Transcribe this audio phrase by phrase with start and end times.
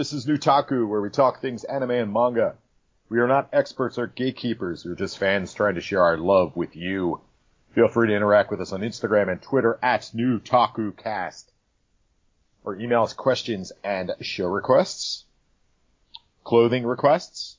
[0.00, 2.54] This is Newtaku, where we talk things anime and manga.
[3.10, 4.82] We are not experts or gatekeepers.
[4.82, 7.20] We're just fans trying to share our love with you.
[7.74, 11.44] Feel free to interact with us on Instagram and Twitter at NewTakuCast.
[12.64, 15.26] Or email us questions and show requests.
[16.44, 17.58] Clothing requests.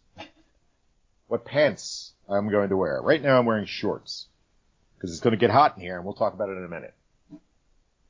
[1.27, 3.01] What pants I'm going to wear.
[3.03, 4.25] Right now I'm wearing shorts.
[4.97, 6.67] Because it's going to get hot in here and we'll talk about it in a
[6.67, 6.95] minute.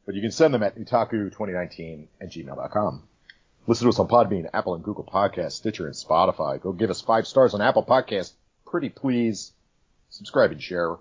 [0.06, 3.10] But you can send them at newtaku2019 at gmail.com.
[3.68, 6.60] Listen to us on Podbean, Apple and Google Podcasts, Stitcher, and Spotify.
[6.60, 8.34] Go give us five stars on Apple Podcasts.
[8.66, 9.52] Pretty please.
[10.10, 10.98] Subscribe and share.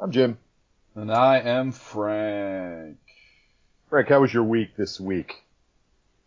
[0.00, 0.38] I'm Jim.
[0.94, 2.96] And I am Frank.
[3.90, 5.44] Frank, how was your week this week?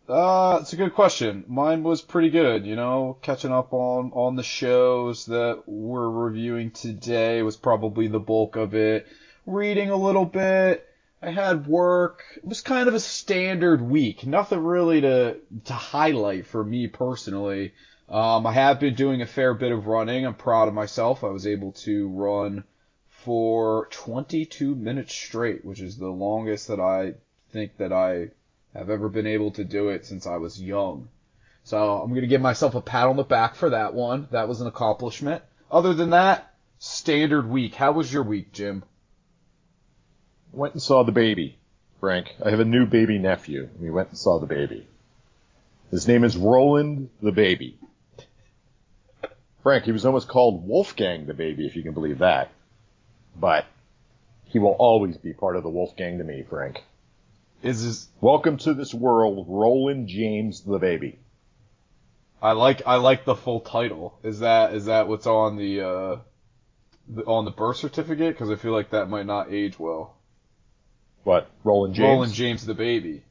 [0.08, 1.44] Uh, it's a good question.
[1.48, 6.70] Mine was pretty good, you know, catching up on, on the shows that we're reviewing
[6.70, 9.06] today was probably the bulk of it.
[9.46, 10.86] Reading a little bit,
[11.24, 12.24] I had work.
[12.36, 14.26] It was kind of a standard week.
[14.26, 17.74] Nothing really to to highlight for me personally.
[18.08, 20.26] Um, I have been doing a fair bit of running.
[20.26, 21.22] I'm proud of myself.
[21.22, 22.64] I was able to run
[23.08, 27.14] for 22 minutes straight, which is the longest that I
[27.50, 28.30] think that I
[28.74, 31.08] have ever been able to do it since I was young.
[31.62, 34.26] So I'm going to give myself a pat on the back for that one.
[34.32, 35.42] That was an accomplishment.
[35.70, 37.76] Other than that, standard week.
[37.76, 38.82] How was your week, Jim?
[40.52, 41.56] Went and saw the baby,
[41.98, 42.34] Frank.
[42.44, 43.70] I have a new baby nephew.
[43.80, 44.86] We went and saw the baby.
[45.90, 47.78] His name is Roland the baby.
[49.62, 52.50] Frank, he was almost called Wolfgang the baby, if you can believe that.
[53.38, 53.64] But
[54.44, 56.82] he will always be part of the Wolfgang to me, Frank.
[57.62, 61.18] Is this Welcome to this world, Roland James the baby.
[62.42, 64.18] I like I like the full title.
[64.22, 66.16] Is that is that what's on the uh
[67.26, 68.34] on the birth certificate?
[68.34, 70.16] Because I feel like that might not age well.
[71.24, 71.50] What?
[71.64, 72.06] Roland James?
[72.06, 73.24] Roland James the baby.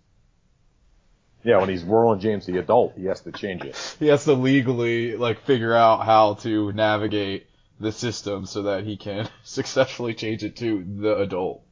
[1.44, 3.96] Yeah, when he's Roland James the adult, he has to change it.
[4.00, 7.47] He has to legally like figure out how to navigate
[7.80, 11.63] the system so that he can successfully change it to the adult.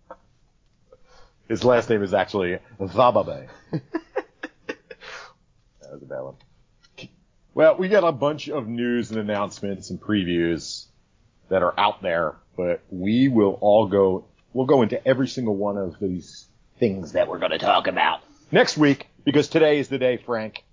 [1.47, 3.47] His last name is actually Zababe.
[3.71, 3.83] that
[5.91, 6.35] was a bad one.
[7.55, 10.85] Well, we got a bunch of news and announcements and previews
[11.49, 15.77] that are out there, but we will all go, we'll go into every single one
[15.77, 16.47] of these
[16.79, 18.21] things that we're going to talk about
[18.51, 20.63] next week because today is the day, Frank.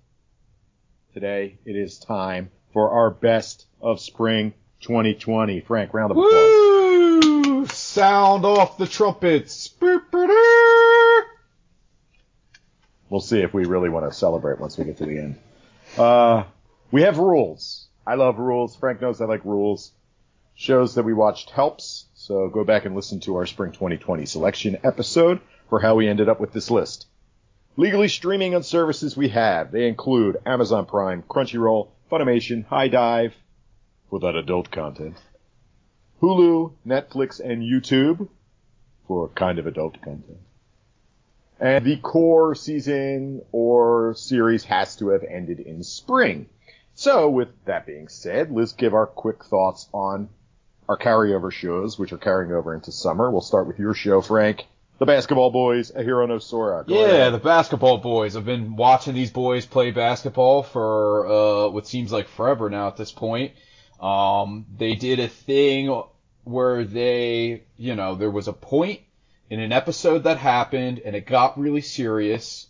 [1.13, 5.61] Today it is time for our best of spring 2020.
[5.61, 6.33] Frank, round of applause.
[6.33, 7.65] Woo!
[7.67, 9.73] Sound off the trumpets.
[13.09, 15.39] We'll see if we really want to celebrate once we get to the end.
[15.97, 16.43] Uh,
[16.91, 17.87] we have rules.
[18.05, 18.75] I love rules.
[18.75, 19.91] Frank knows I like rules.
[20.59, 22.07] Shows that we watched helps.
[22.15, 25.39] So go back and listen to our spring 2020 selection episode
[25.69, 27.05] for how we ended up with this list.
[27.75, 29.71] Legally streaming on services we have.
[29.71, 33.33] They include Amazon Prime, Crunchyroll, Funimation, HIDIVE,
[34.09, 35.15] for that adult content,
[36.23, 38.27] Hulu, Netflix, and YouTube
[39.07, 40.39] for kind of adult content.
[41.59, 46.49] And the core season or series has to have ended in spring.
[46.95, 50.29] So with that being said, let's give our quick thoughts on
[50.87, 53.29] our carryover shows, which are carrying over into summer.
[53.29, 54.65] We'll start with your show, Frank.
[54.99, 56.83] The Basketball Boys, Ahiru no Sora.
[56.87, 57.33] Go Yeah, ahead.
[57.33, 58.35] the basketball boys.
[58.35, 62.97] I've been watching these boys play basketball for uh, what seems like forever now at
[62.97, 63.51] this point.
[64.01, 66.01] Um, they did a thing
[66.45, 69.01] where they, you know, there was a point
[69.51, 72.67] in an episode that happened and it got really serious.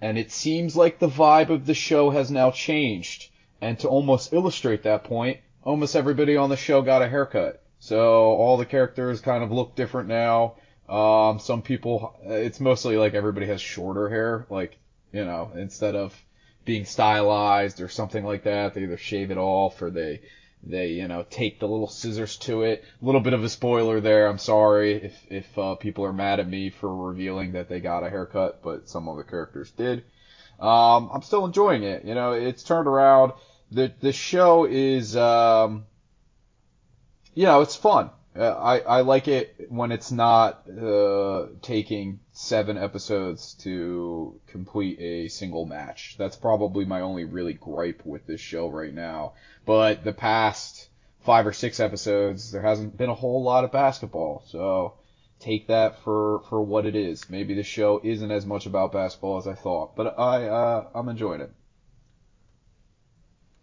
[0.00, 3.30] And it seems like the vibe of the show has now changed.
[3.62, 7.62] And to almost illustrate that point, almost everybody on the show got a haircut.
[7.78, 10.54] So all the characters kind of look different now.
[10.88, 14.76] Um, some people, it's mostly like everybody has shorter hair, like,
[15.12, 16.14] you know, instead of
[16.64, 20.20] being stylized or something like that, they either shave it off or they,
[20.62, 22.84] they, you know, take the little scissors to it.
[23.00, 24.28] A little bit of a spoiler there.
[24.28, 28.04] I'm sorry if, if, uh, people are mad at me for revealing that they got
[28.04, 30.04] a haircut, but some of the characters did.
[30.60, 32.04] Um, I'm still enjoying it.
[32.04, 33.32] You know, it's turned around.
[33.72, 35.86] The, the show is, um,
[37.34, 38.10] you know, it's fun.
[38.36, 45.28] Uh, I, I like it when it's not uh, taking seven episodes to complete a
[45.28, 46.16] single match.
[46.18, 49.34] That's probably my only really gripe with this show right now.
[49.64, 50.88] But the past
[51.20, 54.42] five or six episodes, there hasn't been a whole lot of basketball.
[54.48, 54.94] So
[55.40, 57.30] take that for, for what it is.
[57.30, 61.08] Maybe the show isn't as much about basketball as I thought, but I uh, I'm
[61.08, 61.52] enjoying it.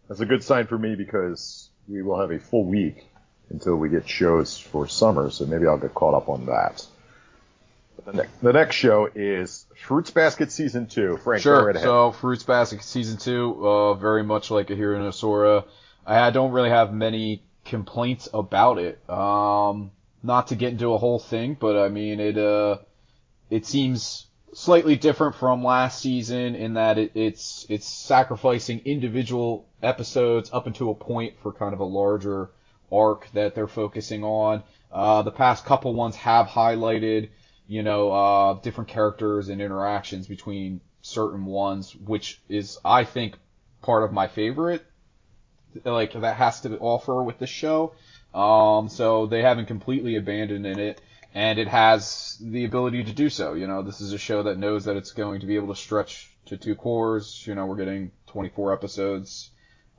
[0.10, 3.06] That's a good sign for me because we will have a full week
[3.50, 6.86] until we get shows for summer, so maybe I'll get caught up on that.
[8.06, 11.18] The, ne- the next show is Fruits Basket Season 2.
[11.18, 11.74] Frank, Sure.
[11.76, 15.66] So Fruits Basket season two, uh, very much like Ahiru no Sora.
[16.06, 19.08] I don't really have many complaints about it.
[19.10, 19.92] Um,
[20.24, 22.38] not to get into a whole thing, but I mean it.
[22.38, 22.78] Uh,
[23.50, 30.50] it seems slightly different from last season in that it, it's it's sacrificing individual episodes
[30.52, 32.50] up until a point for kind of a larger
[32.92, 34.64] arc that they're focusing on.
[34.92, 37.30] Uh, the past couple ones have highlighted,
[37.68, 43.38] you know, uh, different characters and interactions between certain ones, which is, I think,
[43.82, 44.84] part of my favorite,
[45.84, 47.94] like, that has to offer with the show.
[48.34, 51.02] Um, so they haven't completely abandoned it,
[51.34, 53.54] and it has the ability to do so.
[53.54, 55.80] You know, this is a show that knows that it's going to be able to
[55.80, 57.44] stretch to two cours.
[57.46, 59.52] You know, we're getting 24 episodes.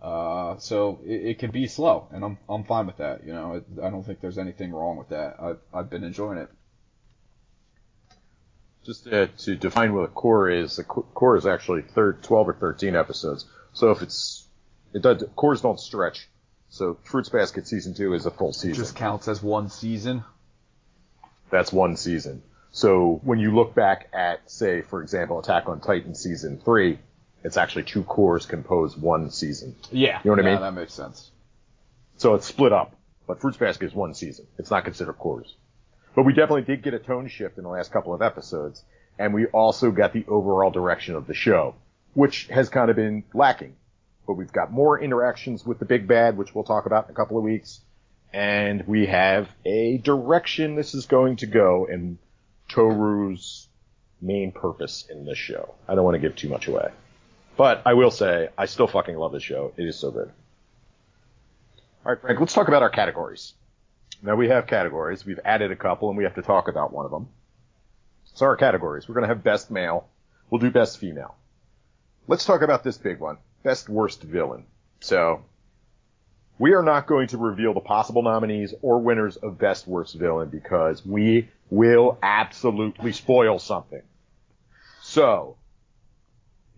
[0.02, 3.24] Uh, so it, it can be slow, and I'm I'm fine with that.
[3.26, 5.36] You know, I don't think there's anything wrong with that.
[5.38, 6.48] I've I've been enjoying it.
[8.82, 12.54] Just to, to define what a cour is, a cour is actually thir 12 or
[12.54, 13.44] 13 episodes.
[13.74, 14.48] So if it's,
[14.94, 16.28] it does, cours don't stretch.
[16.70, 18.74] So Fruits Basket Season 2 is a full season.
[18.74, 20.24] Just counts as one season.
[21.50, 22.42] That's one season.
[22.72, 26.98] So when you look back at, say, for example, Attack on Titan Season 3,
[27.42, 29.74] it's actually two cours compose one season.
[29.90, 30.62] Yeah, You know what I yeah, mean?
[30.62, 31.30] That makes sense.
[32.18, 32.94] So it's split up.
[33.26, 34.46] But Fruits Basket is one season.
[34.58, 35.54] It's not considered cours.
[36.14, 38.84] But we definitely did get a tone shift in the last couple of episodes.
[39.18, 41.76] And we also got the overall direction of the show,
[42.14, 43.76] which has kind of been lacking.
[44.26, 47.14] But we've got more interactions with the big bad, which we'll talk about in a
[47.14, 47.80] couple of weeks.
[48.32, 52.18] And we have a direction this is going to go and
[52.68, 53.68] Toru's
[54.20, 55.74] main purpose in this show.
[55.88, 56.90] I don't want to give too much away.
[57.56, 59.72] But I will say, I still fucking love this show.
[59.76, 60.30] It is so good.
[62.04, 63.54] All right, Frank, let's talk about our categories.
[64.22, 65.26] Now we have categories.
[65.26, 67.28] We've added a couple and we have to talk about one of them.
[68.34, 69.08] So our categories.
[69.08, 70.08] We're going to have best male.
[70.50, 71.34] We'll do best female.
[72.28, 73.38] Let's talk about this big one.
[73.62, 74.66] Best worst villain.
[75.00, 75.42] So
[76.60, 80.50] we are not going to reveal the possible nominees or winners of best worst villain
[80.50, 84.02] because we will absolutely spoil something.
[85.00, 85.56] So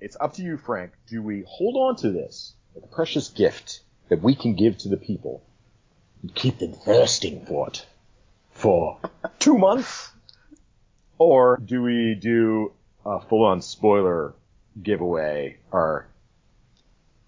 [0.01, 0.93] it's up to you, Frank.
[1.09, 4.97] Do we hold on to this, a precious gift that we can give to the
[4.97, 5.43] people,
[6.23, 7.85] and keep them thirsting for it
[8.53, 9.01] for
[9.41, 10.13] two months?
[11.19, 12.73] Or do we do
[13.05, 14.35] a full-on spoiler
[14.81, 16.07] giveaway or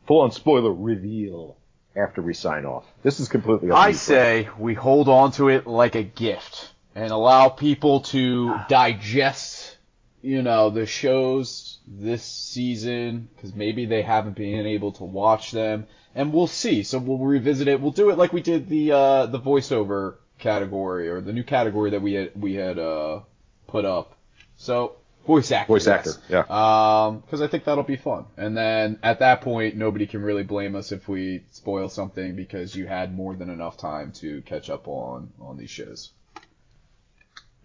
[0.07, 1.57] full-on spoiler reveal
[1.97, 2.85] after we sign off?
[3.03, 7.49] This is completely I say we hold on to it like a gift and allow
[7.49, 9.77] people to digest,
[10.23, 15.87] you know, the shows this season because maybe they haven't been able to watch them,
[16.15, 16.83] and we'll see.
[16.83, 17.81] So we'll revisit it.
[17.81, 21.91] We'll do it like we did the uh, the voiceover category or the new category
[21.91, 23.21] that we had we had uh,
[23.67, 24.17] put up.
[24.57, 24.97] So
[25.27, 25.73] voice actor.
[25.73, 26.07] Voice yes.
[26.07, 27.07] actor, yeah.
[27.07, 28.27] Um, because I think that'll be fun.
[28.37, 32.75] And then at that point, nobody can really blame us if we spoil something because
[32.75, 36.11] you had more than enough time to catch up on on these shows.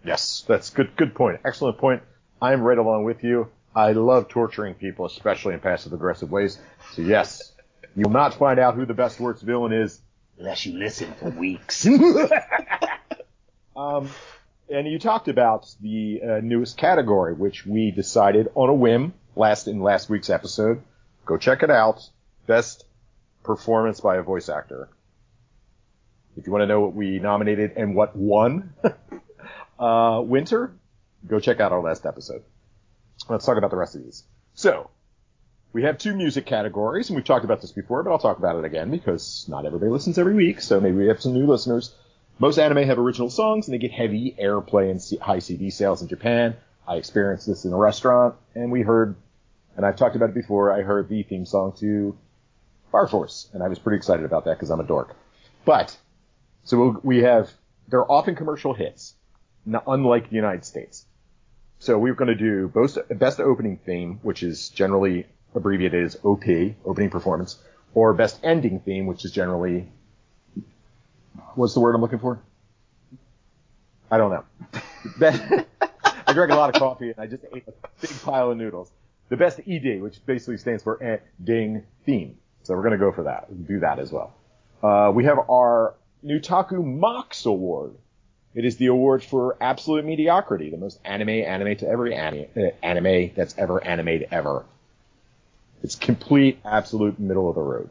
[0.04, 0.96] Yes, that's good.
[0.96, 1.40] Good point.
[1.44, 2.02] Excellent point.
[2.40, 3.48] I'm right along with you.
[3.74, 6.58] I love torturing people, especially in passive aggressive ways.
[6.94, 7.52] So yes,
[7.94, 10.00] you will not find out who the best worst villain is
[10.38, 11.86] unless you listen for weeks.
[13.76, 14.08] um,
[14.70, 19.66] and you talked about the uh, newest category, which we decided on a whim last
[19.66, 20.82] in last week's episode.
[21.26, 22.08] Go check it out.
[22.46, 22.84] Best
[23.42, 24.88] performance by a voice actor.
[26.36, 28.72] If you want to know what we nominated and what won,
[29.78, 30.72] uh, winter,
[31.26, 32.42] go check out our last episode.
[33.28, 34.24] Let's talk about the rest of these.
[34.54, 34.90] So,
[35.72, 38.56] we have two music categories, and we've talked about this before, but I'll talk about
[38.56, 41.94] it again because not everybody listens every week, so maybe we have some new listeners.
[42.40, 46.08] Most anime have original songs, and they get heavy airplay and high CD sales in
[46.08, 46.56] Japan.
[46.88, 49.14] I experienced this in a restaurant, and we heard,
[49.76, 52.16] and I've talked about it before, I heard the theme song to
[52.90, 55.14] Fire Force, and I was pretty excited about that because I'm a dork.
[55.66, 55.94] But,
[56.64, 57.50] so we have,
[57.88, 59.14] they're often commercial hits,
[59.86, 61.04] unlike the United States.
[61.78, 66.44] So we're going to do both best opening theme, which is generally abbreviated as OP,
[66.86, 69.92] opening performance, or best ending theme, which is generally
[71.54, 72.40] what's the word I'm looking for?
[74.10, 74.44] I don't know.
[76.26, 78.90] I drank a lot of coffee and I just ate a big pile of noodles.
[79.28, 82.38] The best ED, which basically stands for ending theme.
[82.62, 83.46] So we're going to go for that.
[83.48, 84.34] We'll do that as well.
[84.82, 85.94] Uh, we have our
[86.24, 87.94] Newtaku Mox Award.
[88.54, 92.60] It is the award for absolute mediocrity, the most anime anime to every anime, uh,
[92.82, 94.64] anime that's ever animated ever.
[95.82, 97.90] It's complete, absolute middle of the road.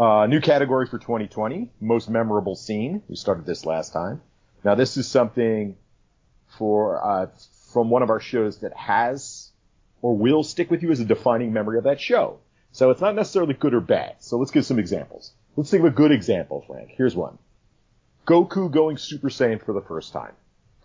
[0.00, 3.02] Uh, new category for 2020, most memorable scene.
[3.06, 4.22] We started this last time.
[4.64, 5.76] Now this is something
[6.56, 7.26] for uh,
[7.74, 9.50] from one of our shows that has
[10.00, 12.38] or will stick with you as a defining memory of that show.
[12.72, 14.16] So it's not necessarily good or bad.
[14.20, 15.32] So let's give some examples.
[15.54, 16.92] Let's think of a good example, Frank.
[16.96, 17.36] Here's one.
[18.26, 20.32] Goku going Super Saiyan for the first time.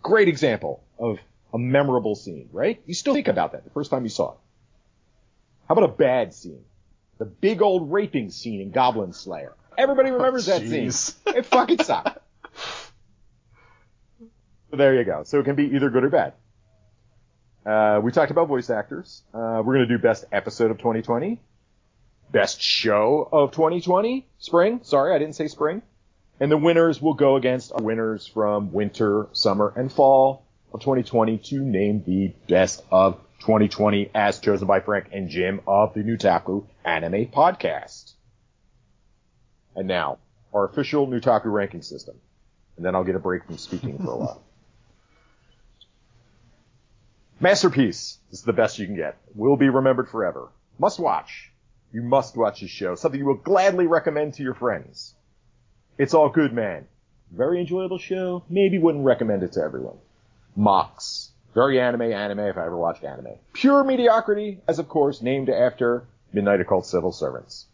[0.02, 1.20] Great example of
[1.54, 2.82] a memorable scene, right?
[2.84, 4.38] You still think about that the first time you saw it.
[5.68, 6.64] How about a bad scene?
[7.18, 9.54] The big old raping scene in Goblin Slayer.
[9.78, 10.90] Everybody remembers that scene.
[11.34, 12.18] It fucking sucked.
[14.70, 15.22] So there you go.
[15.24, 16.34] So it can be either good or bad.
[17.64, 19.22] Uh, we talked about voice actors.
[19.34, 21.40] Uh, we're gonna do best episode of 2020,
[22.30, 24.80] best show of 2020, spring.
[24.82, 25.82] Sorry, I didn't say spring.
[26.38, 31.38] And the winners will go against our winners from winter, summer, and fall of 2020
[31.38, 36.66] to name the best of 2020 as chosen by Frank and Jim of the Newtaku
[36.84, 38.12] Anime Podcast.
[39.74, 40.18] And now,
[40.54, 42.16] our official Newtaku ranking system.
[42.76, 44.42] And then I'll get a break from speaking for a while.
[47.40, 49.16] Masterpiece this is the best you can get.
[49.34, 50.48] Will be remembered forever.
[50.78, 51.52] Must watch.
[51.92, 52.94] You must watch this show.
[52.94, 55.14] Something you will gladly recommend to your friends.
[55.98, 56.86] It's all good, man.
[57.30, 58.44] Very enjoyable show.
[58.48, 59.96] Maybe wouldn't recommend it to everyone.
[60.54, 61.30] Mox.
[61.56, 63.38] Very anime, anime if I ever watched anime.
[63.54, 67.64] Pure mediocrity, as of course named after Midnight Occult Civil Servants.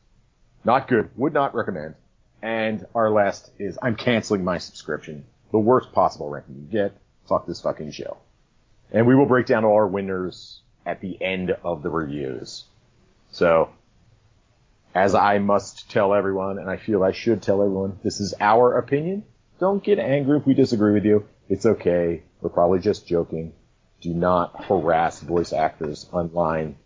[0.65, 1.11] Not good.
[1.17, 1.97] Would not recommend.
[2.41, 5.25] And our last is I'm canceling my subscription.
[5.51, 6.93] The worst possible ranking you get.
[7.29, 8.19] Fuck this fucking show.
[8.93, 12.63] And we will break down all our winners at the end of the reviews.
[13.33, 13.71] So,
[14.95, 18.79] as I must tell everyone, and I feel I should tell everyone, this is our
[18.79, 19.25] opinion.
[19.59, 21.27] Don't get angry if we disagree with you.
[21.49, 22.23] It's okay.
[22.41, 23.55] We're probably just joking.
[24.03, 26.77] Do not harass voice actors online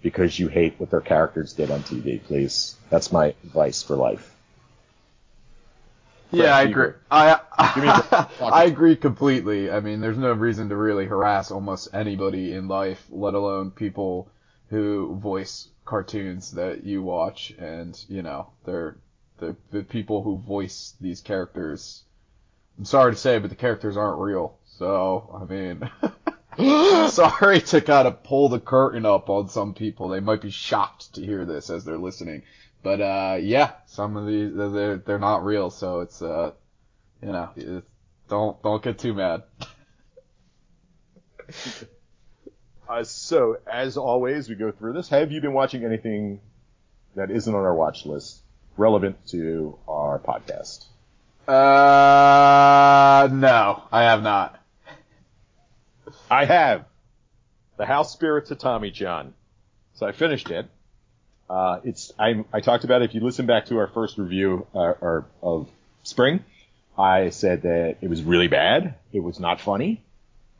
[0.00, 2.76] because you hate what their characters did on TV, please.
[2.88, 4.32] That's my advice for life.
[6.30, 6.92] Yeah, I agree.
[7.10, 9.70] I I, I agree completely.
[9.70, 14.30] I mean, there's no reason to really harass almost anybody in life, let alone people
[14.70, 18.96] who voice cartoons that you watch, and you know, they're
[19.38, 22.04] the the people who voice these characters.
[22.78, 24.56] I'm sorry to say, but the characters aren't real.
[24.78, 25.90] So, I mean,
[27.08, 30.08] sorry to kind of pull the curtain up on some people.
[30.08, 32.42] They might be shocked to hear this as they're listening.
[32.82, 36.52] But uh, yeah, some of these they're they're not real, so it's uh,
[37.22, 37.86] you know, it's,
[38.28, 39.44] don't don't get too mad.
[42.88, 45.08] uh, so as always, we go through this.
[45.08, 46.40] Have you been watching anything
[47.14, 48.42] that isn't on our watch list
[48.76, 50.86] relevant to our podcast?
[51.46, 54.61] Uh, no, I have not.
[56.30, 56.84] I have.
[57.76, 59.34] The House Spirits of Tommy John.
[59.94, 60.66] So I finished it.
[61.48, 63.10] Uh, it's I, I talked about it.
[63.10, 65.68] If you listen back to our first review uh, or of
[66.02, 66.44] Spring,
[66.98, 68.94] I said that it was really bad.
[69.12, 70.02] It was not funny,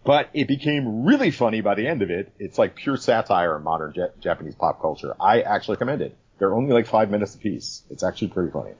[0.05, 2.33] but it became really funny by the end of it.
[2.39, 5.15] It's like pure satire on modern Japanese pop culture.
[5.21, 6.17] I actually recommend it.
[6.39, 7.83] They're only like five minutes apiece.
[7.91, 8.73] It's actually pretty funny.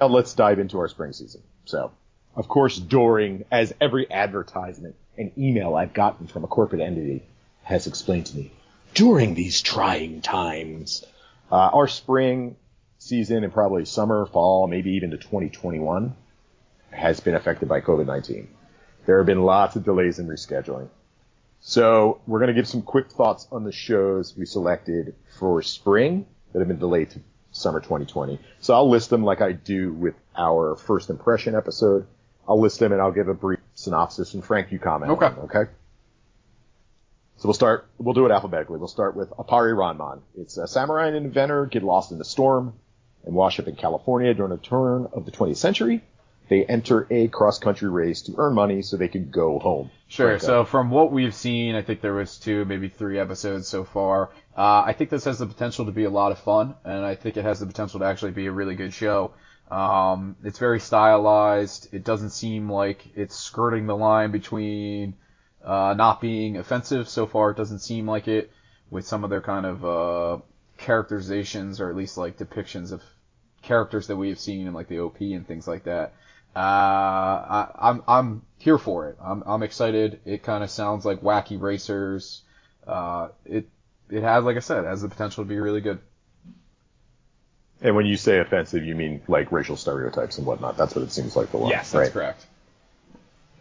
[0.00, 1.42] Now let's dive into our spring season.
[1.64, 1.92] So,
[2.34, 7.22] of course, during, as every advertisement and email I've gotten from a corporate entity
[7.62, 8.52] has explained to me,
[8.94, 11.04] during these trying times,
[11.50, 12.56] uh, our spring
[12.98, 16.14] season and probably summer, fall, maybe even to 2021
[16.90, 18.46] has been affected by COVID-19.
[19.04, 20.88] There have been lots of delays in rescheduling.
[21.60, 26.26] So we're going to give some quick thoughts on the shows we selected for spring
[26.52, 27.20] that have been delayed to
[27.50, 28.38] summer 2020.
[28.60, 32.06] So I'll list them like I do with our first impression episode.
[32.48, 35.12] I'll list them and I'll give a brief synopsis and Frank, you comment.
[35.12, 35.28] Okay.
[35.28, 35.70] Them, okay.
[37.36, 38.78] So we'll start, we'll do it alphabetically.
[38.78, 40.22] We'll start with Appare-Ranman.
[40.38, 42.72] It's a samurai and inventor get lost in a storm
[43.24, 46.02] and wash up in California during the turn of the 20th century.
[46.48, 49.90] They enter a cross-country race to earn money so they can go home.
[50.08, 50.28] Sure.
[50.28, 53.84] Frank, So from what we've seen, I think there was two, maybe three episodes so
[53.84, 54.30] far.
[54.56, 57.16] Uh, I think this has the potential to be a lot of fun, and I
[57.16, 59.32] think it has the potential to actually be a really good show.
[59.70, 61.88] Um, it's very stylized.
[61.92, 65.14] It doesn't seem like it's skirting the line between
[65.64, 67.08] uh, not being offensive.
[67.08, 68.52] So far, it doesn't seem like it
[68.90, 70.38] with some of their kind of uh,
[70.78, 73.02] characterizations, or at least like depictions of
[73.62, 76.14] characters that we have seen in like the OP and things like that.
[76.54, 79.18] Uh, I, I'm I'm here for it.
[79.22, 80.20] I'm I'm excited.
[80.24, 82.42] It kind of sounds like wacky racers.
[82.86, 83.68] Uh, it
[84.08, 85.98] it has, like I said, has the potential to be really good.
[87.80, 90.76] And when you say offensive, you mean like racial stereotypes and whatnot.
[90.76, 91.70] That's what it seems like for one.
[91.70, 92.12] Yes, that's right?
[92.12, 92.46] correct.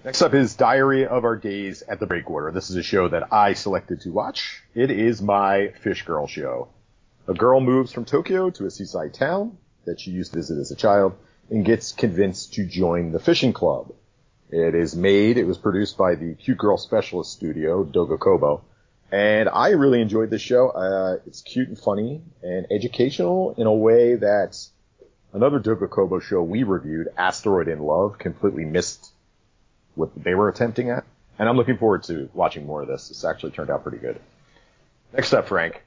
[0.06, 2.52] Next up is Diary of Our Days at the Breakwater.
[2.52, 4.62] This is a show that I selected to watch.
[4.76, 6.70] It is my Fish Girl show.
[7.28, 10.70] A girl moves from Tokyo to a seaside town that she used to visit as
[10.70, 11.18] a child
[11.50, 13.94] and gets convinced to join the fishing club.
[14.52, 18.64] It is made, it was produced by the Cute Girl Specialist Studio, Doga Kobo.
[19.12, 20.70] And I really enjoyed this show.
[20.70, 24.58] Uh, it's cute and funny and educational in a way that
[25.32, 29.12] another Doga Kobo show we reviewed, Asteroid in Love, completely missed
[29.94, 31.06] what they were attempting at.
[31.38, 33.10] And I'm looking forward to watching more of this.
[33.10, 34.20] This actually turned out pretty good.
[35.14, 35.84] Next up, Frank.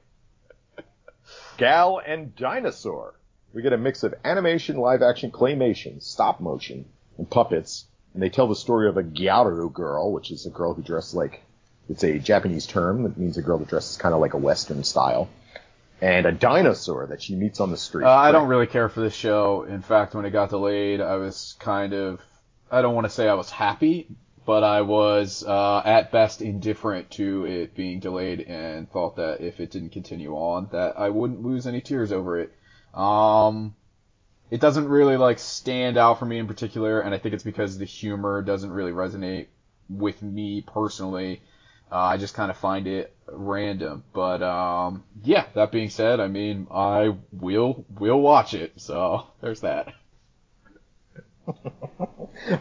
[1.57, 3.13] Gal and Dinosaur.
[3.53, 6.85] We get a mix of animation, live action, claymation, stop motion,
[7.17, 7.85] and puppets.
[8.13, 11.15] And they tell the story of a Gyaru girl, which is a girl who dresses
[11.15, 11.41] like,
[11.89, 14.83] it's a Japanese term that means a girl that dresses kind of like a Western
[14.83, 15.29] style.
[16.01, 18.05] And a dinosaur that she meets on the street.
[18.05, 19.63] Uh, I don't really care for this show.
[19.63, 22.21] In fact, when it got delayed, I was kind of,
[22.71, 24.07] I don't want to say I was happy,
[24.45, 29.59] but I was uh, at best indifferent to it being delayed and thought that if
[29.59, 32.53] it didn't continue on, that I wouldn't lose any tears over it.
[32.93, 33.75] Um,
[34.49, 37.77] it doesn't really like stand out for me in particular, and I think it's because
[37.77, 39.47] the humor doesn't really resonate
[39.89, 41.41] with me personally.
[41.91, 45.45] Uh, I just kind of find it random, but um, yeah.
[45.55, 48.73] That being said, I mean, I will will watch it.
[48.77, 49.93] So there's that.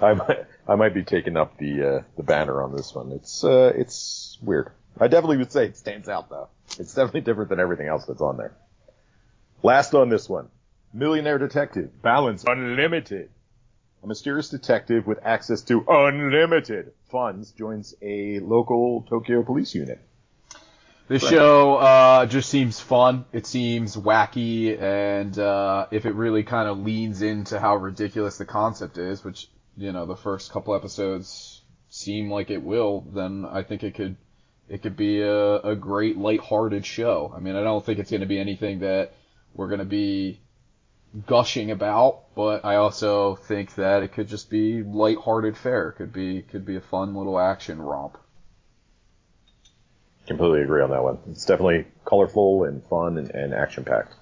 [0.01, 3.13] I might, I might be taking up the uh, the banner on this one.
[3.13, 4.71] It's uh, it's weird.
[4.99, 6.49] I definitely would say it stands out though.
[6.79, 8.57] It's definitely different than everything else that's on there.
[9.63, 10.49] Last on this one,
[10.93, 13.31] Millionaire Detective, Balance Unlimited.
[14.03, 20.01] A mysterious detective with access to unlimited funds joins a local Tokyo police unit.
[21.09, 23.25] This show uh, just seems fun.
[23.33, 28.45] It seems wacky, and uh, if it really kind of leans into how ridiculous the
[28.45, 33.63] concept is, which you know the first couple episodes seem like it will, then I
[33.63, 34.17] think it could
[34.69, 37.33] it could be a, a great lighthearted show.
[37.35, 39.15] I mean, I don't think it's going to be anything that
[39.55, 40.41] we're going to be
[41.27, 45.91] gushing about, but I also think that it could just be lighthearted fare.
[45.91, 48.19] It could be could be a fun little action romp.
[50.27, 51.19] Completely agree on that one.
[51.31, 54.13] It's definitely colorful and fun and, and action packed.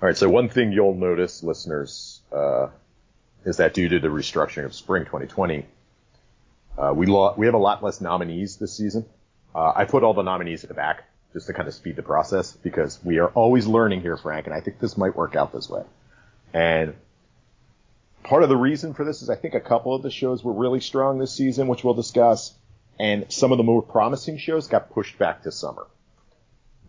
[0.00, 2.68] All right, so one thing you'll notice, listeners, uh,
[3.44, 5.66] is that due to the restructuring of spring 2020,
[6.78, 9.06] uh, we lo- we have a lot less nominees this season.
[9.54, 11.04] Uh, I put all the nominees at the back
[11.36, 14.54] just to kind of speed the process because we are always learning here, Frank, and
[14.54, 15.82] I think this might work out this way.
[16.54, 16.94] And
[18.22, 20.54] part of the reason for this is I think a couple of the shows were
[20.54, 22.54] really strong this season, which we'll discuss
[22.98, 25.86] and some of the more promising shows got pushed back to summer.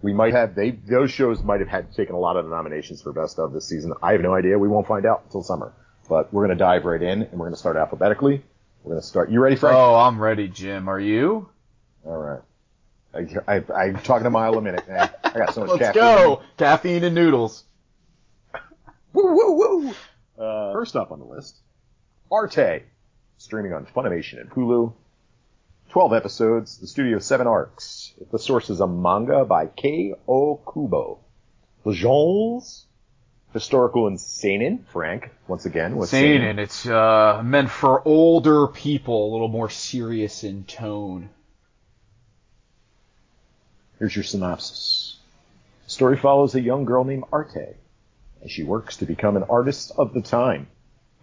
[0.01, 3.01] We might have they those shows might have had taken a lot of the nominations
[3.01, 3.95] for best of this season.
[4.01, 4.57] I have no idea.
[4.57, 5.73] We won't find out until summer.
[6.07, 8.41] But we're going to dive right in, and we're going to start alphabetically.
[8.83, 9.29] We're going to start.
[9.29, 9.75] You ready, Frank?
[9.75, 10.87] Oh, I'm ready, Jim.
[10.87, 11.49] Are you?
[12.05, 12.39] All right.
[13.13, 15.09] I, I, I'm talking a mile a minute, man.
[15.23, 16.01] I got so much Let's caffeine.
[16.01, 16.41] go.
[16.57, 17.63] Caffeine and noodles.
[19.13, 19.89] Woo, woo, woo.
[20.37, 21.57] Uh, first up on the list,
[22.31, 22.83] Arte,
[23.37, 24.93] streaming on Funimation and Hulu.
[25.89, 28.13] 12 episodes, the studio seven arcs.
[28.31, 31.17] The source is a manga by Kei Ohkubo.
[31.85, 32.85] The genres,
[33.53, 35.95] historical and seinen, Frank, once again.
[35.95, 36.59] What's Seinen.
[36.59, 41.29] It's uh, meant for older people, a little more serious in tone.
[43.99, 45.17] Here's your synopsis.
[45.85, 47.75] The story follows a young girl named Arte
[48.43, 50.67] as she works to become an artist of the time,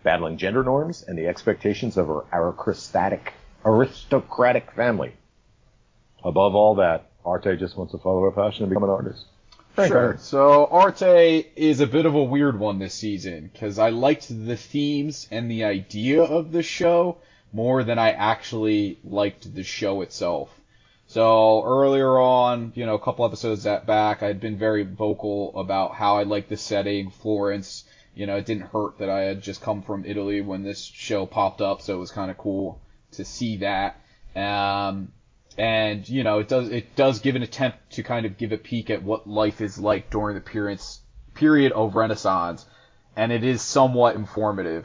[0.02, 3.32] battling gender norms and the expectations of her aristocratic,
[3.64, 5.12] aristocratic family.
[6.24, 9.26] Above all that, Arte just wants to follow her passion and become an artist.
[9.74, 10.16] Frank, Sure.
[10.18, 14.56] So Arte is a bit of a weird one this season because I liked the
[14.56, 17.18] themes and the idea of the show
[17.52, 20.50] more than I actually liked the show itself.
[21.14, 26.16] So earlier on, you know, a couple episodes back, I'd been very vocal about how
[26.16, 27.84] I liked the setting, Florence.
[28.16, 31.24] You know, it didn't hurt that I had just come from Italy when this show
[31.24, 32.80] popped up, so it was kind of cool
[33.12, 34.00] to see that.
[34.34, 35.12] Um,
[35.56, 38.58] and you know, it does it does give an attempt to kind of give a
[38.58, 40.98] peek at what life is like during the periods,
[41.32, 42.66] period of Renaissance,
[43.14, 44.84] and it is somewhat informative.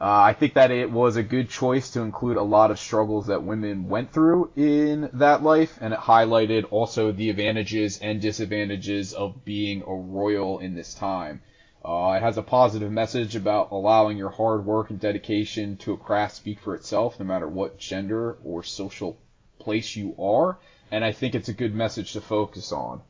[0.00, 3.26] Uh, I think that it was a good choice to include a lot of struggles
[3.26, 9.12] that women went through in that life, and it highlighted also the advantages and disadvantages
[9.12, 11.40] of being a royal in this time.
[11.84, 15.96] Uh, it has a positive message about allowing your hard work and dedication to a
[15.96, 19.18] craft speak for itself, no matter what gender or social
[19.58, 20.58] place you are,
[20.92, 23.00] and I think it's a good message to focus on.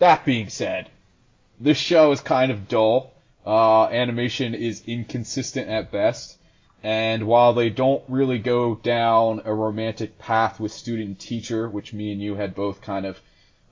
[0.00, 0.90] That being said,
[1.58, 3.13] this show is kind of dull.
[3.46, 6.38] Uh, animation is inconsistent at best,
[6.82, 11.92] and while they don't really go down a romantic path with student and teacher, which
[11.92, 13.20] me and you had both kind of,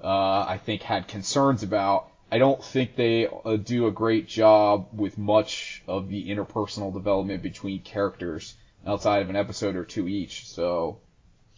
[0.02, 4.88] uh, I think, had concerns about, I don't think they uh, do a great job
[4.92, 8.54] with much of the interpersonal development between characters
[8.86, 10.46] outside of an episode or two each.
[10.48, 10.98] So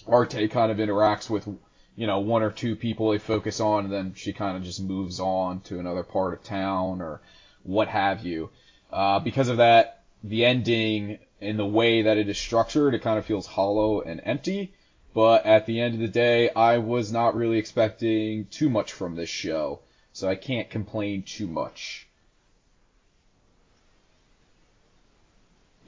[0.07, 1.49] Arte kind of interacts with,
[1.97, 4.83] you know, one or two people they focus on, and then she kind of just
[4.83, 7.21] moves on to another part of town or
[7.65, 8.51] what have you.
[8.93, 13.19] Uh, because of that, the ending in the way that it is structured, it kind
[13.19, 14.73] of feels hollow and empty.
[15.13, 19.15] But at the end of the day, I was not really expecting too much from
[19.15, 19.81] this show,
[20.13, 22.09] so I can't complain too much.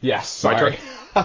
[0.01, 0.79] Yes, sorry.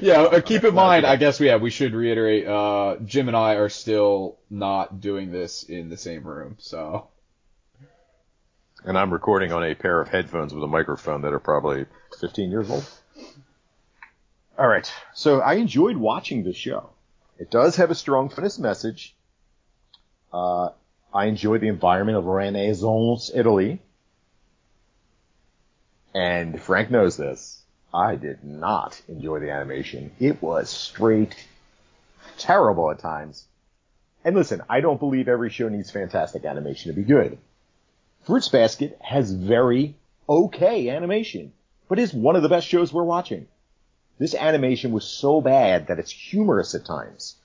[0.00, 3.36] yeah, uh, keep in mind, I guess, we have, we should reiterate, uh, Jim and
[3.36, 7.08] I are still not doing this in the same room, so.
[8.84, 11.86] And I'm recording on a pair of headphones with a microphone that are probably
[12.20, 12.88] 15 years old.
[14.56, 14.90] All right.
[15.14, 16.90] So I enjoyed watching this show.
[17.38, 19.14] It does have a strong feminist message.
[20.32, 20.70] Uh,
[21.12, 23.80] I enjoy the environment of Renaissance Italy.
[26.14, 27.62] And Frank knows this.
[27.92, 30.12] I did not enjoy the animation.
[30.20, 31.34] It was straight
[32.36, 33.44] terrible at times.
[34.24, 37.38] And listen, I don't believe every show needs fantastic animation to be good.
[38.28, 39.96] Fruits Basket has very
[40.28, 41.54] okay animation,
[41.88, 43.46] but is one of the best shows we're watching.
[44.18, 47.36] This animation was so bad that it's humorous at times.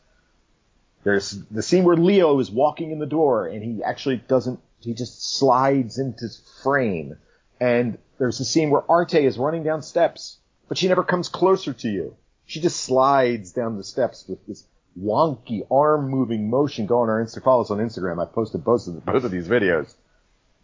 [1.06, 4.94] There's the scene where Leo is walking in the door and he actually doesn't, he
[4.94, 6.28] just slides into
[6.62, 7.16] frame.
[7.62, 10.36] And there's a scene where Arte is running down steps,
[10.68, 12.18] but she never comes closer to you.
[12.46, 14.66] She just slides down the steps with this
[15.02, 16.88] wonky arm moving motion.
[16.88, 18.22] Go on our Insta, follow us on Instagram.
[18.22, 19.96] I posted both of, both of these videos.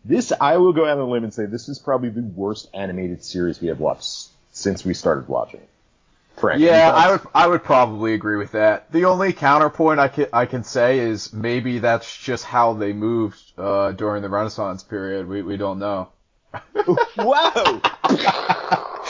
[0.06, 2.70] This, I will go out on a limb and say this is probably the worst
[2.74, 5.62] animated series we have watched since we started watching.
[6.38, 8.90] Frank, yeah, I would I would probably agree with that.
[8.94, 13.42] The only counterpoint I can I can say is maybe that's just how they moved
[13.58, 15.28] uh, during the Renaissance period.
[15.28, 16.10] We we don't know.
[17.18, 17.82] Whoa!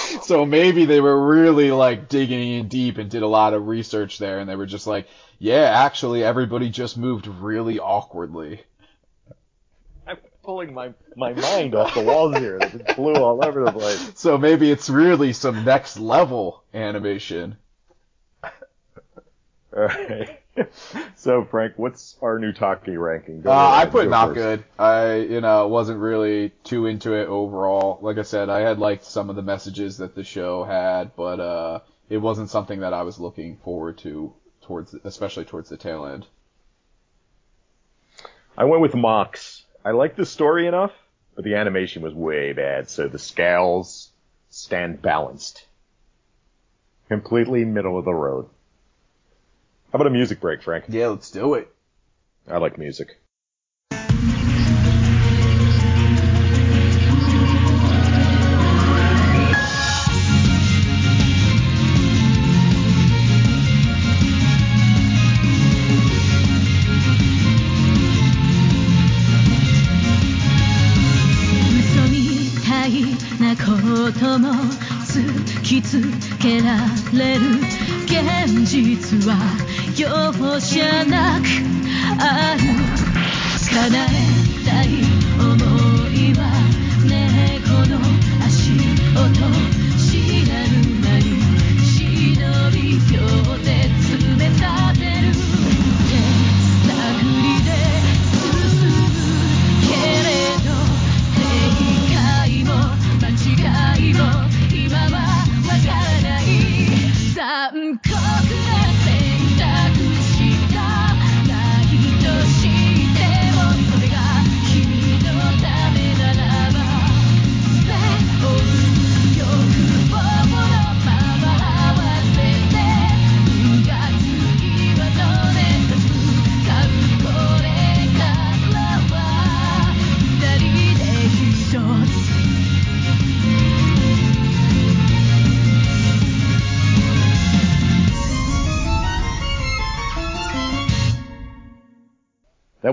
[0.23, 4.17] so maybe they were really like digging in deep and did a lot of research
[4.17, 8.63] there, and they were just like, yeah, actually everybody just moved really awkwardly
[10.49, 12.57] pulling my, my mind off the walls here.
[12.57, 14.11] It just flew all over the place.
[14.15, 17.55] So maybe it's really some next level animation.
[19.77, 20.41] Alright.
[21.15, 23.43] so Frank, what's our Newtaku ranking?
[23.45, 24.35] Uh, I put not first.
[24.37, 24.63] good.
[24.79, 27.99] I, you know, wasn't really too into it overall.
[28.01, 31.39] Like I said, I had liked some of the messages that the show had, but,
[31.39, 34.33] uh, it wasn't something that I was looking forward to
[34.63, 36.25] towards, especially towards the tail end.
[38.57, 39.58] I went with Mox.
[39.83, 40.91] I liked the story enough,
[41.35, 44.11] but the animation was way bad, so the scales
[44.49, 45.65] stand balanced.
[47.07, 48.45] Completely middle of the road.
[49.91, 50.85] How about a music break, Frank?
[50.89, 51.73] Yeah, let's do it.
[52.47, 53.19] I like music.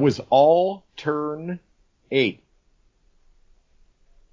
[0.07, 1.59] Was All Turn
[2.13, 2.41] 8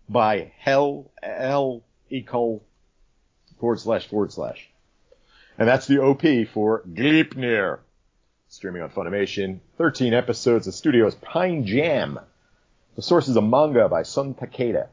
[0.07, 1.81] by Hell, L
[2.11, 2.63] equal
[3.59, 4.69] forward slash forward slash.
[5.57, 6.21] And that's the OP
[6.53, 7.79] for Gleipnir.
[8.49, 9.61] Streaming on Funimation.
[9.79, 10.67] 13 episodes.
[10.67, 12.19] The studio is Pine Jam.
[12.95, 14.89] The source is a manga by Sun Takeda.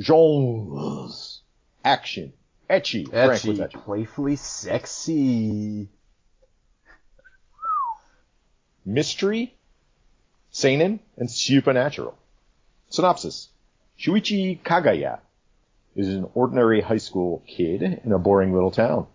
[0.00, 1.40] Genres.
[1.84, 2.32] Action.
[2.70, 3.08] Ecchi.
[3.08, 5.88] Frank, Playfully sexy
[8.84, 9.54] mystery,
[10.50, 12.16] seinen, and supernatural.
[12.88, 13.48] Synopsis.
[13.98, 15.20] Shuichi Kagaya
[15.94, 19.06] is an ordinary high school kid in a boring little town.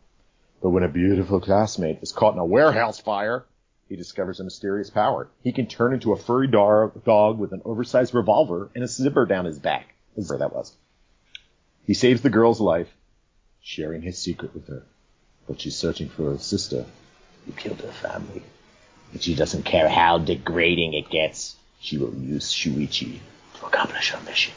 [0.61, 3.45] But when a beautiful classmate is caught in a warehouse fire,
[3.89, 5.29] he discovers a mysterious power.
[5.43, 9.45] He can turn into a furry dog with an oversized revolver and a zipper down
[9.45, 9.93] his back.
[10.15, 10.75] Whatever that was.
[11.85, 12.89] He saves the girl's life,
[13.61, 14.83] sharing his secret with her.
[15.47, 16.85] But she's searching for her sister,
[17.45, 18.41] who killed her family.
[19.15, 21.55] And she doesn't care how degrading it gets.
[21.79, 23.19] She will use Shuichi
[23.57, 24.53] to accomplish her mission.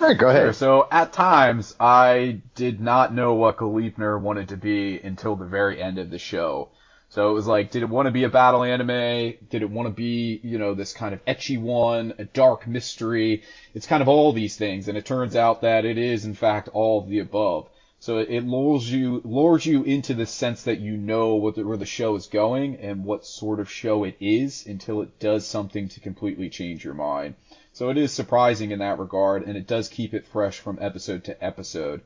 [0.00, 0.42] All right, go ahead.
[0.42, 5.44] Sure, so at times, I did not know what Gleipnir wanted to be until the
[5.44, 6.70] very end of the show.
[7.10, 9.34] So it was like, did it want to be a battle anime?
[9.48, 13.44] Did it want to be, you know, this kind of ecchi one, a dark mystery?
[13.72, 16.70] It's kind of all these things, and it turns out that it is, in fact,
[16.72, 17.68] all of the above.
[18.02, 21.84] So it lures you lures you into the sense that you know the, where the
[21.84, 26.00] show is going and what sort of show it is until it does something to
[26.00, 27.34] completely change your mind.
[27.74, 31.24] So it is surprising in that regard, and it does keep it fresh from episode
[31.24, 32.00] to episode.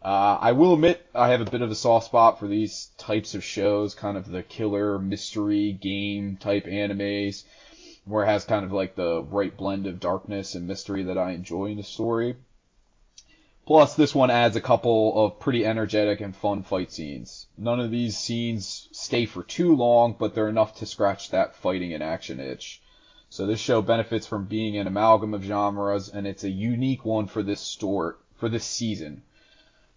[0.00, 3.34] Uh, I will admit I have a bit of a soft spot for these types
[3.34, 7.42] of shows, kind of the killer mystery game type animes,
[8.04, 11.32] where it has kind of like the right blend of darkness and mystery that I
[11.32, 12.36] enjoy in the story.
[13.70, 17.46] Plus, this one adds a couple of pretty energetic and fun fight scenes.
[17.56, 21.94] None of these scenes stay for too long, but they're enough to scratch that fighting
[21.94, 22.82] and action itch.
[23.28, 27.28] So this show benefits from being an amalgam of genres, and it's a unique one
[27.28, 29.22] for this store for this season.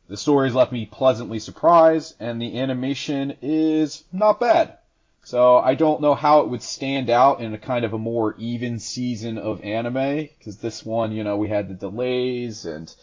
[0.07, 4.77] The stories left me pleasantly surprised, and the animation is not bad.
[5.23, 8.35] So I don't know how it would stand out in a kind of a more
[8.37, 12.93] even season of anime, because this one, you know, we had the delays and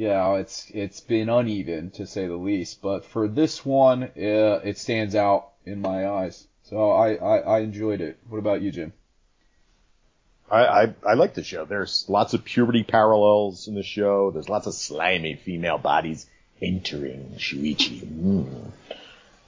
[0.00, 2.80] yeah, it's it's been uneven to say the least.
[2.80, 6.46] But for this one, uh, it stands out in my eyes.
[6.62, 8.16] So I, I, I enjoyed it.
[8.26, 8.94] What about you, Jim?
[10.50, 11.66] I, I, I like the show.
[11.66, 14.30] There's lots of puberty parallels in the show.
[14.30, 16.26] There's lots of slimy female bodies
[16.62, 18.00] entering Shuichi.
[18.00, 18.70] Mm.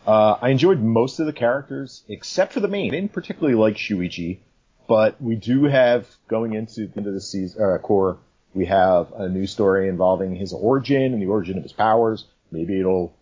[0.06, 2.90] Uh, I enjoyed most of the characters except for the main.
[2.90, 4.40] I didn't particularly like Shuichi,
[4.86, 8.18] but we do have going into the end of the season uh, cour
[8.54, 12.24] we have a new story involving his origin and the origin of his powers.
[12.50, 13.14] Maybe it'll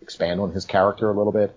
[0.00, 1.56] expand on his character a little bit.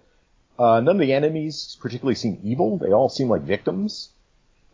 [0.57, 2.77] Uh, none of the enemies particularly seem evil.
[2.77, 4.09] They all seem like victims.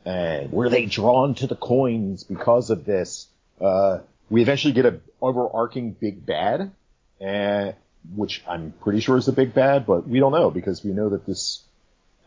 [0.05, 3.27] And were they drawn to the coins because of this?
[3.59, 3.99] Uh,
[4.29, 6.71] we eventually get a overarching big bad,
[7.19, 7.75] and,
[8.15, 11.09] which I'm pretty sure is the big bad, but we don't know because we know
[11.09, 11.63] that this,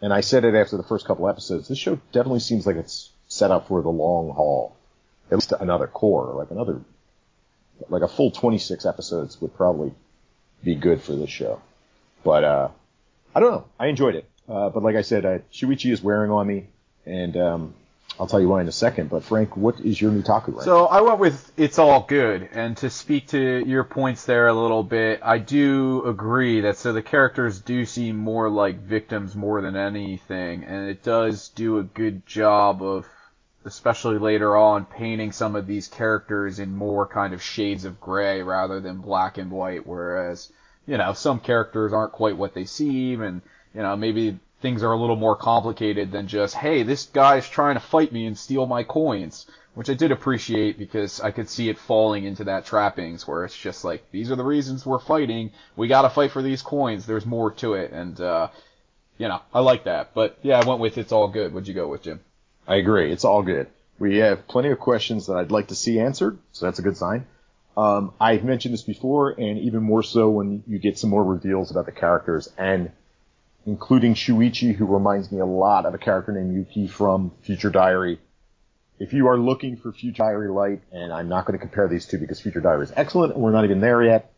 [0.02, 3.10] and I said it after the first couple episodes, this show definitely seems like it's
[3.28, 4.76] set up for the long haul
[5.32, 6.80] at least another cour, like another,
[7.88, 9.92] like a full 26 episodes would probably
[10.62, 11.60] be good for this show.
[12.22, 12.68] But, uh,
[13.34, 13.64] I don't know.
[13.80, 14.28] I enjoyed it.
[14.48, 16.66] Uh, but like I said, uh, Shuichi is wearing on me,
[17.06, 17.74] and, um,
[18.20, 19.08] I'll tell you why in a second.
[19.08, 20.62] But Frank, what is your Newtaku rank?
[20.62, 24.52] So I went with "It's All Good," and to speak to your points there a
[24.52, 29.62] little bit, I do agree that so the characters do seem more like victims more
[29.62, 33.06] than anything, and it does do a good job of
[33.64, 38.42] especially later on, painting some of these characters in more kind of shades of gray
[38.42, 40.50] rather than black and white, whereas,
[40.86, 43.42] you know, some characters aren't quite what they seem, and,
[43.74, 47.74] you know, maybe things are a little more complicated than just, hey, this guy's trying
[47.74, 51.68] to fight me and steal my coins, which I did appreciate because I could see
[51.68, 55.50] it falling into that trappings where it's just like, these are the reasons we're fighting,
[55.76, 58.48] we gotta fight for these coins, there's more to it, and, uh,
[59.18, 61.52] you know, I like that, but yeah, I went with it's all good.
[61.52, 62.20] What'd you go with, Jim?
[62.66, 63.12] I agree.
[63.12, 63.68] It's all good.
[63.98, 66.96] We have plenty of questions that I'd like to see answered, so that's a good
[66.96, 67.26] sign.
[67.76, 71.70] Um, I've mentioned this before, and even more so when you get some more reveals
[71.70, 72.92] about the characters, and
[73.64, 78.18] including Shuichi, who reminds me a lot of a character named Yuki from Future Diary.
[78.98, 82.06] If you are looking for Future Diary Light, and I'm not going to compare these
[82.06, 84.32] two because Future Diary is excellent, and we're not even there yet,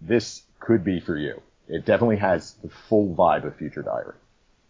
[0.00, 1.40] this could be for you.
[1.68, 4.14] It definitely has the full vibe of Future Diary.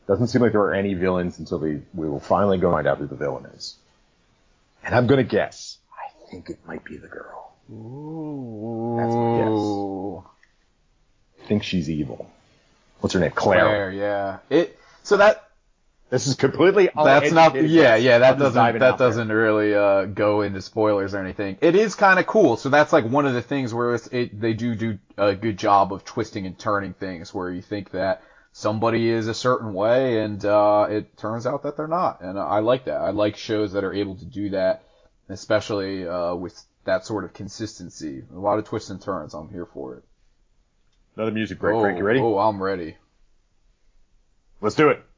[0.07, 2.99] Doesn't seem like there are any villains until we, we will finally go find out
[2.99, 3.77] who the villain is.
[4.85, 5.79] And I'm gonna guess.
[5.93, 7.53] I think it might be the girl.
[7.71, 8.97] Ooh.
[8.99, 11.43] That's my guess.
[11.43, 12.31] I think she's evil.
[13.01, 13.31] What's her name?
[13.31, 13.65] Claire.
[13.65, 14.39] Claire, yeah.
[14.51, 15.51] It so that
[16.11, 20.61] This is completely that's not yeah yeah that doesn't that doesn't really uh, go into
[20.63, 21.57] spoilers or anything.
[21.61, 22.57] It is kind of cool.
[22.57, 25.59] So that's like one of the things where it's, it they do do a good
[25.59, 28.23] job of twisting and turning things where you think that
[28.57, 32.21] somebody is a certain way and uh, it turns out that they're not.
[32.21, 33.01] And I like that.
[33.01, 34.85] I like shows that are able to do that,
[35.29, 38.23] especially uh, with that sort of consistency.
[38.33, 39.35] A lot of twists and turns.
[39.35, 40.05] I'm here for it.
[41.17, 41.75] Another music break.
[41.75, 42.21] oh, Frank, you ready?
[42.21, 42.97] Oh, I'm ready.
[44.61, 45.14] Let's do it.「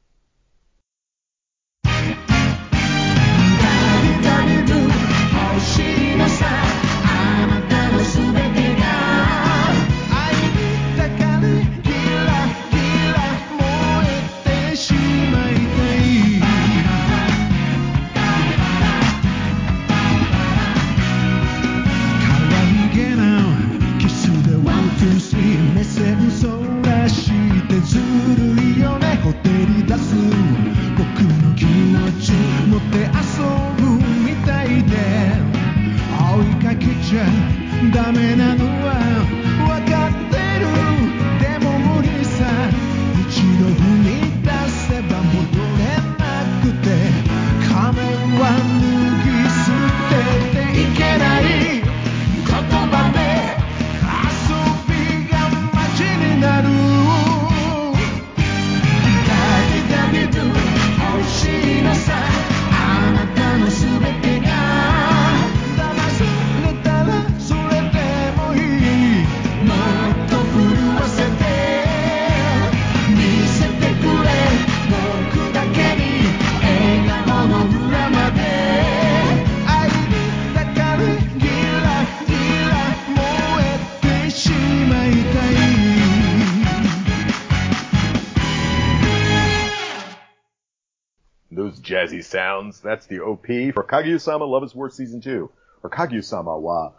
[92.07, 92.79] jazzy sounds.
[92.81, 95.49] That's the OP for Kaguya-sama Love is War Season 2,
[95.83, 96.91] or Kaguya-sama wa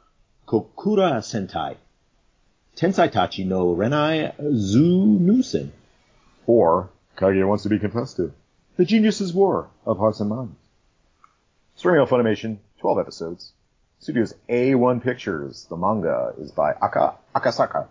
[0.47, 1.77] Kokurasetai.
[2.77, 5.71] Tensai Tachi no Renai Zunusen.
[6.47, 8.33] Or Kaguya wants to be confessed to.
[8.77, 10.57] The Genius's War of Hearts and Minds.
[11.77, 13.53] Starring on Funimation, 12 episodes.
[14.01, 15.67] Studios A-1 Pictures.
[15.69, 17.89] The manga is by Aka Akasaka.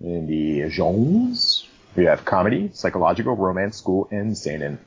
[0.00, 4.78] In the genres, we have comedy, psychological, romance, school, and seinen.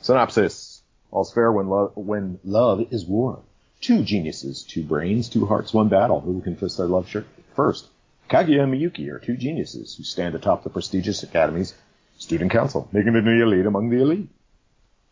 [0.00, 0.75] Synopsis.
[1.10, 3.40] All's fair when, lo- when love is war.
[3.80, 6.20] Two geniuses, two brains, two hearts, one battle.
[6.20, 7.14] Who will confess their love
[7.54, 7.86] first?
[8.30, 11.74] Kaguya and Miyuki are two geniuses who stand atop the prestigious academy's
[12.18, 14.28] student council, making it the elite among the elite.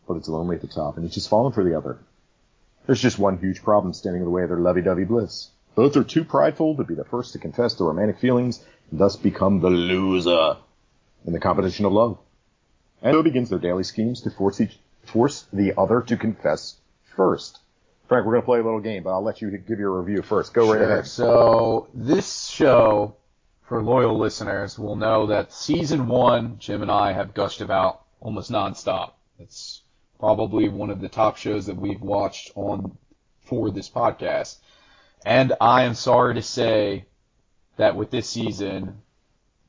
[0.07, 1.97] But it's lonely at the top, and each has fallen for the other.
[2.85, 5.49] There's just one huge problem standing in the way of their lovey-dovey bliss.
[5.75, 9.15] Both are too prideful to be the first to confess their romantic feelings, and thus
[9.15, 10.57] become the loser
[11.25, 12.17] in the competition of love.
[13.01, 16.77] And so begins their daily schemes to force each, force the other to confess
[17.15, 17.59] first.
[18.07, 20.53] Frank, we're gonna play a little game, but I'll let you give your review first.
[20.53, 20.83] Go right Sure.
[20.91, 21.07] ahead.
[21.07, 23.15] So this show,
[23.63, 28.51] for loyal listeners, will know that season one, Jim and I have gushed about almost
[28.51, 29.11] nonstop.
[29.39, 29.81] It's
[30.19, 32.97] probably one of the top shows that we've watched on
[33.45, 34.57] for this podcast.
[35.25, 37.05] And I am sorry to say
[37.77, 39.01] that with this season,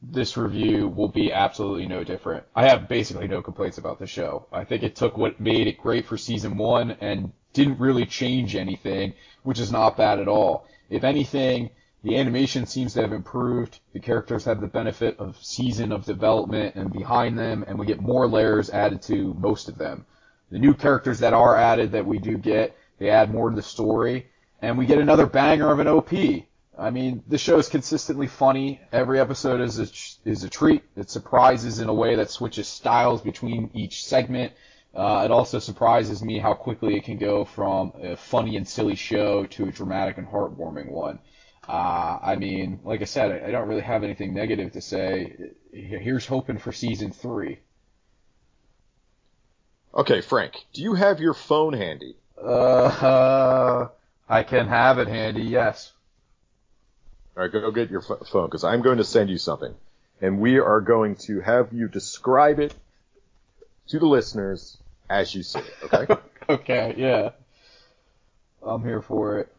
[0.03, 2.45] this review will be absolutely no different.
[2.55, 4.47] I have basically no complaints about the show.
[4.53, 8.55] I think it took what made it great for season one and didn't really change
[8.55, 10.67] anything, which is not bad at all.
[10.91, 11.71] If anything,
[12.03, 13.81] the animation seems to have improved.
[13.93, 18.01] The characters have the benefit of season of development and behind them, and we get
[18.01, 20.07] more layers added to most of them.
[20.51, 23.63] The new characters that are added that we do get, they add more to the
[23.63, 24.29] story,
[24.63, 26.13] and we get another banger of an OP.
[26.79, 28.81] I mean, the show is consistently funny.
[28.93, 30.83] Every episode is a, is a treat.
[30.95, 34.53] It surprises in a way that switches styles between each segment.
[34.95, 38.95] Uh, it also surprises me how quickly it can go from a funny and silly
[38.95, 41.19] show to a dramatic and heartwarming one.
[41.67, 45.37] Uh, I mean, like I said, I, I don't really have anything negative to say.
[45.73, 47.59] Here's hoping for season three.
[49.95, 52.17] Okay, Frank, do you have your phone handy?
[52.41, 53.89] Uh,
[54.29, 55.93] I can have it handy, yes.
[57.37, 59.75] All right, go get your ph- phone because I'm going to send you something,
[60.23, 62.75] and we are going to have you describe it
[63.89, 64.79] to the listeners
[65.11, 65.75] as you see it.
[65.93, 66.15] Okay?
[66.49, 67.31] okay, yeah.
[68.63, 69.53] I'm here for it.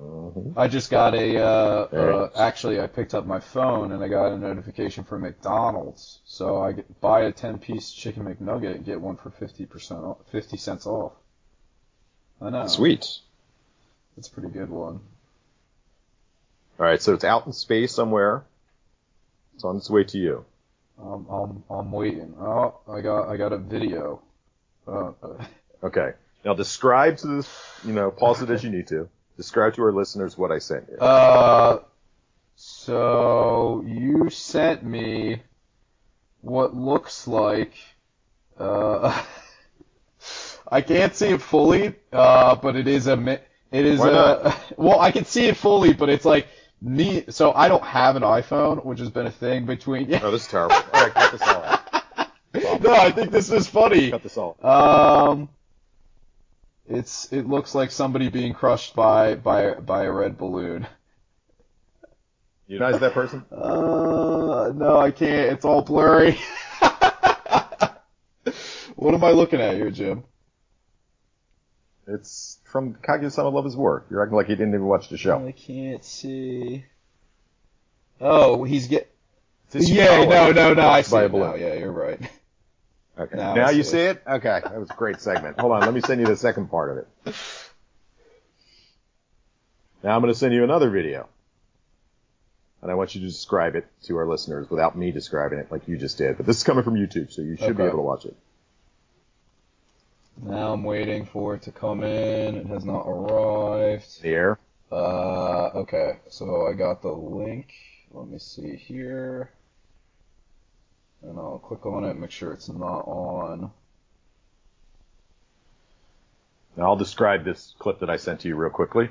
[0.00, 0.54] Mhm.
[0.56, 4.32] I just got a, uh, uh, actually I picked up my phone and I got
[4.32, 6.18] a notification from McDonald's.
[6.24, 10.18] So I get, buy a 10 piece chicken McNugget and get one for 50% off,
[10.30, 11.12] 50 cents off.
[12.40, 12.66] I know.
[12.66, 13.06] Sweet.
[14.16, 15.00] That's a pretty good one.
[16.78, 18.44] All right, so it's out in space somewhere.
[19.54, 20.44] It's on its way to you.
[21.00, 22.34] I'm, I'm, I'm waiting.
[22.40, 24.22] Oh, I got, I got a video.
[24.86, 25.44] Uh, uh,
[25.82, 26.12] Okay.
[26.44, 27.48] Now describe to this,
[27.84, 29.08] you know, pause it as you need to.
[29.36, 30.98] Describe to our listeners what I sent you.
[30.98, 31.80] Uh,
[32.56, 35.42] so you sent me
[36.40, 37.74] what looks like,
[38.58, 39.22] uh,
[40.70, 45.10] I can't see it fully, uh, but it is a, it is a, well, I
[45.10, 46.48] can see it fully, but it's like,
[46.82, 50.20] me, so I don't have an iPhone, which has been a thing between, yeah.
[50.22, 50.74] Oh, this is terrible.
[50.74, 51.82] All right, cut this all out.
[52.82, 54.10] no, I think this is funny.
[54.10, 54.56] Cut this all.
[54.62, 55.48] Um,
[56.88, 60.86] it's it looks like somebody being crushed by by by a red balloon.
[62.66, 63.44] You recognize that person?
[63.50, 65.52] Uh, no, I can't.
[65.52, 66.38] It's all blurry.
[68.96, 70.24] what am I looking at here, Jim?
[72.06, 74.04] It's from Kaguya-sama Love is War.
[74.10, 75.46] You're acting like you didn't even watch the show.
[75.46, 76.84] I can't see.
[78.20, 79.08] Oh, he's get.
[79.72, 80.88] Yeah, no, no, no.
[80.88, 81.54] I see by a it now.
[81.54, 82.20] Yeah, you're right.
[83.18, 83.36] Okay.
[83.36, 84.22] Now now you see see it?
[84.26, 84.60] Okay.
[84.62, 85.60] That was a great segment.
[85.60, 85.80] Hold on.
[85.80, 87.34] Let me send you the second part of it.
[90.02, 91.28] Now I'm going to send you another video.
[92.82, 95.86] And I want you to describe it to our listeners without me describing it like
[95.86, 96.36] you just did.
[96.36, 98.36] But this is coming from YouTube, so you should be able to watch it.
[100.40, 102.56] Now I'm waiting for it to come in.
[102.56, 104.20] It has not arrived.
[104.24, 104.58] Air.
[104.90, 107.72] Uh, okay, so I got the link.
[108.10, 109.50] Let me see here.
[111.22, 113.70] And I'll click on it, make sure it's not on.
[116.76, 119.08] Now I'll describe this clip that I sent to you real quickly.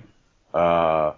[0.53, 1.13] Uh,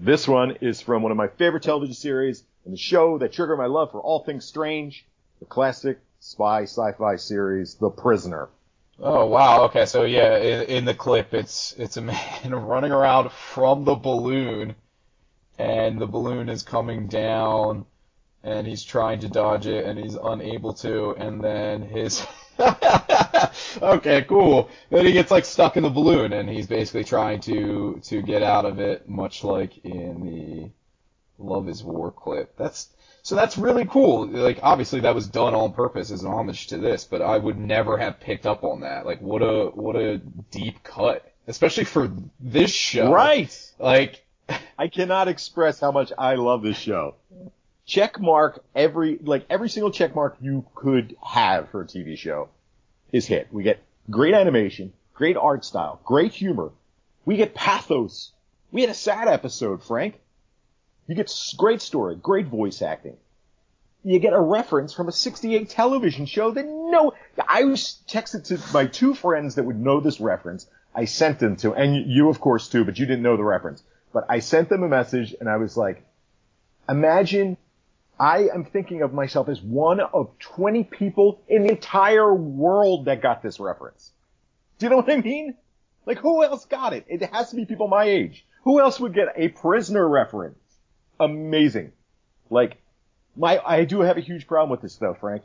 [0.00, 3.58] this one is from one of my favorite television series and the show that triggered
[3.58, 5.04] my love for all things strange,
[5.40, 8.48] the classic spy sci-fi series, The Prisoner.
[8.98, 13.30] Oh wow, okay, so yeah, in, in the clip it's it's a man running around
[13.30, 14.76] from the balloon
[15.58, 17.86] and the balloon is coming down
[18.44, 22.26] and he's trying to dodge it and he's unable to and then his
[23.82, 24.70] okay, cool.
[24.90, 28.42] Then he gets like stuck in the balloon and he's basically trying to to get
[28.42, 30.70] out of it, much like in the
[31.38, 32.56] Love Is War clip.
[32.56, 32.88] That's
[33.22, 34.26] so that's really cool.
[34.26, 37.56] Like obviously that was done on purpose as an homage to this, but I would
[37.56, 39.06] never have picked up on that.
[39.06, 40.18] Like what a what a
[40.50, 43.12] deep cut, especially for this show.
[43.12, 43.72] Right.
[43.78, 44.24] Like
[44.76, 47.14] I cannot express how much I love this show.
[47.86, 52.48] Check mark every like every single check mark you could have for a TV show
[53.12, 53.48] is hit.
[53.52, 56.72] We get great animation, great art style, great humor.
[57.24, 58.32] We get pathos.
[58.72, 60.18] We had a sad episode, Frank.
[61.06, 63.16] You get great story, great voice acting.
[64.04, 67.12] You get a reference from a 68 television show that no,
[67.48, 70.66] I was texted to my two friends that would know this reference.
[70.94, 73.82] I sent them to, and you of course too, but you didn't know the reference.
[74.12, 76.04] But I sent them a message and I was like,
[76.88, 77.56] imagine
[78.18, 83.22] I am thinking of myself as one of 20 people in the entire world that
[83.22, 84.12] got this reference.
[84.78, 85.54] Do you know what I mean?
[86.06, 87.04] Like who else got it?
[87.08, 88.44] It has to be people my age.
[88.64, 90.58] Who else would get a prisoner reference?
[91.22, 91.92] Amazing.
[92.50, 92.78] Like,
[93.36, 95.42] my, I do have a huge problem with this though, Frank.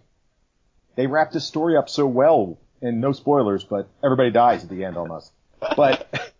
[0.95, 4.83] They wrapped this story up so well, and no spoilers, but everybody dies at the
[4.83, 5.31] end almost.
[5.75, 6.07] But,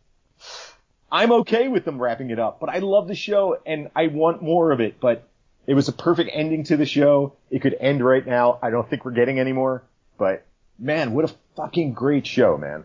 [1.12, 4.42] I'm okay with them wrapping it up, but I love the show and I want
[4.42, 5.28] more of it, but
[5.66, 7.34] it was a perfect ending to the show.
[7.50, 8.60] It could end right now.
[8.62, 9.84] I don't think we're getting any more,
[10.18, 10.46] but
[10.78, 12.84] man, what a fucking great show, man.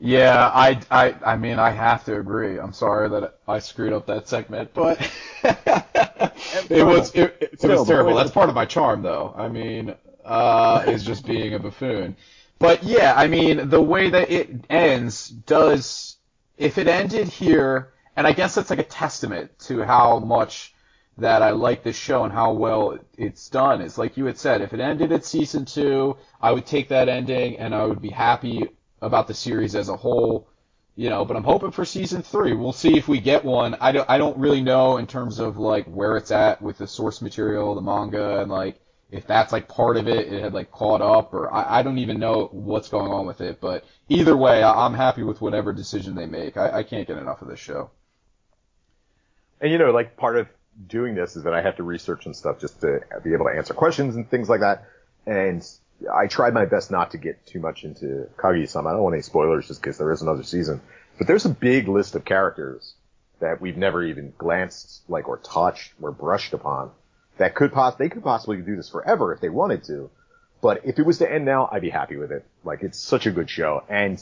[0.00, 2.58] Yeah, I, I, I mean, I have to agree.
[2.58, 5.00] I'm sorry that I screwed up that segment, but
[5.42, 8.14] it was, it, it, it was terrible.
[8.14, 9.34] That's part of my charm, though.
[9.36, 9.94] I mean,
[10.24, 12.16] uh, is just being a buffoon.
[12.60, 16.16] But yeah, I mean, the way that it ends does,
[16.56, 20.74] if it ended here, and I guess that's like a testament to how much
[21.18, 23.80] that I like this show and how well it's done.
[23.80, 27.08] Is like you had said, if it ended at season two, I would take that
[27.08, 28.68] ending and I would be happy
[29.00, 30.48] about the series as a whole.
[30.96, 32.54] You know, but I'm hoping for season three.
[32.54, 33.76] We'll see if we get one.
[33.80, 36.88] I don't, I don't really know in terms of like where it's at with the
[36.88, 38.80] source material, the manga, and like
[39.10, 41.98] if that's like part of it, it had like caught up, or I, I don't
[41.98, 43.60] even know what's going on with it.
[43.60, 46.56] But either way, I, I'm happy with whatever decision they make.
[46.56, 47.90] I, I can't get enough of this show.
[49.60, 50.48] And you know, like part of
[50.86, 53.56] doing this is that I have to research and stuff just to be able to
[53.56, 54.84] answer questions and things like that.
[55.26, 55.66] And
[56.12, 58.88] I tried my best not to get too much into Kaguya-sama.
[58.88, 60.80] I don't want any spoilers just because there is another season.
[61.16, 62.94] But there's a big list of characters
[63.40, 66.90] that we've never even glanced like or touched or brushed upon
[67.38, 70.10] that could pos- they could possibly do this forever if they wanted to.
[70.60, 72.44] But if it was to end now, I'd be happy with it.
[72.64, 73.82] Like it's such a good show.
[73.88, 74.20] And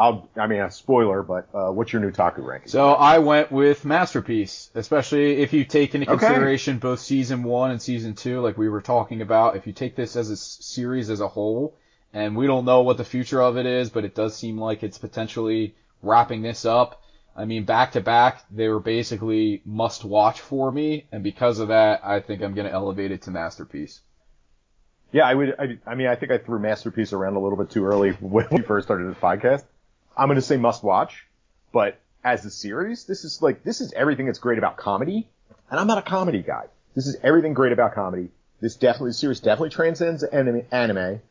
[0.00, 2.70] I'll, I mean, a spoiler, but, uh, what's your Newtaku ranking?
[2.70, 6.16] So I went with Masterpiece, especially if you take into Okay.
[6.18, 9.56] consideration both season one and season two, like we were talking about.
[9.56, 11.74] If you take this as a series as a whole,
[12.14, 14.82] and we don't know what the future of it is, but it does seem like
[14.82, 17.02] it's potentially wrapping this up.
[17.36, 21.68] I mean, back to back, they were basically must watch for me, and because of
[21.68, 24.00] that, I think I'm going to elevate it to Masterpiece.
[25.12, 25.54] Yeah, I would.
[25.58, 28.46] I, I mean, I think I threw masterpiece around a little bit too early when
[28.50, 29.64] we first started this podcast.
[30.20, 31.26] I'm going to say must watch,
[31.72, 35.26] but as a series, this is like this is everything that's great about comedy,
[35.70, 36.66] and I'm not a comedy guy.
[36.94, 38.28] This is everything great about comedy.
[38.60, 41.22] This definitely, the series definitely transcends anime, anime,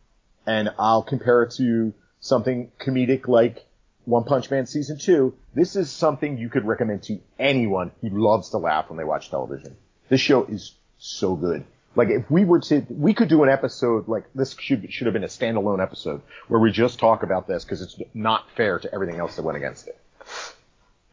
[0.48, 3.64] and I'll compare it to something comedic like
[4.06, 5.36] One Punch Man season two.
[5.54, 9.30] This is something you could recommend to anyone who loves to laugh when they watch
[9.30, 9.78] television.
[10.10, 11.64] This show is so good.
[11.96, 15.14] Like if we were to, we could do an episode like this should should have
[15.14, 18.94] been a standalone episode where we just talk about this because it's not fair to
[18.94, 20.00] everything else that went against it.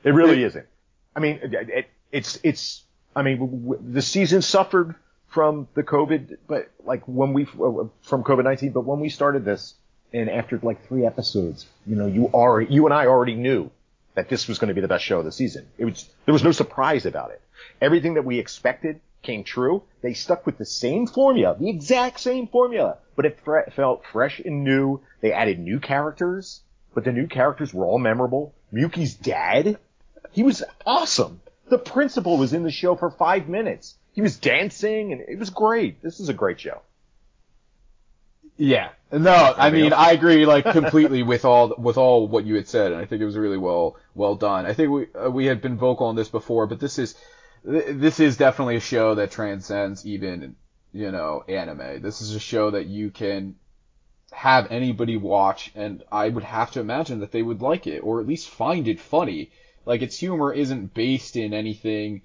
[0.04, 0.66] It really isn't.
[1.14, 2.82] I mean, it, it, it's it's.
[3.14, 4.94] I mean, w- w- the season suffered
[5.28, 9.44] from the COVID, but like when we uh, from COVID nineteen, but when we started
[9.44, 9.74] this,
[10.12, 13.70] and after like three episodes, you know, you already, you and I already knew
[14.14, 15.66] that this was going to be the best show of the season.
[15.78, 17.40] It was there was no surprise about it.
[17.80, 19.82] Everything that we expected came true.
[20.02, 24.40] They stuck with the same formula, the exact same formula, but it fre- felt fresh
[24.40, 25.00] and new.
[25.20, 26.62] They added new characters,
[26.94, 28.54] but the new characters were all memorable.
[28.72, 29.78] Miyuki's dad,
[30.32, 31.40] he was awesome.
[31.68, 33.96] The principal was in the show for five minutes.
[34.12, 36.02] He was dancing and it was great.
[36.02, 36.80] This is a great show.
[38.56, 38.90] Yeah.
[39.12, 42.92] No, I mean I agree like completely with all with all what you had said,
[42.92, 44.66] and I think it was really well well done.
[44.66, 47.14] I think we uh, we had been vocal on this before, but this is
[47.66, 50.56] th- this is definitely a show that transcends even
[50.92, 52.02] you know anime.
[52.02, 53.56] This is a show that you can
[54.32, 58.20] have anybody watch, and I would have to imagine that they would like it or
[58.20, 59.50] at least find it funny.
[59.86, 62.22] Like its humor isn't based in anything.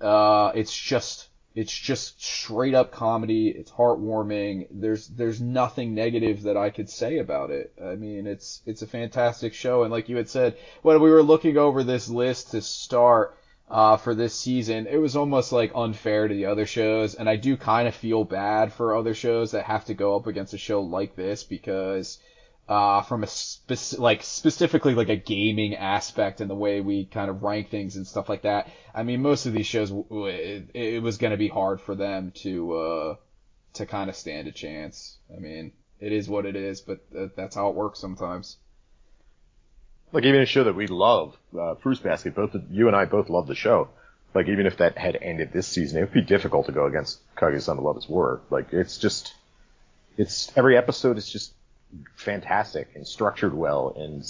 [0.00, 3.48] Uh, it's just It's just straight up comedy.
[3.48, 4.68] It's heartwarming.
[4.70, 7.72] There's there's nothing negative that I could say about it.
[7.82, 9.82] I mean, it's it's a fantastic show.
[9.82, 13.37] And like you had said, when we were looking over this list to start
[13.70, 17.14] uh, for this season, it was almost like unfair to the other shows.
[17.14, 20.26] And I do kind of feel bad for other shows that have to go up
[20.26, 22.18] against a show like this because
[22.68, 23.28] uh, from a
[23.98, 28.06] like specifically like a gaming aspect and the way we kind of rank things and
[28.06, 28.68] stuff like that.
[28.94, 32.32] I mean, most of these shows it, it was going to be hard for them
[32.36, 33.14] to uh,
[33.74, 35.18] to kind of stand a chance.
[35.34, 37.00] I mean, it is what it is, but
[37.36, 38.58] that's how it works sometimes.
[40.12, 42.34] Like even a show that we love, uh, Fruits Basket.
[42.34, 43.88] Both you and I both love the show.
[44.34, 47.20] Like even if that had ended this season, it would be difficult to go against
[47.36, 48.40] Kaguya-sama Love Is War.
[48.50, 49.34] Like it's just,
[50.16, 51.52] it's every episode is just
[52.16, 54.24] fantastic and structured well and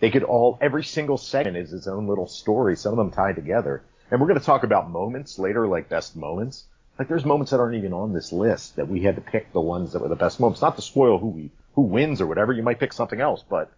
[0.00, 3.36] they could all every single segment is its own little story some of them tied
[3.36, 6.64] together and we're going to talk about moments later like best moments
[6.98, 9.60] like there's moments that aren't even on this list that we had to pick the
[9.60, 12.52] ones that were the best moments not to spoil who we who wins or whatever
[12.52, 13.70] you might pick something else but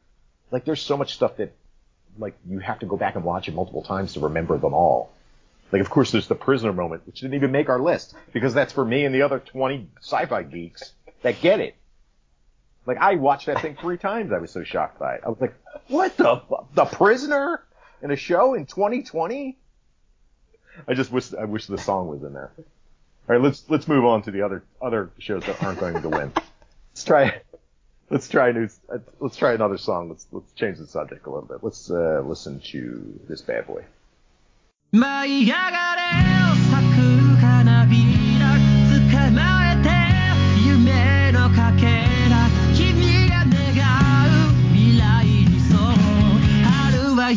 [0.53, 1.53] like there's so much stuff that
[2.19, 5.11] like you have to go back and watch it multiple times to remember them all
[5.73, 8.73] like of course there's the prisoner moment which didn't even make our list because that's
[8.73, 10.93] for me and the other 20 sci-fi geeks
[11.23, 11.75] that get it
[12.87, 14.33] like I watched that thing three times.
[14.33, 15.21] I was so shocked by it.
[15.25, 15.55] I was like,
[15.89, 16.43] "What the
[16.75, 17.63] the prisoner
[18.03, 19.57] in a show in 2020?"
[20.89, 22.51] I just wish I wish the song was in there.
[22.59, 22.65] All
[23.37, 26.33] right, let's let's move on to the other other shows that aren't going to win.
[26.35, 27.43] Let's try
[28.12, 28.70] let's try a new
[29.20, 30.10] let's try another song.
[30.10, 31.60] Let's let's change the subject a little bit.
[31.62, 33.84] Let's uh, listen to this bad boy.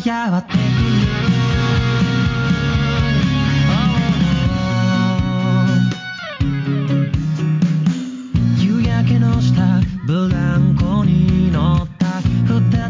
[0.05, 0.74] やってくる夕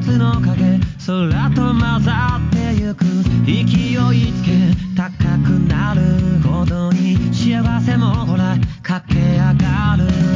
[0.07, 3.05] 月の影空と混ざってゆく。
[3.45, 4.51] 勢いつけ
[4.95, 6.01] 高くなる
[6.49, 10.36] ほどに幸せもほら駆け上がる。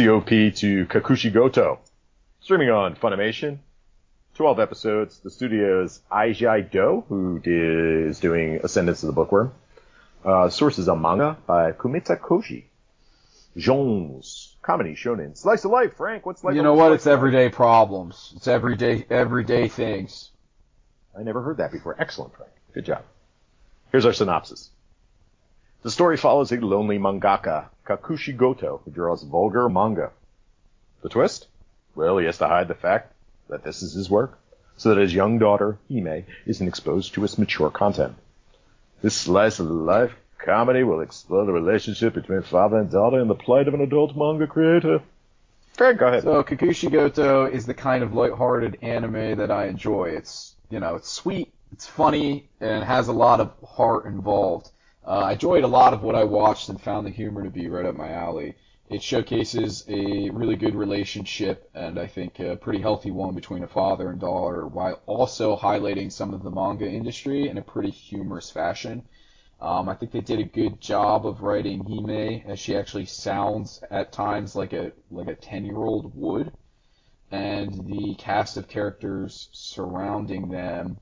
[0.00, 1.76] That's the OP to Kakushigoto.
[2.40, 3.58] Streaming on Funimation.
[4.34, 5.18] 12 episodes.
[5.18, 9.52] The studio's Ajia-do, who is doing Ascendance of the Bookworm.
[10.24, 12.64] Uh, source is a manga by Kumeta Koji.
[13.58, 14.56] Jones.
[14.62, 15.36] Comedy, shonen.
[15.36, 16.24] Slice of life, Frank.
[16.24, 16.92] What's like You know what?
[16.92, 17.54] It's everyday life?
[17.54, 18.32] problems.
[18.36, 20.30] It's everyday, everyday things.
[21.18, 21.94] I never heard that before.
[21.98, 22.52] Excellent, Frank.
[22.72, 23.02] Good job.
[23.92, 24.70] Here's our synopsis.
[25.82, 30.10] The story follows a lonely mangaka, Kakushi Goto, who draws vulgar manga.
[31.02, 31.48] The twist?
[31.96, 33.12] Well, he has to hide the fact
[33.48, 34.38] that this is his work,
[34.76, 38.14] so that his young daughter, Hime, isn't exposed to its mature content.
[39.02, 43.34] This slice of life comedy will explore the relationship between father and daughter and the
[43.34, 45.02] plight of an adult manga creator.
[45.72, 46.22] Fred, go ahead.
[46.22, 50.10] So Kakushi Goto is the kind of light-hearted anime that I enjoy.
[50.10, 54.70] It's, you know, it's sweet, it's funny, and has a lot of heart involved.
[55.06, 57.68] Uh, I enjoyed a lot of what I watched and found the humor to be
[57.68, 58.54] right up my alley.
[58.88, 63.68] It showcases a really good relationship and I think a pretty healthy one between a
[63.68, 68.50] father and daughter while also highlighting some of the manga industry in a pretty humorous
[68.50, 69.04] fashion.
[69.60, 73.82] Um, I think they did a good job of writing Hime as she actually sounds
[73.90, 76.52] at times like a like a 10 year old would.
[77.30, 80.98] And the cast of characters surrounding them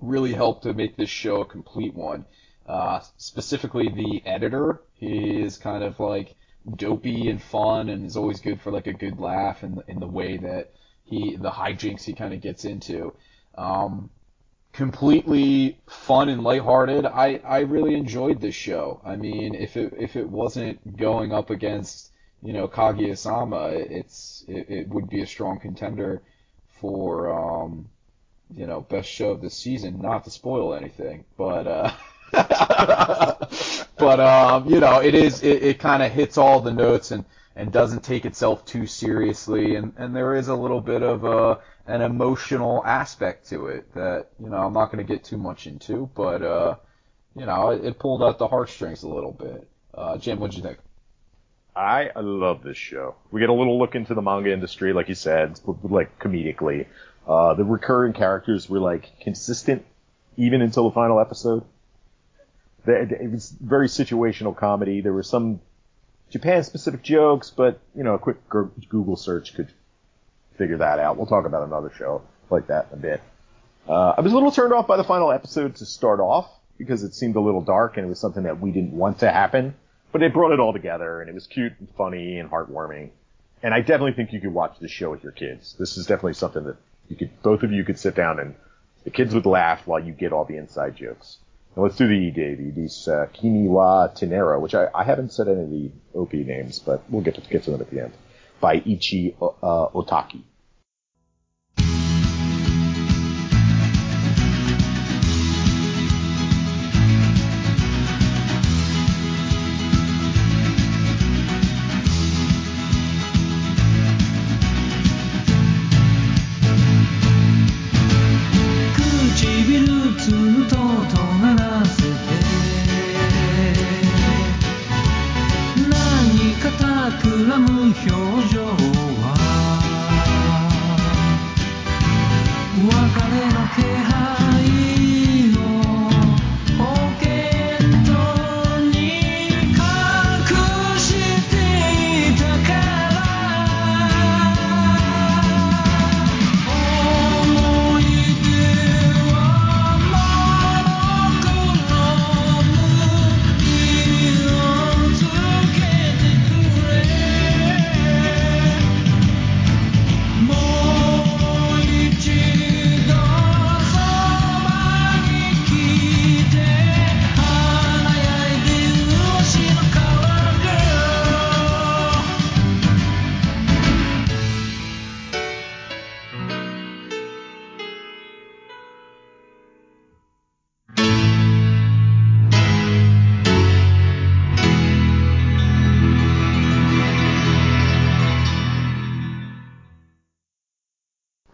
[0.00, 2.24] really helped to make this show a complete one.
[2.68, 6.34] Uh, specifically the editor, he is kind of like
[6.76, 10.06] dopey and fun and is always good for like a good laugh in, in the
[10.06, 10.72] way that
[11.04, 13.14] he, the hijinks he kind of gets into.
[13.56, 14.10] Um,
[14.72, 17.06] completely fun and lighthearted.
[17.06, 19.00] I, I really enjoyed this show.
[19.04, 22.12] I mean, if it, if it wasn't going up against,
[22.42, 26.22] you know, Kaguya-sama, it's it, it would be a strong contender
[26.80, 27.88] for um,
[28.54, 30.00] you know, best show of the season.
[30.00, 31.92] Not to spoil anything, but uh,
[33.98, 37.24] but um, you know, it is it, it kind of hits all the notes and
[37.56, 41.58] and doesn't take itself too seriously, and and there is a little bit of a
[41.86, 45.66] an emotional aspect to it that you know I'm not going to get too much
[45.66, 46.76] into, but uh,
[47.34, 49.68] you know, it, it pulled out the heartstrings a little bit.
[49.94, 50.78] Uh, Jim, what'd you think?
[51.78, 53.14] I love this show.
[53.30, 56.86] We get a little look into the manga industry, like you said, like comedically.
[57.26, 59.84] Uh, the recurring characters were like consistent
[60.36, 61.64] even until the final episode.
[62.88, 65.00] It was very situational comedy.
[65.00, 65.60] There were some
[66.30, 69.72] Japan specific jokes, but you know, a quick Google search could
[70.56, 71.16] figure that out.
[71.16, 73.20] We'll talk about another show like that in a bit.
[73.88, 77.02] Uh, I was a little turned off by the final episode to start off because
[77.02, 79.74] it seemed a little dark and it was something that we didn't want to happen.
[80.12, 83.10] But it brought it all together, and it was cute and funny and heartwarming.
[83.62, 85.76] And I definitely think you could watch this show with your kids.
[85.78, 86.76] This is definitely something that
[87.08, 88.54] you could, both of you could sit down and
[89.04, 91.38] the kids would laugh while you get all the inside jokes.
[91.78, 95.30] Now let's do the ED, the ED's uh, Kimi wa Tenero, which I, I haven't
[95.30, 98.02] said any of the OP names, but we'll get to, get to them at the
[98.02, 98.14] end,
[98.60, 100.42] by Ichi uh, Otaki.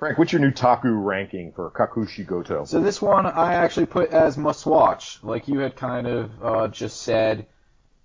[0.05, 2.69] 'Frank, what's your Newtaku ranking for Kakushigoto?
[2.69, 5.19] So this one I actually put as must watch.
[5.23, 7.47] Like you had kind of uh, just said,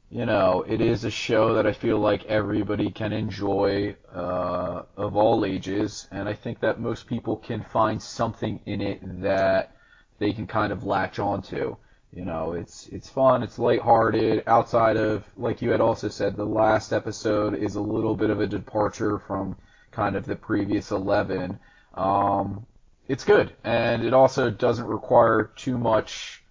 [0.09, 5.17] you know, it is a show that I feel like everybody can enjoy uh, of
[5.17, 9.75] all ages, and I think that most people can find something in it that
[10.19, 11.75] they can kind of latch onto.
[12.13, 14.43] You know, it's it's fun, it's lighthearted.
[14.47, 18.39] Outside of, like you had also said, the last episode is a little bit of
[18.39, 19.57] a departure from
[19.91, 21.59] kind of the previous eleven.
[21.99, 22.65] Um,
[23.09, 26.41] it's good, and it also doesn't require too much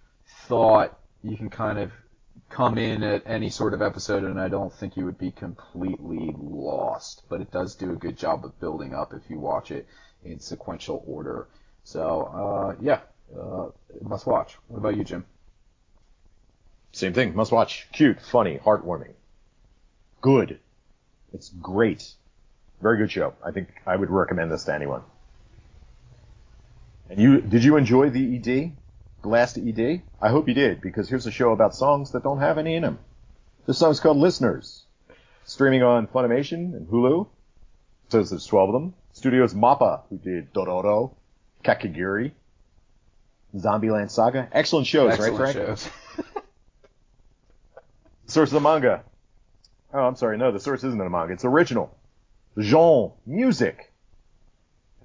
[0.47, 0.95] thought.
[1.23, 1.91] You can kind of
[2.49, 6.35] come in at any sort of episode, and I don't think you would be completely
[6.37, 7.23] lost.
[7.29, 9.87] But it does do a good job of building up if you watch it
[10.23, 11.47] in sequential order.
[11.83, 12.99] So, uh, yeah,
[13.35, 13.69] uh,
[14.01, 14.55] must watch.
[14.67, 15.25] What about you, Jim?
[16.91, 17.35] Same thing.
[17.35, 17.87] Must watch.
[17.91, 19.13] Cute, funny, heartwarming.
[20.21, 20.59] Good.
[21.33, 22.11] It's great.
[22.81, 23.33] Very good show.
[23.43, 25.01] I think I would recommend this to anyone.
[27.09, 28.73] And you did you enjoy the ED?
[29.21, 30.01] The last ED?
[30.21, 32.83] I hope you did, because here's a show about songs that don't have any in
[32.83, 32.99] them.
[33.65, 34.85] This song's called Listeners.
[35.43, 37.27] Streaming on Funimation and Hulu.
[38.09, 38.93] So there's 12 of them.
[39.13, 41.15] Studios Mappa, who did Dororo,
[41.63, 42.31] Kakegurui,
[43.55, 44.47] Zombieland Saga.
[44.51, 45.67] Excellent shows, Excellent right, Frank?
[45.67, 45.89] Shows.
[48.27, 49.03] source of the manga.
[49.93, 50.37] Oh, I'm sorry.
[50.37, 51.33] No, the source isn't a manga.
[51.33, 51.95] It's original.
[52.57, 53.88] Jean, music.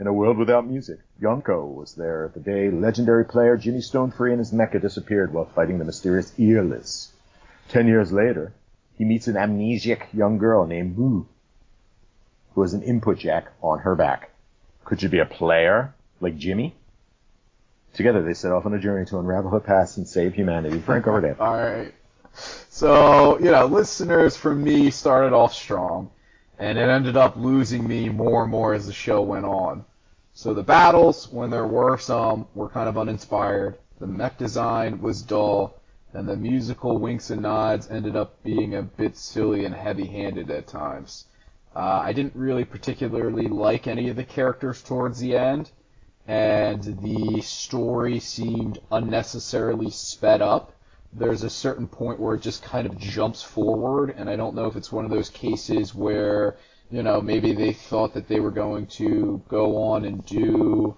[0.00, 4.40] In a world without music, Yonko was there the day legendary player Jimmy Stonefree and
[4.40, 7.12] his mecha disappeared while fighting the mysterious Earless.
[7.68, 8.52] Ten years later,
[8.98, 11.24] he meets an amnesiac young girl named Mu,
[12.54, 14.30] who has an input jack on her back.
[14.84, 16.74] Could she be a player like Jimmy?
[17.94, 20.80] Together they set off on a journey to unravel her past and save humanity.
[20.80, 21.36] Frank Overdale.
[21.38, 21.94] All right.
[22.34, 26.10] So, you know, listeners for me started off strong
[26.58, 29.84] and it ended up losing me more and more as the show went on.
[30.32, 33.78] So the battles, when there were some, were kind of uninspired.
[34.00, 35.76] The mech design was dull,
[36.12, 40.66] and the musical winks and nods ended up being a bit silly and heavy-handed at
[40.66, 41.26] times.
[41.74, 45.70] Uh, I didn't really particularly like any of the characters towards the end,
[46.26, 50.73] and the story seemed unnecessarily sped up.
[51.16, 54.66] There's a certain point where it just kind of jumps forward, and I don't know
[54.66, 56.56] if it's one of those cases where,
[56.90, 60.96] you know, maybe they thought that they were going to go on and do,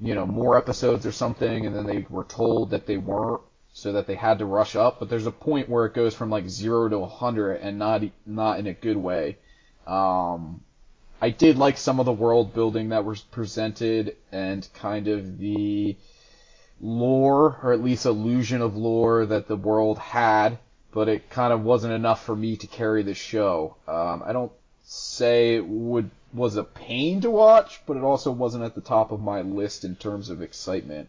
[0.00, 3.40] you know, more episodes or something, and then they were told that they weren't,
[3.72, 4.98] so that they had to rush up.
[4.98, 8.02] But there's a point where it goes from like zero to a hundred, and not
[8.26, 9.38] not in a good way.
[9.86, 10.60] Um,
[11.20, 15.96] I did like some of the world building that was presented and kind of the
[16.80, 20.58] lore, or at least illusion of lore that the world had,
[20.92, 23.76] but it kind of wasn't enough for me to carry the show.
[23.88, 24.52] Um, I don't
[24.84, 29.10] say it would was a pain to watch, but it also wasn't at the top
[29.10, 31.08] of my list in terms of excitement.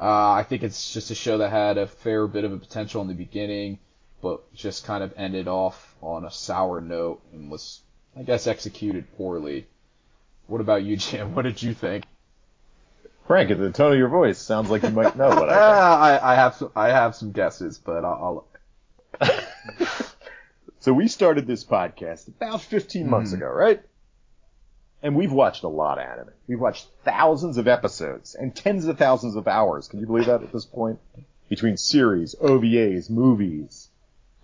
[0.00, 3.00] Uh, I think it's just a show that had a fair bit of a potential
[3.00, 3.78] in the beginning,
[4.20, 7.80] but just kind of ended off on a sour note and was
[8.18, 9.66] I guess executed poorly.
[10.46, 11.34] What about you, Jim?
[11.34, 12.04] What did you think?
[13.26, 16.22] Frank, the tone of your voice sounds like you might know what I think.
[16.22, 18.46] I, I have some, I have some guesses, but I'll.
[19.20, 19.30] I'll...
[20.80, 23.38] so we started this podcast about 15 months Mhm.
[23.38, 23.82] ago, right?
[25.02, 26.30] And we've watched a lot of anime.
[26.46, 29.88] We've watched thousands of episodes and tens of thousands of hours.
[29.88, 30.98] Can you believe that at this point?
[31.48, 33.88] Between series, OVAs, movies.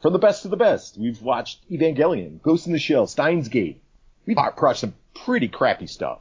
[0.01, 3.81] From the best to the best, we've watched Evangelion, Ghost in the Shell, Steins Gate.
[4.27, 6.21] We've watched some pretty crappy stuff.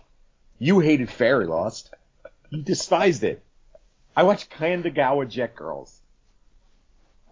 [0.59, 1.93] You hated Fairy Lost.
[2.51, 3.41] You despised it.
[4.13, 6.01] I watched Kandagawa Jet Girls.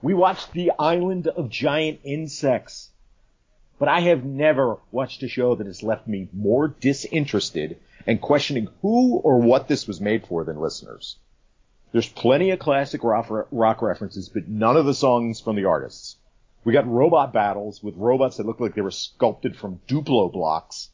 [0.02, 2.90] We watched The Island of Giant Insects.
[3.78, 8.70] But I have never watched a show that has left me more disinterested and questioning
[8.82, 11.18] who or what this was made for than listeners.
[11.92, 16.16] There's plenty of classic rock, references, but none of the songs from the artists.
[16.64, 20.92] We got robot battles with robots that look like they were sculpted from Duplo blocks.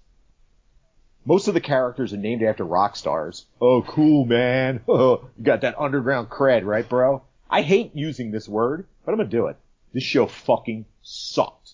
[1.26, 3.46] Most of the characters are named after rock stars.
[3.60, 4.82] Oh, cool, man.
[4.88, 7.24] You got that underground cred, right, bro?
[7.50, 9.58] I hate using this word, but I'm gonna do it.
[9.92, 11.74] This show fucking sucked.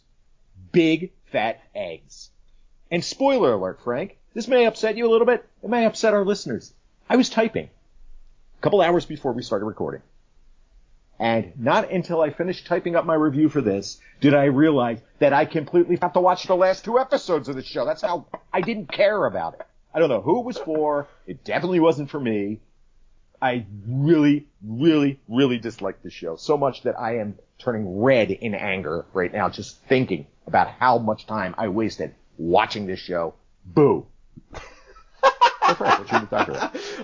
[0.71, 2.29] Big fat eggs.
[2.89, 5.45] And spoiler alert, Frank, this may upset you a little bit.
[5.63, 6.73] It may upset our listeners.
[7.09, 10.01] I was typing a couple hours before we started recording.
[11.21, 15.33] And not until I finished typing up my review for this did I realize that
[15.33, 17.85] I completely forgot to watch the last two episodes of the show.
[17.85, 19.61] That's how I didn't care about it.
[19.93, 21.07] I don't know who it was for.
[21.27, 22.61] It definitely wasn't for me.
[23.39, 28.55] I really, really, really disliked the show so much that I am turning red in
[28.55, 33.35] anger right now just thinking about how much time I wasted watching this show.
[33.63, 34.07] Boo.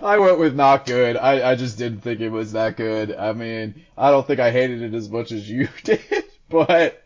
[0.01, 1.17] I went with not good.
[1.17, 3.13] I, I just didn't think it was that good.
[3.15, 6.01] I mean, I don't think I hated it as much as you did,
[6.49, 7.01] but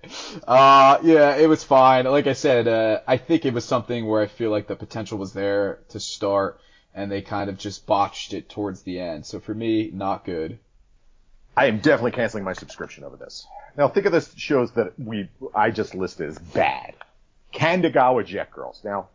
[0.47, 2.05] uh, yeah, it was fine.
[2.05, 5.17] Like I said, uh, I think it was something where I feel like the potential
[5.17, 6.59] was there to start,
[6.93, 9.25] and they kind of just botched it towards the end.
[9.25, 10.59] So for me, not good.
[11.55, 13.45] I am definitely canceling my subscription over this.
[13.77, 16.93] Now think of the shows that we I just listed as bad.
[17.53, 18.81] Kandagawa Jet Girls.
[18.83, 19.09] Now,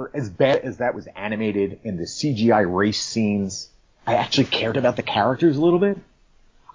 [0.00, 3.68] for as bad as that was animated and the CGI race scenes,
[4.06, 5.98] I actually cared about the characters a little bit.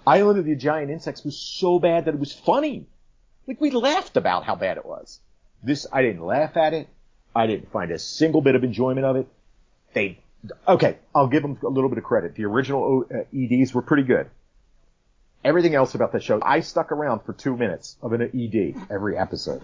[0.06, 2.86] Island of the Giant Insects was so bad that it was funny.
[3.48, 5.18] Like we laughed about how bad it was.
[5.60, 6.88] This I didn't laugh at it.
[7.34, 9.26] I didn't find a single bit of enjoyment of it.
[9.92, 10.20] They
[10.68, 12.36] okay, I'll give them a little bit of credit.
[12.36, 14.30] The original uh, EDs were pretty good
[15.46, 19.16] everything else about the show, I stuck around for two minutes of an ED every
[19.16, 19.62] episode.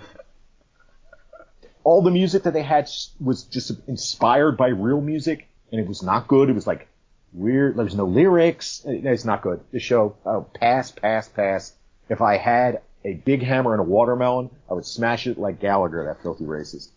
[1.85, 2.89] All the music that they had
[3.21, 6.49] was just inspired by real music, and it was not good.
[6.49, 6.89] It was like
[7.33, 7.77] weird.
[7.77, 8.83] There was no lyrics.
[8.87, 9.61] It's not good.
[9.73, 11.73] The show, oh, pass, pass, pass.
[12.09, 16.05] If I had a big hammer and a watermelon, I would smash it like Gallagher,
[16.05, 16.91] that filthy racist.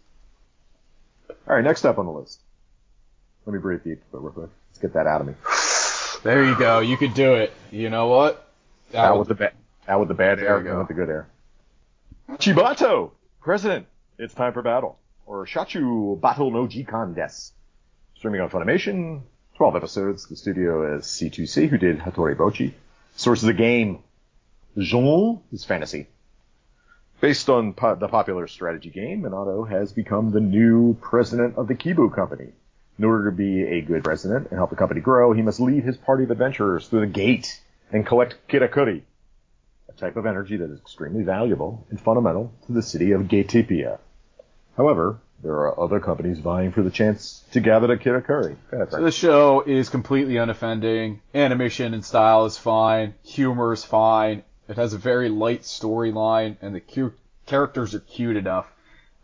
[1.29, 2.41] All right, next up on the list.
[3.45, 4.49] Let me breathe deep, but real quick.
[4.69, 5.33] Let's get that out of me.
[6.23, 6.79] There you go.
[6.79, 7.53] You could do it.
[7.71, 8.47] You know what?
[8.91, 9.53] That Out was- with the bad,
[9.87, 10.79] out with the bad air, go.
[10.79, 11.27] with the good air.
[12.33, 13.11] Chibato,
[13.41, 13.85] President,
[14.17, 14.97] it's time for battle.
[15.25, 17.51] Or Shachu Battle no Jikan des.
[18.15, 19.21] Streaming on Funimation,
[19.57, 20.27] 12 episodes.
[20.27, 22.73] The studio is C2C, who did Hitoribocchi.
[23.15, 23.99] Source of the game,
[24.79, 26.07] genre is fantasy.
[27.21, 31.75] Based on po- the popular strategy game, Minato has become the new president of the
[31.75, 32.51] Kibu Company.
[32.99, 35.83] In order to be a good president and help the company grow, he must lead
[35.83, 37.61] his party of adventurers through the gate
[37.91, 39.01] and collect Kirakuri,
[39.97, 43.99] type of energy that is extremely valuable and fundamental to the city of Gatepia.
[44.77, 47.93] However, there are other companies vying for the chance to gather the
[48.71, 51.19] ahead, So the show is completely unoffending.
[51.33, 53.13] Animation and style is fine.
[53.23, 54.43] Humor is fine.
[54.67, 57.13] It has a very light storyline, and the cu-
[57.45, 58.71] characters are cute enough.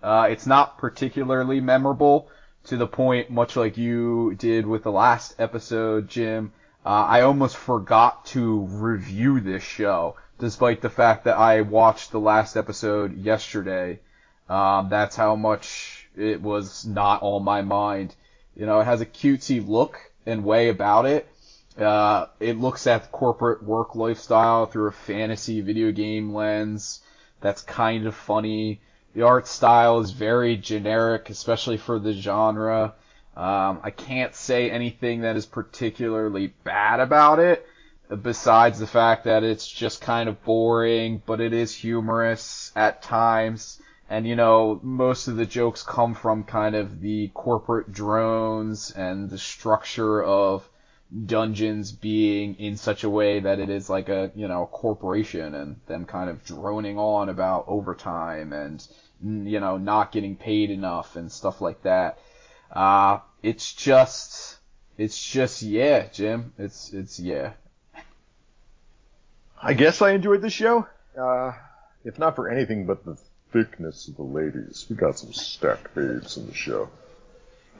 [0.03, 2.29] Uh, it's not particularly memorable
[2.65, 6.53] to the point, much like you did with the last episode, Jim.
[6.85, 12.19] Uh, I almost forgot to review this show, despite the fact that I watched the
[12.19, 13.99] last episode yesterday.
[14.49, 18.15] Um, that's how much it was not on my mind.
[18.55, 21.27] You know, it has a cutesy look and way about it.
[21.77, 27.01] Uh, it looks at corporate work lifestyle through a fantasy video game lens.
[27.39, 28.81] That's kind of funny.
[29.13, 32.95] The art style is very generic, especially for the genre.
[33.37, 37.65] Um, I can't say anything that is particularly bad about it,
[38.21, 43.81] besides the fact that it's just kind of boring, but it is humorous at times.
[44.09, 49.29] And you know, most of the jokes come from kind of the corporate drones and
[49.29, 50.67] the structure of
[51.25, 55.53] dungeons being in such a way that it is like a, you know, a corporation
[55.55, 58.85] and them kind of droning on about overtime and,
[59.21, 62.17] you know, not getting paid enough and stuff like that.
[62.71, 64.57] Uh, it's just,
[64.97, 66.53] it's just, yeah, Jim.
[66.57, 67.53] It's, it's, yeah.
[69.61, 70.87] I guess I enjoyed the show.
[71.17, 71.53] Uh,
[72.03, 73.17] if not for anything but the
[73.51, 74.85] thickness of the ladies.
[74.89, 76.89] We got some stacked babes in the show.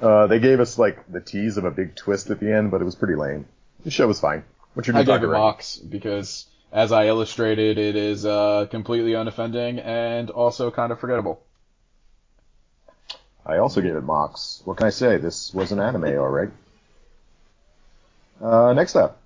[0.01, 2.81] Uh, they gave us like the tease of a big twist at the end, but
[2.81, 3.45] it was pretty lame.
[3.83, 4.43] The show was fine.
[4.73, 5.27] What's your new I gave it?
[5.27, 11.41] Mox because, as I illustrated, it is uh, completely unoffending and also kind of forgettable.
[13.45, 14.61] I also gave it Mox.
[14.65, 15.17] What can I say?
[15.17, 16.49] This was an anime, alright.
[18.41, 19.20] Uh, next up.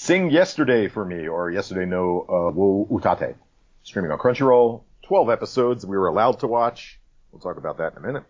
[0.00, 3.34] Sing Yesterday for me, or Yesterday no uh, wo utate.
[3.82, 4.84] Streaming on Crunchyroll.
[5.02, 7.00] 12 episodes we were allowed to watch.
[7.32, 8.22] We'll talk about that in a minute.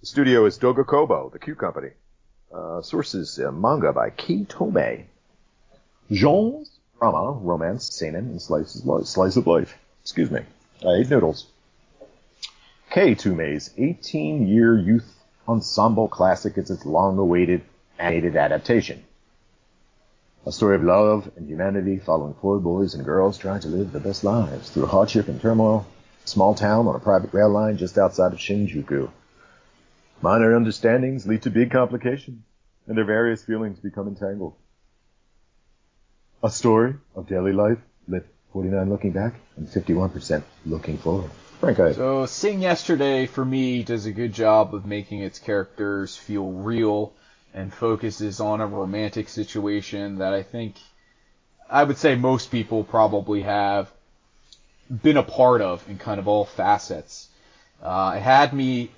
[0.00, 1.90] The studio is Doga Kobo, the Q Company.
[2.50, 5.04] Uh, sources, uh, manga by Kei Toume.
[6.10, 9.74] Genres, drama, romance, seinen, and slices, slice of life.
[10.00, 10.40] Excuse me.
[10.82, 11.44] I ate noodles.
[12.90, 13.14] K.
[13.14, 15.14] Toume's 18-year youth
[15.46, 17.60] ensemble classic is its long-awaited
[17.98, 19.04] animated adaptation.
[20.46, 24.00] A story of love and humanity following four boys and girls trying to live their
[24.00, 25.84] best lives through hardship and turmoil.
[26.24, 29.10] Small town on a private rail line just outside of Shinjuku.
[30.22, 32.44] Minor understandings lead to big complications,
[32.86, 34.54] and their various feelings become entangled.
[36.44, 41.32] A story of daily life, lit 49 looking back and 51% looking forward.
[41.58, 46.16] Frank, I, So Sing Yesterday for me does a good job of making its characters
[46.16, 47.14] feel real
[47.56, 50.76] and focuses on a romantic situation that I think
[51.68, 53.90] I would say most people probably have
[55.02, 57.28] been a part of in kind of all facets.
[57.82, 58.90] Uh, it had me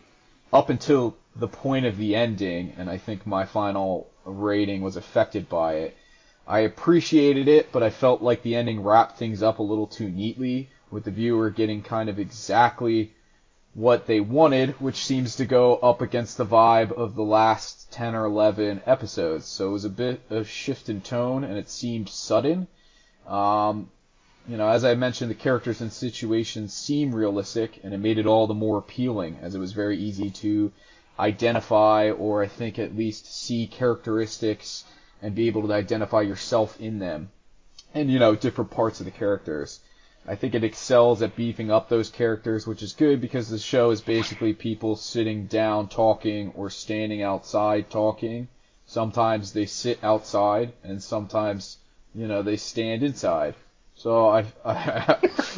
[0.53, 5.49] up until the point of the ending, and I think my final rating was affected
[5.49, 5.97] by it.
[6.47, 10.11] I appreciated it, but I felt like the ending wrapped things up a little too
[10.11, 13.13] neatly, with the viewer getting kind of exactly
[13.79, 18.17] what they wanted, which seems to go up against the vibe of the last 10
[18.17, 19.47] or 11 episodes.
[19.47, 22.67] So it was a bit of shift in tone, and it seemed sudden.
[23.25, 23.89] Um,
[24.49, 28.27] you know, as I mentioned, the characters and situations seem realistic, and it made it
[28.27, 30.73] all the more appealing, as it was very easy to
[31.17, 34.83] identify, or I think at least see characteristics
[35.23, 37.31] and be able to identify yourself in them,
[37.95, 39.79] and you know, different parts of the characters.
[40.31, 43.91] I think it excels at beefing up those characters, which is good because the show
[43.91, 48.49] is basically people sitting down talking or standing outside talking.
[48.85, 51.79] Sometimes they sit outside, and sometimes,
[52.15, 53.55] you know, they stand inside.
[53.95, 55.17] So I, I,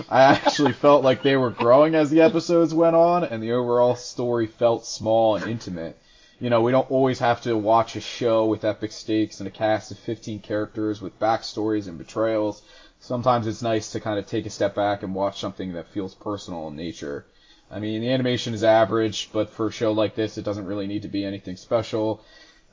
[0.09, 3.97] I actually felt like they were growing as the episodes went on, and the overall
[3.97, 5.99] story felt small and intimate.
[6.39, 9.51] You know, we don't always have to watch a show with epic stakes and a
[9.51, 12.63] cast of 15 characters with backstories and betrayals.
[13.01, 16.15] Sometimes it's nice to kind of take a step back and watch something that feels
[16.15, 17.25] personal in nature.
[17.71, 20.87] I mean, the animation is average, but for a show like this, it doesn't really
[20.87, 22.21] need to be anything special.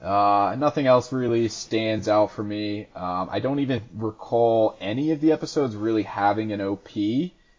[0.01, 2.88] Uh, nothing else really stands out for me.
[2.95, 6.89] Um, I don't even recall any of the episodes really having an OP.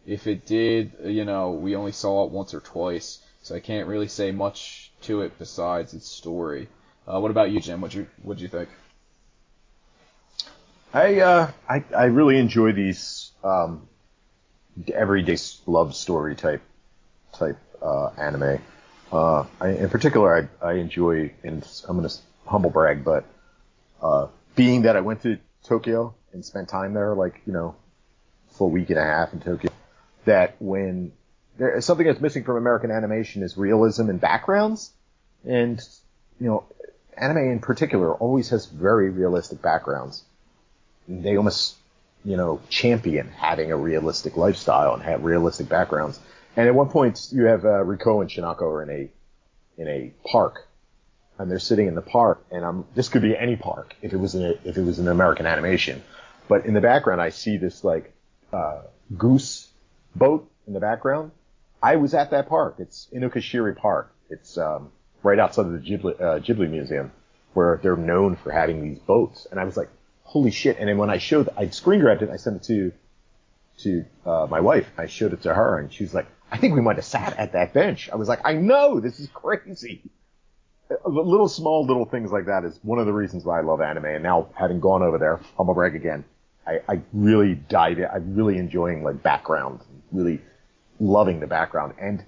[0.06, 3.88] If it did, you know, we only saw it once or twice, so I can't
[3.88, 6.68] really say much to it besides its story.
[7.06, 7.80] Uh, what about you, Jim?
[7.80, 8.68] What you what you think?
[10.92, 13.88] I, uh, I, I really enjoy these, um,
[14.92, 15.36] everyday
[15.66, 16.62] love story type,
[17.32, 18.60] type, uh, anime.
[19.12, 22.10] Uh, I, in particular, I, I enjoy, and I'm gonna
[22.46, 23.24] humble brag, but,
[24.02, 27.76] uh, being that I went to Tokyo and spent time there, like, you know,
[28.52, 29.70] full week and a half in Tokyo,
[30.24, 31.12] that when
[31.80, 34.92] something that's missing from American animation is realism and backgrounds.
[35.44, 35.80] And,
[36.40, 36.64] you know,
[37.16, 40.24] anime in particular always has very realistic backgrounds.
[41.08, 41.76] They almost,
[42.24, 46.20] you know, champion having a realistic lifestyle and have realistic backgrounds.
[46.56, 49.10] And at one point, you have uh, Rico and Shinako are in a
[49.80, 50.66] in a park,
[51.38, 52.44] and they're sitting in the park.
[52.50, 54.98] And I'm this could be any park if it was in a, if it was
[54.98, 56.02] an American animation,
[56.48, 58.12] but in the background I see this like
[58.52, 58.82] uh,
[59.16, 59.68] goose
[60.14, 61.30] boat in the background.
[61.82, 62.76] I was at that park.
[62.78, 64.12] It's Inokashira Park.
[64.30, 64.90] It's um,
[65.22, 67.12] right outside of the Ghibli, uh, Ghibli Museum,
[67.54, 69.46] where they're known for having these boats.
[69.50, 69.88] And I was like,
[70.28, 70.76] holy shit!
[70.78, 72.92] And then when I showed, I screen grabbed it, I sent it to
[73.78, 74.86] to uh, my wife.
[74.98, 77.38] I showed it to her, and she was like, I think we might have sat
[77.38, 78.08] at that bench.
[78.12, 80.02] I was like, I know, this is crazy.
[81.04, 84.06] Little small little things like that is one of the reasons why I love anime.
[84.06, 86.24] And now having gone over there, humble brag again,
[86.66, 88.06] I, I really dive in.
[88.06, 89.80] I'm really enjoying like background,
[90.12, 90.40] really
[90.98, 91.94] loving the background.
[92.00, 92.24] And,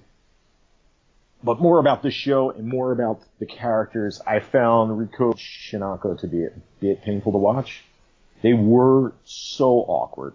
[1.43, 4.21] but more about this show and more about the characters.
[4.25, 7.83] I found Rico Shinako to be a bit painful to watch.
[8.41, 10.33] They were so awkward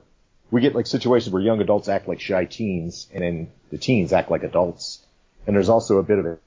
[0.50, 4.12] we get like situations where young adults act like shy teens, and then the teens
[4.12, 5.04] act like adults.
[5.46, 6.38] And there's also a bit of a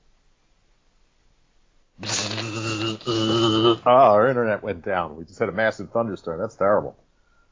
[2.06, 5.18] oh, our internet went down.
[5.18, 6.40] We just had a massive thunderstorm.
[6.40, 6.96] That's terrible.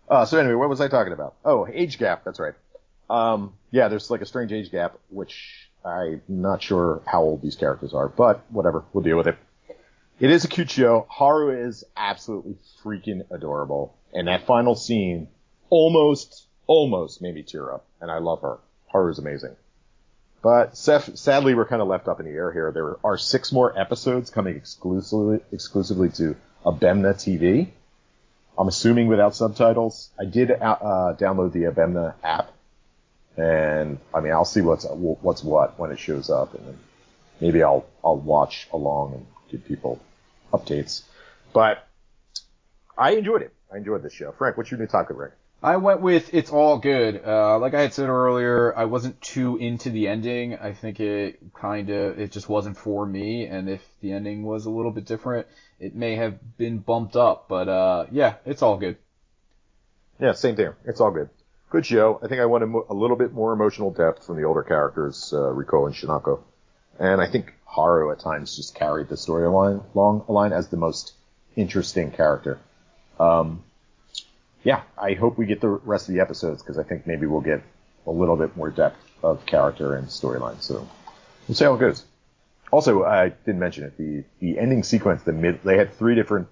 [0.10, 1.36] Uh, so anyway, what was I talking about?
[1.44, 2.24] Oh, age gap.
[2.24, 2.54] That's right.
[3.10, 7.56] Um, yeah, there's like a strange age gap, which I'm not sure how old these
[7.56, 8.86] characters are, but whatever.
[8.94, 9.38] We'll deal with it.
[10.20, 11.06] It is a cute show.
[11.10, 13.97] Haru is absolutely freaking adorable.
[14.14, 15.28] And that final scene
[15.70, 18.58] almost, almost made me tear up, and I love her.
[18.88, 19.56] Haru's amazing.
[20.42, 22.72] But Seth, sadly, we're kind of left up in the air here.
[22.72, 26.36] There are six more episodes coming exclusively exclusively to
[26.66, 27.70] Abema TV.
[28.58, 30.10] I'm assuming without subtitles.
[30.20, 32.52] I did uh, uh, download the Abema app,
[33.36, 36.80] and I mean I'll see what's what's what when it shows up, and then
[37.42, 40.00] maybe I'll I'll watch along and give people
[40.54, 41.04] updates.
[41.52, 41.88] But
[42.98, 43.54] I enjoyed it.
[43.72, 44.32] I enjoyed this show.
[44.32, 45.34] Frank, what's your new topic, Rick?
[45.62, 47.22] I went with It's All Good.
[47.26, 50.56] Uh, like I had said earlier, I wasn't too into the ending.
[50.56, 53.48] I think it kind of, it just wasn't for me.
[53.48, 55.48] And if the ending was a little bit different,
[55.80, 57.48] it may have been bumped up.
[57.50, 58.98] But, uh, yeah, it's all good.
[60.20, 60.74] Yeah, same thing.
[60.86, 61.30] It's all good.
[61.70, 62.20] Good show.
[62.24, 65.50] I think I wanted a little bit more emotional depth from the older characters, uh,
[65.50, 66.40] Rico and Shinako.
[67.00, 71.14] And I think Haru at times just carried the storyline along line as the most
[71.56, 72.60] interesting character.
[73.20, 73.64] Um,
[74.64, 77.42] yeah, I hope we get the rest of the episodes because I think maybe we'll
[77.42, 77.62] get
[78.06, 80.62] a little bit more depth of character and storyline.
[80.62, 80.88] So
[81.48, 82.04] we'll see how it goes.
[82.72, 83.98] Also, I didn't mention it.
[83.98, 86.48] The the ending sequence, the mid, they had three different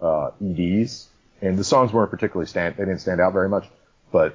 [0.00, 1.08] uh, EDs,
[1.42, 2.76] and the songs weren't particularly stand.
[2.76, 3.68] They didn't stand out very much,
[4.10, 4.34] but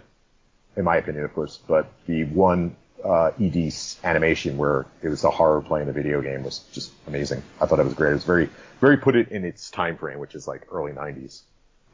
[0.75, 1.57] in my opinion, of course.
[1.67, 6.43] But the one uh, ED animation where it was the Haru playing the video game
[6.43, 7.41] was just amazing.
[7.59, 8.11] I thought it was great.
[8.11, 8.49] It was very
[8.79, 11.41] very put it in its time frame, which is like early 90s.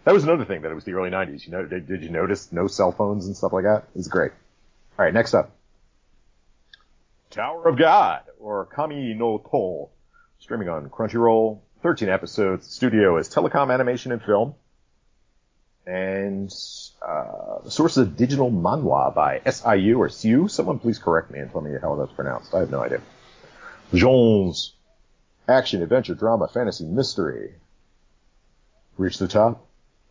[0.06, 1.46] That was another thing that it was the early 90s.
[1.46, 3.84] You know, did, did you notice no cell phones and stuff like that?
[3.96, 4.32] It was great.
[5.00, 5.52] All right, next up.
[7.30, 9.90] Tower of God, or Kami no To,
[10.40, 12.68] streaming on Crunchyroll, 13 episodes.
[12.68, 14.56] Studio is Telecom Animation and Film.
[15.86, 16.54] And,
[17.02, 20.48] uh, source of digital manhwa by SIU or SIU.
[20.48, 22.54] Someone please correct me and tell me how that's pronounced.
[22.54, 23.02] I have no idea.
[23.94, 24.74] Genres.
[25.48, 27.54] Action, adventure, drama, fantasy, mystery.
[28.98, 29.66] Reach the top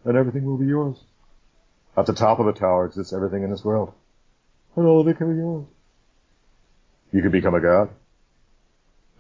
[0.05, 0.96] and everything will be yours.
[1.96, 3.92] At the top of the tower exists everything in this world,
[4.76, 5.66] and all of it can be yours.
[7.12, 7.90] You can become a god.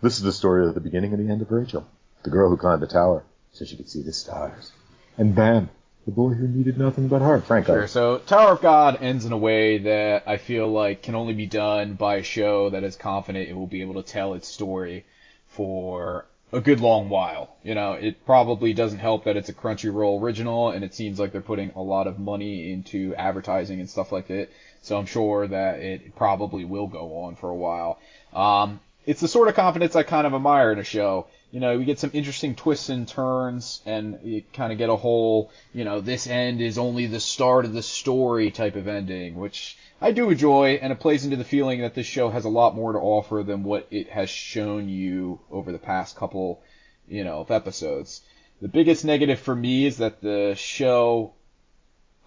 [0.00, 1.86] This is the story of the beginning and the end of Rachel,
[2.22, 4.72] the girl who climbed the tower so she could see the stars.
[5.18, 5.68] And Bam,
[6.06, 7.40] the boy who needed nothing but her.
[7.40, 7.66] Frank.
[7.66, 7.86] Sure.
[7.86, 11.46] So Tower of God ends in a way that I feel like can only be
[11.46, 15.04] done by a show that is confident it will be able to tell its story
[15.46, 17.56] for a good long while.
[17.62, 21.32] You know, it probably doesn't help that it's a Crunchyroll original and it seems like
[21.32, 24.48] they're putting a lot of money into advertising and stuff like that.
[24.82, 27.98] So I'm sure that it probably will go on for a while.
[28.34, 31.26] Um, it's the sort of confidence I kind of admire in a show.
[31.50, 34.96] You know, we get some interesting twists and turns and you kind of get a
[34.96, 39.36] whole, you know, this end is only the start of the story type of ending,
[39.36, 42.48] which I do enjoy, and it plays into the feeling that this show has a
[42.48, 46.60] lot more to offer than what it has shown you over the past couple,
[47.06, 48.20] you know, of episodes.
[48.60, 51.34] The biggest negative for me is that the show,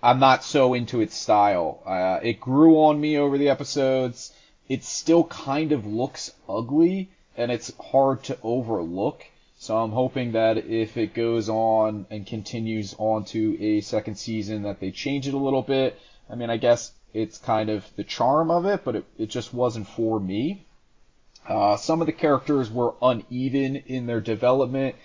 [0.02, 1.84] I'm not so into its style.
[1.86, 4.32] Uh, it grew on me over the episodes.
[4.70, 9.26] It still kind of looks ugly, and it's hard to overlook.
[9.60, 14.64] So I'm hoping that if it goes on and continues on to a second season,
[14.64, 16.00] that they change it a little bit.
[16.30, 19.54] I mean, I guess it's kind of the charm of it, but it, it just
[19.54, 20.66] wasn't for me.
[21.48, 24.96] Uh, some of the characters were uneven in their development,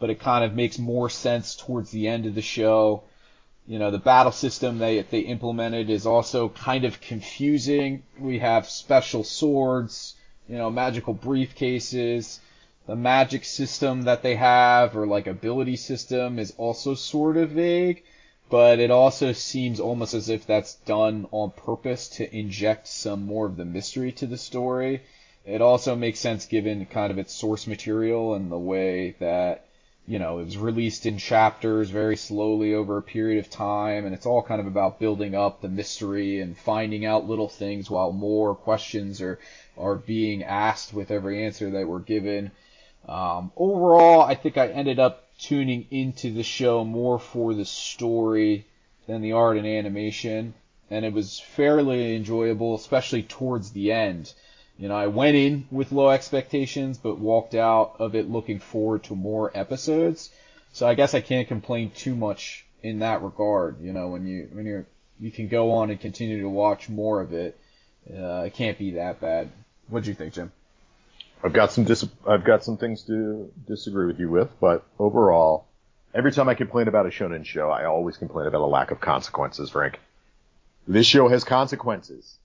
[0.00, 3.04] but it kind of makes more sense towards the end of the show.
[3.68, 8.02] You know, the battle system they they implemented is also kind of confusing.
[8.18, 10.16] We have special swords,
[10.48, 12.40] you know, magical briefcases.
[12.88, 18.02] The magic system that they have, or like ability system, is also sort of vague
[18.50, 23.46] but it also seems almost as if that's done on purpose to inject some more
[23.46, 25.00] of the mystery to the story.
[25.46, 29.66] It also makes sense given kind of its source material and the way that,
[30.06, 34.14] you know, it was released in chapters very slowly over a period of time, and
[34.14, 38.12] it's all kind of about building up the mystery and finding out little things while
[38.12, 39.38] more questions are,
[39.78, 42.50] are being asked with every answer that we're given.
[43.08, 48.66] Um, overall, I think I ended up tuning into the show more for the story
[49.06, 50.54] than the art and animation,
[50.90, 54.32] and it was fairly enjoyable, especially towards the end.
[54.78, 59.04] You know, I went in with low expectations, but walked out of it looking forward
[59.04, 60.30] to more episodes.
[60.72, 63.80] So I guess I can't complain too much in that regard.
[63.80, 64.86] You know, when you when you're
[65.18, 67.58] you can go on and continue to watch more of it,
[68.10, 69.50] uh, it can't be that bad.
[69.88, 70.52] What do you think, Jim?
[71.42, 75.66] I've got some dis- I've got some things to disagree with you with, but overall,
[76.14, 79.00] every time I complain about a shonen show, I always complain about a lack of
[79.00, 79.98] consequences, Frank.
[80.86, 82.38] This show has consequences.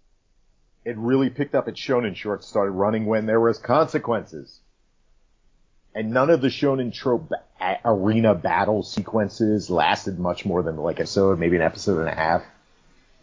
[0.85, 4.59] It really picked up its shonen shorts, started running when there was consequences.
[5.93, 7.31] And none of the shonen trope
[7.83, 12.15] arena battle sequences lasted much more than like an episode, maybe an episode and a
[12.15, 12.43] half.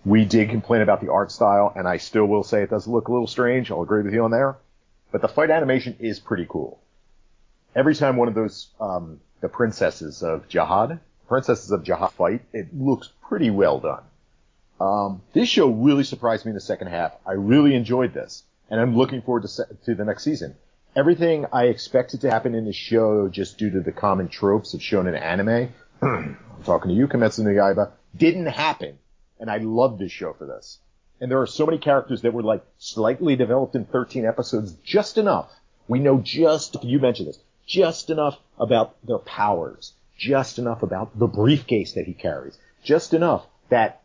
[0.04, 3.08] We did complain about the art style, and I still will say it does look
[3.08, 3.70] a little strange.
[3.70, 4.56] I'll agree with you on there.
[5.12, 6.80] But the fight animation is pretty cool.
[7.76, 12.74] Every time one of those, um, the princesses of Jahad, princesses of Jihad fight, it
[12.74, 14.02] looks pretty well done.
[14.80, 17.12] Um, this show really surprised me in the second half.
[17.26, 20.56] I really enjoyed this, and I'm looking forward to, se- to the next season.
[20.96, 24.80] Everything I expected to happen in the show, just due to the common tropes of
[24.80, 25.72] shonen anime,
[26.02, 28.98] I'm talking to you, Kimetsu no Yaiba, didn't happen,
[29.38, 30.78] and I love this show for this.
[31.22, 35.16] And there are so many characters that were like slightly developed in 13 episodes, just
[35.16, 35.48] enough.
[35.86, 41.28] We know just, you mentioned this, just enough about their powers, just enough about the
[41.28, 44.02] briefcase that he carries, just enough that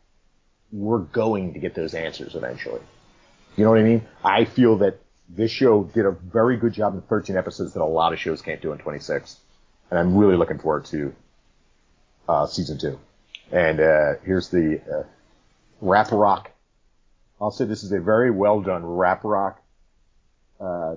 [0.71, 2.81] we're going to get those answers eventually.
[3.55, 4.05] You know what I mean?
[4.23, 7.85] I feel that this show did a very good job in 13 episodes that a
[7.85, 9.37] lot of shows can't do in 26.
[9.89, 11.15] And I'm really looking forward to
[12.29, 12.99] uh, season two.
[13.51, 15.03] And uh, here's the uh,
[15.81, 16.51] rap rock
[17.39, 19.61] I'll say this is a very well done rap rock
[20.59, 20.95] uh,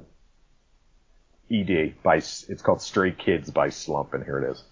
[1.50, 4.62] ED by it's called Stray Kids by Slump, and here it is.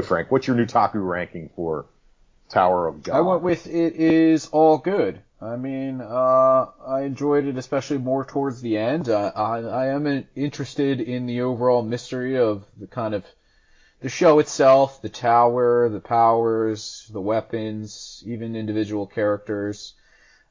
[0.00, 1.84] Okay, Frank, what's your Newtaku ranking for
[2.48, 3.16] Tower of God?
[3.16, 5.20] I went with it is all good.
[5.42, 9.10] I mean, uh, I enjoyed it especially more towards the end.
[9.10, 13.26] Uh, I, I am interested in the overall mystery of the kind of
[14.00, 19.92] the show itself, the tower, the powers, the weapons, even individual characters.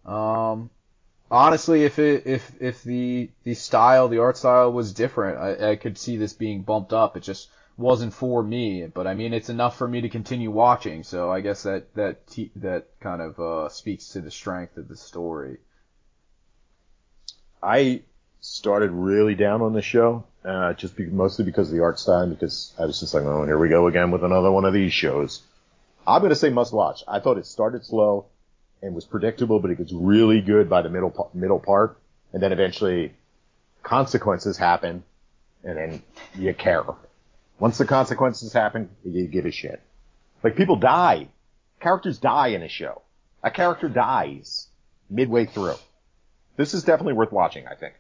[0.06, 0.70] Um,
[1.32, 5.76] honestly, if it if if the the style, the art style was different, I, I
[5.76, 7.18] could see this being bumped up.
[7.18, 7.50] It just
[7.80, 11.04] wasn't for me, but I mean it's enough for me to continue watching.
[11.04, 14.88] So I guess that that te- that kind of uh, speaks to the strength of
[14.88, 15.58] the story.
[17.64, 18.02] I
[18.42, 22.22] started really down on the show, uh, just be- mostly because of the art style,
[22.22, 24.74] and because I was just like, oh, here we go again with another one of
[24.74, 25.42] these shows.
[26.06, 27.04] I'm gonna say must watch.
[27.08, 28.26] I thought it started slow,
[28.82, 31.98] and was predictable, but it gets really good by the middle middle part,
[32.34, 33.14] and then eventually
[33.84, 35.04] consequences happen,
[35.64, 36.04] and then
[36.36, 36.84] you care.
[37.60, 39.82] Once the consequences happen, you give a shit.
[40.44, 41.28] Like people die,
[41.80, 43.02] characters die in a show.
[43.44, 44.68] A character dies
[45.10, 45.76] midway through.
[46.56, 47.68] This is definitely worth watching.
[47.68, 47.96] I think.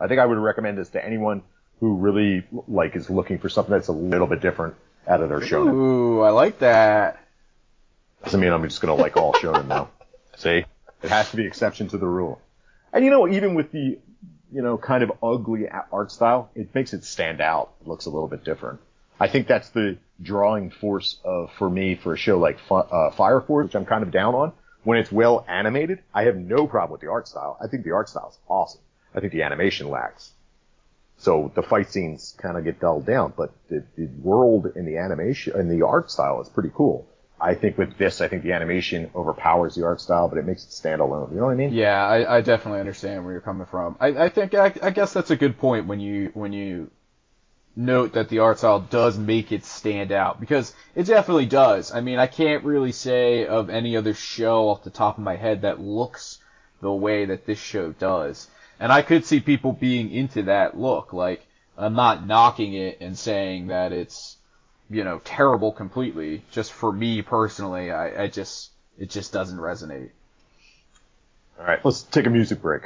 [0.00, 1.42] I think I would recommend this to anyone
[1.80, 4.74] who really like is looking for something that's a little bit different
[5.06, 5.66] out of their show.
[5.66, 7.24] Ooh, I like that.
[8.24, 9.90] Doesn't mean I'm just gonna like all shonen now.
[10.36, 10.64] See?
[11.02, 12.40] It has to be exception to the rule.
[12.92, 13.98] And you know, even with the,
[14.52, 17.72] you know, kind of ugly art style, it makes it stand out.
[17.80, 18.80] It looks a little bit different.
[19.20, 23.40] I think that's the drawing force of, for me, for a show like uh, Fire
[23.40, 24.52] Force, which I'm kind of down on.
[24.84, 27.58] When it's well animated, I have no problem with the art style.
[27.62, 28.80] I think the art style is awesome.
[29.14, 30.32] I think the animation lacks.
[31.18, 34.98] So the fight scenes kind of get dulled down, but the, the world and the
[34.98, 37.08] animation and the art style is pretty cool.
[37.40, 40.64] I think with this, I think the animation overpowers the art style, but it makes
[40.64, 41.30] it stand alone.
[41.32, 41.72] You know what I mean?
[41.72, 43.96] Yeah, I, I definitely understand where you're coming from.
[44.00, 46.90] I, I think I, I guess that's a good point when you when you
[47.78, 51.94] note that the art style does make it stand out because it definitely does.
[51.94, 55.36] I mean, I can't really say of any other show off the top of my
[55.36, 56.38] head that looks
[56.80, 58.48] the way that this show does.
[58.80, 61.12] And I could see people being into that look.
[61.12, 61.46] Like,
[61.76, 64.36] I'm not knocking it and saying that it's,
[64.90, 66.42] you know, terrible completely.
[66.50, 70.10] Just for me personally, I, I just, it just doesn't resonate.
[71.60, 72.82] All right, let's take a music break.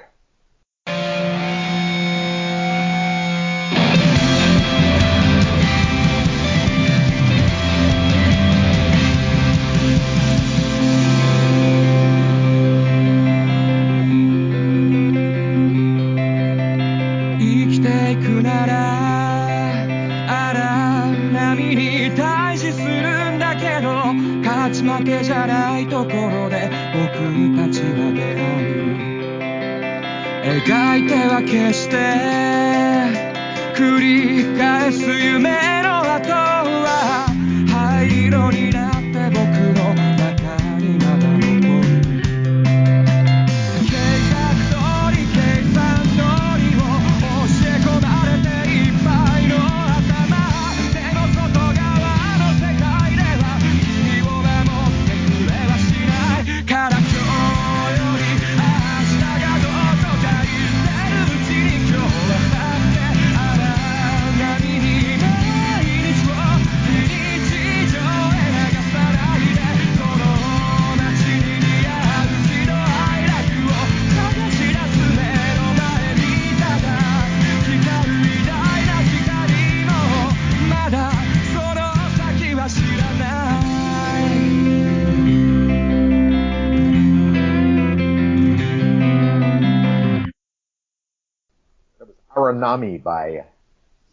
[93.03, 93.45] By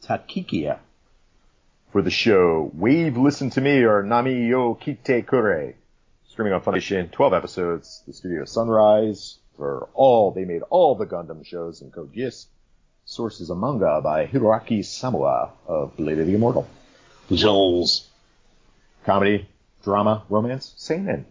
[0.03, 0.80] tacica.
[1.91, 5.74] for the show Wave Listen to Me or Nami yo Kiite Kure.
[6.30, 8.03] Streaming on Funimation, 12 episodes.
[8.07, 12.45] The studio Sunrise for all, they made all the Gundam shows in Code Geass.
[13.06, 16.68] Source is a manga by Hiroaki Samura of Blade of the Immortal.
[17.32, 18.07] Joel's.
[19.06, 19.48] Comedy,
[19.84, 21.26] drama, romance, seinen.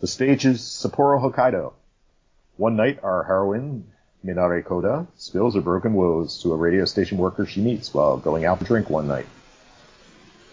[0.00, 1.74] The stage is Sapporo, Hokkaido.
[2.56, 3.91] One night, our heroine,
[4.24, 8.44] Minare Koda, spills her broken woes to a radio station worker she meets while going
[8.44, 9.26] out to drink one night.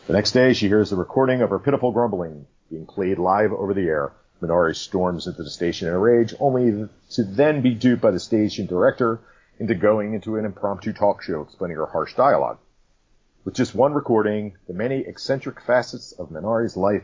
[0.07, 3.73] The next day, she hears the recording of her pitiful grumbling being played live over
[3.73, 4.11] the air.
[4.41, 8.19] Minare storms into the station in a rage, only to then be duped by the
[8.19, 9.19] station director
[9.59, 12.57] into going into an impromptu talk show explaining her harsh dialogue.
[13.45, 17.03] With just one recording, the many eccentric facets of Minare's life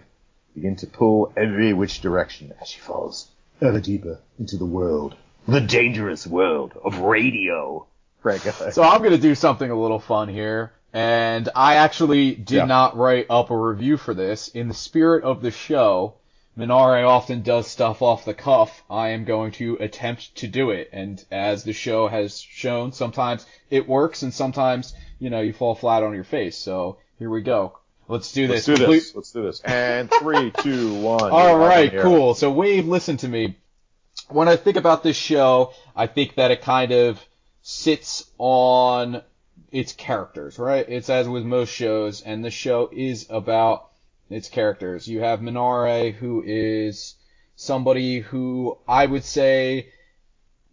[0.53, 3.29] begin to pull every which direction as she falls
[3.61, 5.15] ever deeper into the world,
[5.47, 7.85] the dangerous world of radio.
[8.21, 12.65] Frank, So I'm gonna do something a little fun here, and I actually did Yeah.
[12.65, 14.47] not write up a review for this.
[14.47, 16.15] In the spirit of the show,
[16.57, 18.81] Minare often does stuff off the cuff.
[18.89, 23.45] I am going to attempt to do it, and as the show has shown, sometimes
[23.69, 26.57] it works, and sometimes you know you fall flat on your face.
[26.57, 27.77] So here we go.
[28.07, 28.55] Let's do this.
[28.55, 28.77] let's this.
[28.77, 29.15] do Complete- this.
[29.15, 29.61] Let's do this.
[29.61, 31.29] And three, two, one.
[31.31, 32.01] all You're right, on the air.
[32.03, 32.33] cool.
[32.35, 33.57] So Wave, listen to me.
[34.29, 37.23] When I think about this show, I think that it kind of
[37.61, 39.21] sits on
[39.71, 40.87] its characters, right?
[40.87, 43.89] It's as with most shows, and the show is about
[44.29, 45.07] its characters.
[45.07, 47.15] You have Minare, who is
[47.55, 49.89] somebody who I would say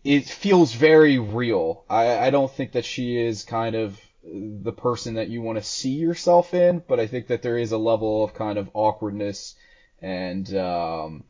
[0.05, 1.85] it feels very real.
[1.89, 5.65] I, I don't think that she is kind of the person that you want to
[5.65, 9.55] see yourself in, but I think that there is a level of kind of awkwardness
[10.01, 11.25] and um,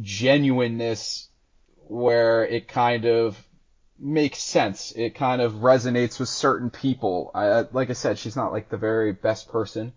[0.00, 1.28] genuineness
[1.90, 3.36] where it kind of
[3.98, 4.92] makes sense.
[4.94, 7.32] It kind of resonates with certain people.
[7.34, 9.92] I, like I said, she's not like the very best person,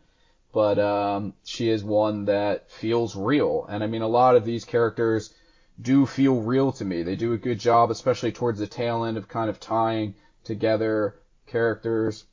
[0.51, 3.67] but um, she is one that feels real.
[3.69, 5.31] And I mean, a lot of these characters
[5.79, 7.03] do feel real to me.
[7.03, 11.13] They do a good job, especially towards the tail end, of kind of tying together
[11.45, 12.25] characters.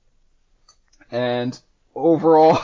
[1.11, 1.59] And
[1.95, 2.59] overall,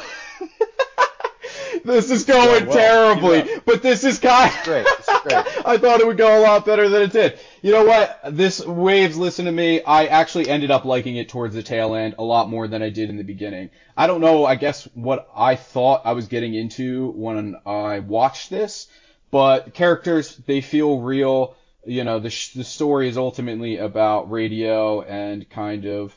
[1.85, 4.64] this is going Yeah, well, terribly, but this is kind Of...
[4.64, 4.86] great.
[5.65, 7.39] I thought it would go a lot better than it did.
[7.62, 8.20] You know what?
[8.31, 9.82] This Waves, listen to me.
[9.82, 12.90] I actually ended up liking it towards the tail end a lot more than I
[12.90, 13.70] did in the beginning.
[13.97, 18.51] I don't know, I guess what I thought I was getting into when I watched
[18.51, 18.86] this,
[19.31, 21.57] but characters, they feel real.
[21.85, 26.16] You know, the, sh- the story is ultimately about radio and kind of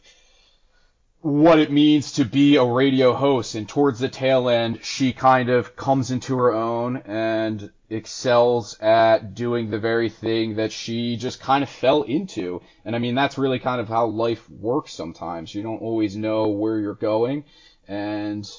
[1.21, 3.55] what it means to be a radio host.
[3.55, 9.33] And towards the tail end, she kind of comes into her own and excels at
[9.33, 12.61] doing the very thing that she just kind of fell into.
[12.85, 15.53] And I mean, that's really kind of how life works sometimes.
[15.53, 17.43] You don't always know where you're going
[17.87, 18.49] and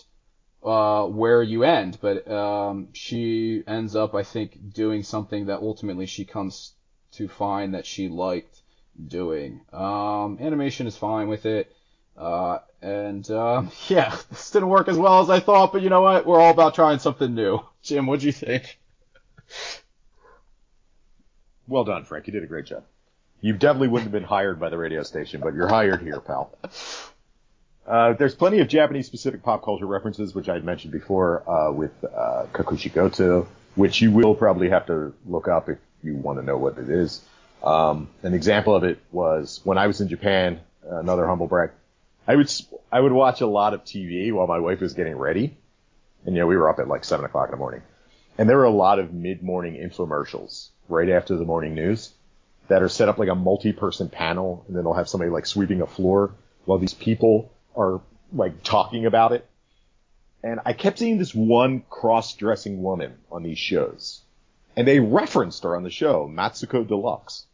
[0.62, 6.06] uh, where you end, but um, she ends up, I think, doing something that ultimately
[6.06, 6.74] she comes
[7.12, 8.60] to find that she liked
[9.08, 9.62] doing.
[9.72, 11.72] Um, animation is fine with it.
[12.16, 16.02] Uh, and, um, yeah, this didn't work as well as I thought, but you know
[16.02, 16.26] what?
[16.26, 17.60] We're all about trying something new.
[17.82, 18.78] Jim, what'd you think?
[21.66, 22.26] Well done, Frank.
[22.26, 22.84] You did a great job.
[23.40, 26.52] You definitely wouldn't have been hired by the radio station, but you're hired here, pal.
[27.86, 31.72] Uh, there's plenty of Japanese specific pop culture references, which I had mentioned before, uh,
[31.72, 36.38] with, uh, Kakushi Goto, which you will probably have to look up if you want
[36.38, 37.22] to know what it is.
[37.62, 41.70] Um, an example of it was when I was in Japan, another humble brag,
[42.30, 42.52] I would,
[42.92, 45.56] I would watch a lot of TV while my wife was getting ready.
[46.24, 47.82] And you know, we were up at like seven o'clock in the morning.
[48.38, 52.12] And there were a lot of mid-morning infomercials right after the morning news
[52.68, 55.80] that are set up like a multi-person panel and then they'll have somebody like sweeping
[55.80, 56.30] a floor
[56.66, 58.00] while these people are
[58.32, 59.44] like talking about it.
[60.44, 64.20] And I kept seeing this one cross-dressing woman on these shows.
[64.76, 67.44] And they referenced her on the show, Matsuko Deluxe.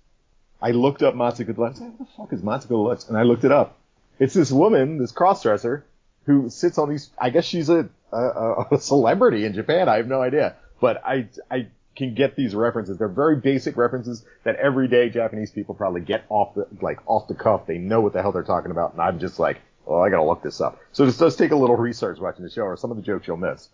[0.61, 1.81] I looked up Matsuko Deluxe.
[1.81, 3.09] What the fuck is Matsuko Deluxe?
[3.09, 3.78] And I looked it up.
[4.18, 5.84] It's this woman, this cross-dresser,
[6.24, 9.88] who sits on these, I guess she's a, a, a celebrity in Japan.
[9.88, 10.56] I have no idea.
[10.80, 12.98] But I, I can get these references.
[12.98, 17.34] They're very basic references that everyday Japanese people probably get off the, like, off the
[17.34, 17.66] cuff.
[17.66, 18.93] They know what the hell they're talking about.
[18.93, 20.78] And I'm just like, oh, I gotta look this up.
[20.93, 23.26] So this does take a little research watching the show or some of the jokes
[23.26, 23.68] you'll miss.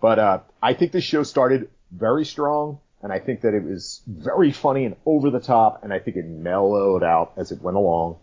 [0.00, 2.80] But, uh, I think this show started very strong.
[3.02, 5.84] And I think that it was very funny and over the top.
[5.84, 8.16] And I think it mellowed out as it went along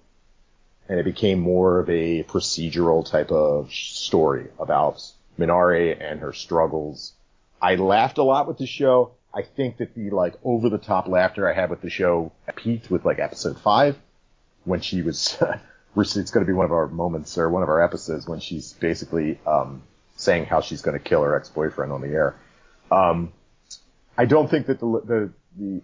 [0.89, 5.01] and it became more of a procedural type of story about
[5.37, 7.13] Minare and her struggles.
[7.61, 9.11] I laughed a lot with the show.
[9.33, 12.91] I think that the like over the top laughter I had with the show peaked
[12.91, 13.97] with like episode five
[14.65, 15.41] when she was,
[15.93, 18.39] which it's going to be one of our moments or one of our episodes when
[18.39, 19.83] she's basically um,
[20.17, 22.35] saying how she's going to kill her ex-boyfriend on the air.
[22.91, 23.31] Um,
[24.17, 25.81] I don't think that the the the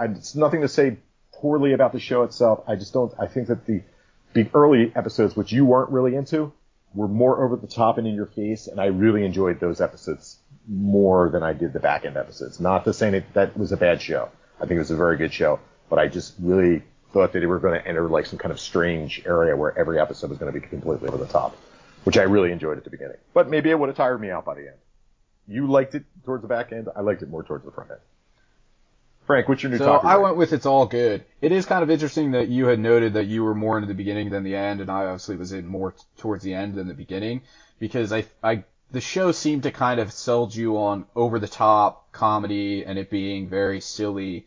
[0.00, 0.96] it's nothing to say
[1.32, 2.64] poorly about the show itself.
[2.66, 3.12] I just don't.
[3.18, 3.82] I think that the
[4.34, 6.52] the early episodes, which you weren't really into,
[6.94, 10.38] were more over the top and in your face, and I really enjoyed those episodes
[10.68, 12.60] more than I did the back end episodes.
[12.60, 14.30] Not to say that that was a bad show.
[14.58, 16.82] I think it was a very good show, but I just really
[17.12, 19.98] thought that they were going to enter like some kind of strange area where every
[19.98, 21.56] episode was going to be completely over the top,
[22.04, 23.18] which I really enjoyed at the beginning.
[23.34, 24.78] But maybe it would have tired me out by the end.
[25.48, 26.88] You liked it towards the back end.
[26.94, 28.00] I liked it more towards the front end.
[29.26, 30.06] Frank, what's your new So topic?
[30.06, 31.24] I went with It's All Good.
[31.40, 33.94] It is kind of interesting that you had noted that you were more into the
[33.94, 36.88] beginning than the end, and I obviously was in more t- towards the end than
[36.88, 37.42] the beginning,
[37.78, 42.10] because I, I, the show seemed to kind of sold you on over the top
[42.10, 44.46] comedy and it being very silly.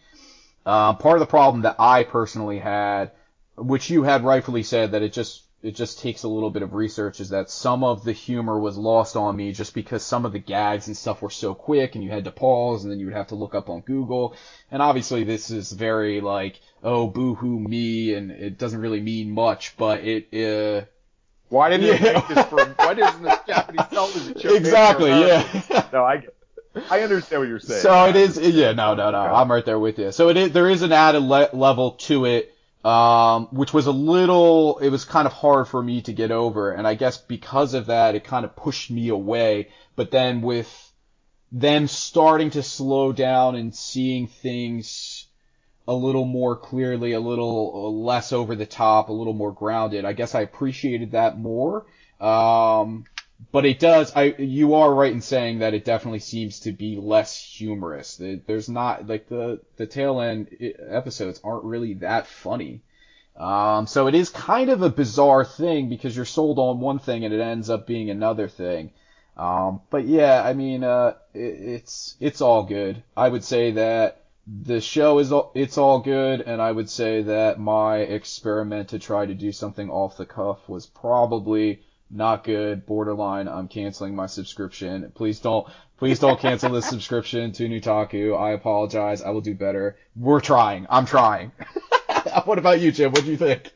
[0.66, 3.12] Uh, part of the problem that I personally had,
[3.56, 6.74] which you had rightfully said that it just it just takes a little bit of
[6.74, 10.32] research, is that some of the humor was lost on me just because some of
[10.32, 13.06] the gags and stuff were so quick and you had to pause and then you
[13.08, 14.36] would have to look up on Google.
[14.72, 19.76] And obviously this is very like, oh, boo-hoo me and it doesn't really mean much,
[19.78, 20.86] but it, uh,
[21.50, 21.98] Why didn't Yeah.
[21.98, 22.66] they make this for?
[22.66, 24.56] Why isn't this Japanese television show?
[24.56, 25.88] exactly, yeah.
[25.94, 26.36] No, I get.
[26.90, 27.82] I understand what you're saying.
[27.82, 29.34] So it is, yeah, no, no, no, Okay.
[29.34, 30.12] I'm right there with you.
[30.12, 32.54] So it is, there is an added le- level to it,
[32.86, 36.72] um, which was a little, it was kind of hard for me to get over,
[36.72, 39.70] and I guess because of that, it kind of pushed me away.
[39.96, 40.70] But then with
[41.52, 45.26] them starting to slow down and seeing things
[45.88, 50.14] a little more clearly, a little less over the top, a little more grounded, I
[50.14, 51.88] guess I appreciated that more.
[52.22, 53.06] Um,
[53.52, 54.12] but it does.
[54.16, 58.22] I you are right in saying that it definitely seems to be less humorous.
[58.48, 60.50] There's not like the the tail end
[60.90, 62.82] episodes aren't really that funny.
[63.36, 67.26] Um, so it is kind of a bizarre thing because you're sold on one thing
[67.26, 68.92] and it ends up being another thing.
[69.36, 73.04] Um, but yeah, I mean, uh, it, it's it's all good.
[73.18, 77.24] I would say that the show is all, it's all good, and I would say
[77.24, 82.86] that my experiment to try to do something off the cuff was probably not good,
[82.86, 83.48] borderline.
[83.48, 85.12] I'm canceling my subscription.
[85.16, 85.68] Please don't,
[85.98, 88.40] please don't cancel this subscription to Newtaku.
[88.40, 89.22] I apologize.
[89.22, 89.98] I will do better.
[90.16, 90.88] We're trying.
[90.90, 91.52] I'm trying.
[92.46, 93.12] what about you, Jim?
[93.12, 93.72] What do you think?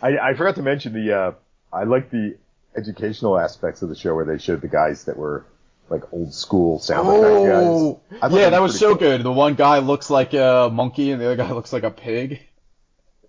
[0.00, 1.32] I, I forgot to mention the, uh,
[1.72, 2.36] I like the
[2.76, 5.46] educational aspects of the show where they showed the guys that were
[5.88, 8.32] like old school sound oh, effect guys.
[8.32, 8.98] Yeah, that, that was so cool.
[8.98, 9.22] good.
[9.22, 12.40] The one guy looks like a monkey and the other guy looks like a pig.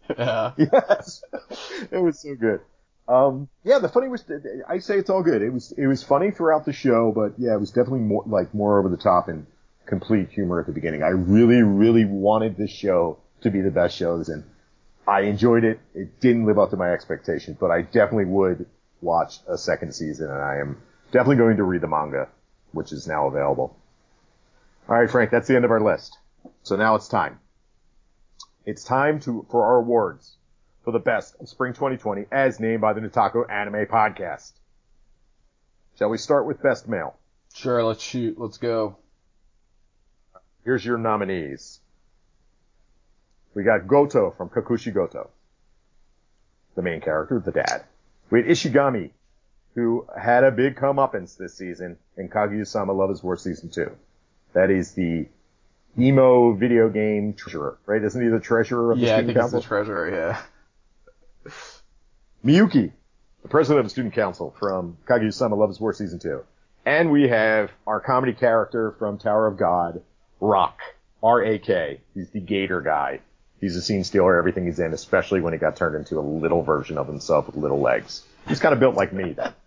[0.17, 0.51] yeah.
[0.57, 1.23] Yes.
[1.91, 2.61] it was so good.
[3.07, 4.23] Um, yeah, the funny was,
[4.67, 5.41] I say it's all good.
[5.41, 8.53] It was, it was funny throughout the show, but yeah, it was definitely more, like
[8.53, 9.45] more over the top and
[9.85, 11.03] complete humor at the beginning.
[11.03, 14.43] I really, really wanted this show to be the best shows and
[15.05, 15.81] I enjoyed it.
[15.93, 18.65] It didn't live up to my expectations, but I definitely would
[19.01, 20.81] watch a second season and I am
[21.11, 22.29] definitely going to read the manga,
[22.71, 23.75] which is now available.
[24.87, 26.17] All right, Frank, that's the end of our list.
[26.63, 27.39] So now it's time.
[28.65, 30.37] It's time to, for our awards
[30.83, 34.51] for the best of spring 2020 as named by the Newtaku Anime Podcast.
[35.97, 37.15] Shall we start with best male?
[37.53, 38.39] Sure, let's shoot.
[38.39, 38.97] Let's go.
[40.65, 41.79] Here's your nominees.
[43.53, 45.29] We got Goto from Kakushi Goto.
[46.75, 47.83] The main character, the dad.
[48.31, 49.11] We had Ishigami,
[49.75, 53.91] who had a big comeuppance this season in Kaguya-sama Love is War Season 2.
[54.53, 55.27] That is the
[55.99, 58.03] emo video game treasurer, right?
[58.03, 59.39] Isn't he the treasurer of the yeah, I think?
[59.39, 60.41] He's the treasurer, yeah.
[62.45, 62.91] Miyuki,
[63.41, 66.43] the president of the student council from Kaguya-sama Love is War Season 2.
[66.85, 70.01] And we have our comedy character from Tower of God,
[70.41, 70.77] Rak.
[71.23, 72.01] R-A-K.
[72.13, 73.21] He's the gator guy.
[73.61, 76.63] He's a scene stealer, everything he's in, especially when he got turned into a little
[76.63, 78.23] version of himself with little legs.
[78.45, 79.53] He's kind of built like me then.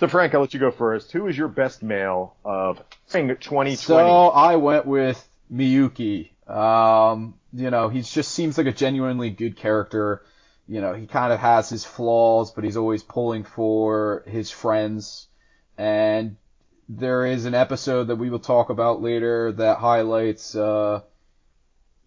[0.00, 1.12] So Frank, I'll let you go first.
[1.12, 2.78] Who is your best male of
[3.10, 3.76] 2020?
[3.76, 6.30] So I went with Miyuki.
[6.50, 10.24] Um, you know, he just seems like a genuinely good character
[10.68, 15.26] you know, he kind of has his flaws, but he's always pulling for his friends.
[15.76, 16.36] And
[16.88, 21.02] there is an episode that we will talk about later that highlights uh,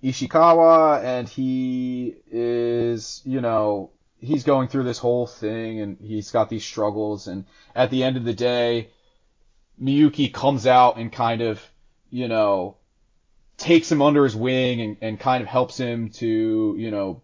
[0.03, 6.49] Ishikawa, and he is, you know, he's going through this whole thing, and he's got
[6.49, 7.45] these struggles, and
[7.75, 8.89] at the end of the day,
[9.81, 11.61] Miyuki comes out and kind of,
[12.09, 12.77] you know,
[13.57, 17.21] takes him under his wing and, and kind of helps him to, you know,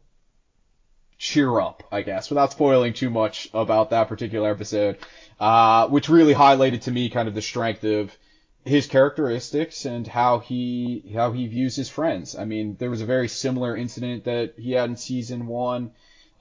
[1.22, 4.98] cheer up, I guess, without spoiling too much about that particular episode,
[5.39, 8.18] uh, which really highlighted to me kind of the strength of
[8.65, 12.35] his characteristics and how he how he views his friends.
[12.35, 15.91] I mean, there was a very similar incident that he had in season one,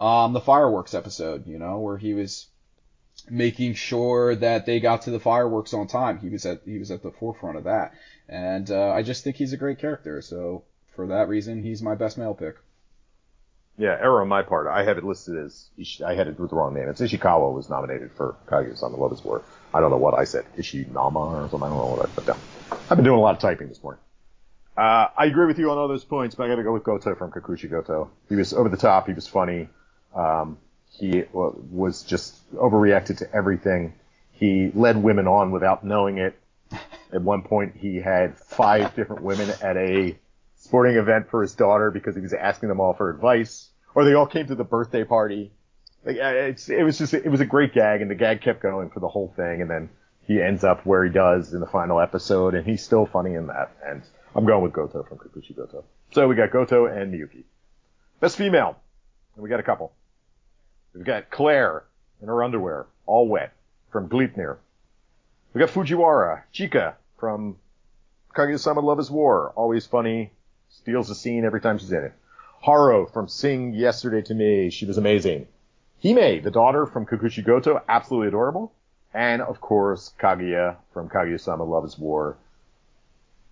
[0.01, 2.47] um, the fireworks episode, you know, where he was
[3.29, 6.19] making sure that they got to the fireworks on time.
[6.19, 7.93] He was at he was at the forefront of that,
[8.31, 10.23] and uh, I just think he's a great character.
[10.23, 10.63] So
[10.97, 12.57] for that reason, he's my best male pick.
[13.81, 14.67] Yeah, error on my part.
[14.67, 15.71] I have it listed as
[16.05, 16.87] I had it with the wrong name.
[16.91, 19.43] It's Ishikawa was nominated for Kaguya-sama Love is War.
[19.73, 20.45] I don't know what I said.
[20.59, 21.63] Ishinama or something.
[21.63, 22.39] I don't know what I put down.
[22.91, 24.03] I've been doing a lot of typing this morning.
[24.77, 27.15] Uh, I agree with you on all those points, but I gotta go with Goto
[27.15, 28.11] from Kakushi Goto.
[28.29, 29.07] He was over the top.
[29.07, 29.71] He was funny.
[30.15, 30.59] Um,
[30.91, 33.95] he was just overreacted to everything.
[34.33, 36.39] He led women on without knowing it.
[37.15, 40.19] At one point, he had five different women at a
[40.61, 44.15] sporting event for his daughter because he was asking them all for advice or they
[44.15, 45.53] all came to the birthday party.
[46.05, 49.01] Like, it was just, it was a great gag, and the gag kept going for
[49.01, 49.91] the whole thing, and then
[50.27, 53.49] he ends up where he does in the final episode, and he's still funny in
[53.49, 53.73] that.
[53.85, 54.03] And
[54.35, 55.85] I'm going with Goto from Kakushi Goto.
[56.13, 57.45] So we got Goto and Miyuki.
[58.21, 58.77] Best female.
[59.35, 59.93] And we got a couple.
[60.95, 61.85] We've got Claire
[62.23, 63.53] in her underwear, all wet,
[63.93, 64.57] from Gleipnir.
[65.53, 67.57] We got Fujiwara, Chika from
[68.35, 70.33] Kaguya-sama Love is War, always funny,
[70.71, 72.13] steals the scene every time she's in it.
[72.63, 74.71] Haru from Sing Yesterday to Me.
[74.71, 75.47] She was amazing.
[76.03, 78.73] Hime, the daughter from Kakushi Goto, absolutely adorable.
[79.13, 82.37] And of course, Kaguya from Kaguya-sama Love is War.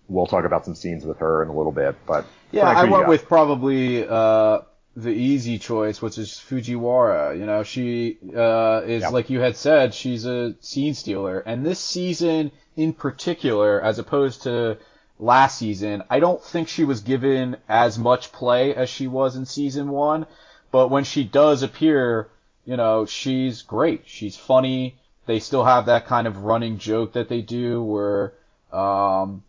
[0.07, 3.07] We'll talk about some scenes with her in a little bit, but yeah, I went
[3.07, 4.61] with probably uh,
[4.95, 7.37] the easy choice, which is Fujiwara.
[7.37, 9.11] You know, she uh, is yep.
[9.11, 14.43] like you had said, she's a scene stealer, and this season in particular, as opposed
[14.43, 14.77] to
[15.19, 16.03] last season.
[16.09, 20.25] I don't think she was given as much play as she was in season one,
[20.71, 22.29] but when she does appear,
[22.65, 24.03] you know, she's great.
[24.05, 24.95] She's funny.
[25.25, 28.33] They still have that kind of running joke that they do where,
[28.71, 29.43] um,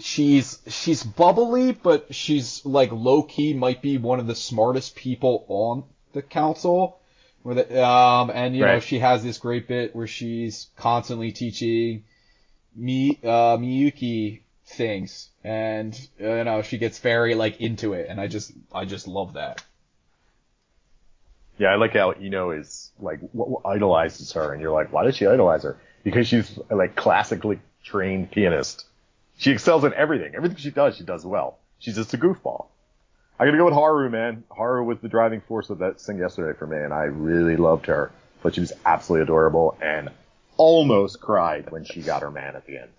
[0.00, 5.44] she's, she's bubbly, but she's like low key might be one of the smartest people
[5.48, 6.98] on the council.
[7.42, 12.02] Where the, um, and you know, she has this great bit where she's constantly teaching
[12.74, 18.20] Mi, uh, Miyuki things and, uh, you know, she gets very like into it and
[18.20, 19.64] I just, I just love that.
[21.58, 23.20] Yeah, I like how Iino is like
[23.64, 25.78] idolizes her, and you're like, why does she idolize her?
[26.04, 28.84] Because she's like classically trained pianist.
[29.38, 30.34] She excels in everything.
[30.34, 31.58] Everything she does, she does well.
[31.78, 32.66] She's just a goofball.
[33.38, 34.44] I gotta go with Haru, man.
[34.50, 37.86] Haru was the driving force of that thing yesterday for me, and I really loved
[37.86, 38.10] her.
[38.42, 40.10] But she was absolutely adorable, and
[40.56, 42.90] almost cried when she got her man at the end.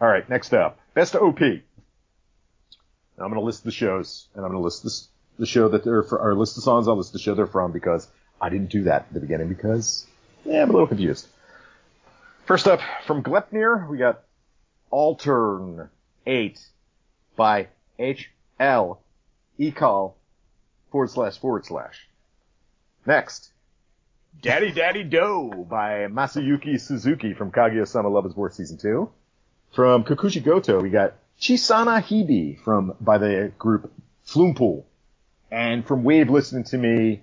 [0.00, 1.40] All right, next up, best OP.
[1.40, 5.08] Now I'm gonna list the shows, and I'm gonna list this
[5.38, 6.86] the show that they're for, or list the songs.
[6.86, 8.08] I'll list the show they're from because
[8.40, 10.06] I didn't do that at the beginning because
[10.44, 11.26] yeah, I'm a little confused.
[12.46, 14.22] First up from Gleipnir, we got
[14.92, 15.88] Altern
[16.26, 16.60] Eight
[17.36, 17.68] by
[17.98, 18.30] H
[18.60, 19.00] L
[19.58, 20.14] Ecol
[20.92, 22.06] forward slash forward slash.
[23.04, 23.50] Next,
[24.40, 29.10] Daddy Daddy Do by Masayuki Suzuki from Kaguya-sama Love is War Season 2.
[29.72, 33.92] From Kakushi Goto, we got Chisana Hibi from, by the group
[34.26, 34.84] Flumpool.
[35.50, 37.22] And from Wave Listening to Me,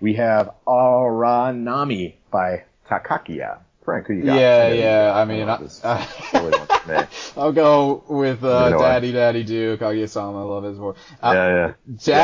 [0.00, 3.58] we have Aranami by tacica.
[3.84, 4.34] Frank, who you got?
[4.36, 5.74] Yeah, know yeah, I mean, I- this
[6.30, 7.06] silly ones for me.
[7.36, 8.82] I'll go with uh, You know what?
[8.88, 10.96] Daddy Daddy Do, Kaguya-sama, I love his more.
[11.22, 11.72] Uh, yeah, yeah.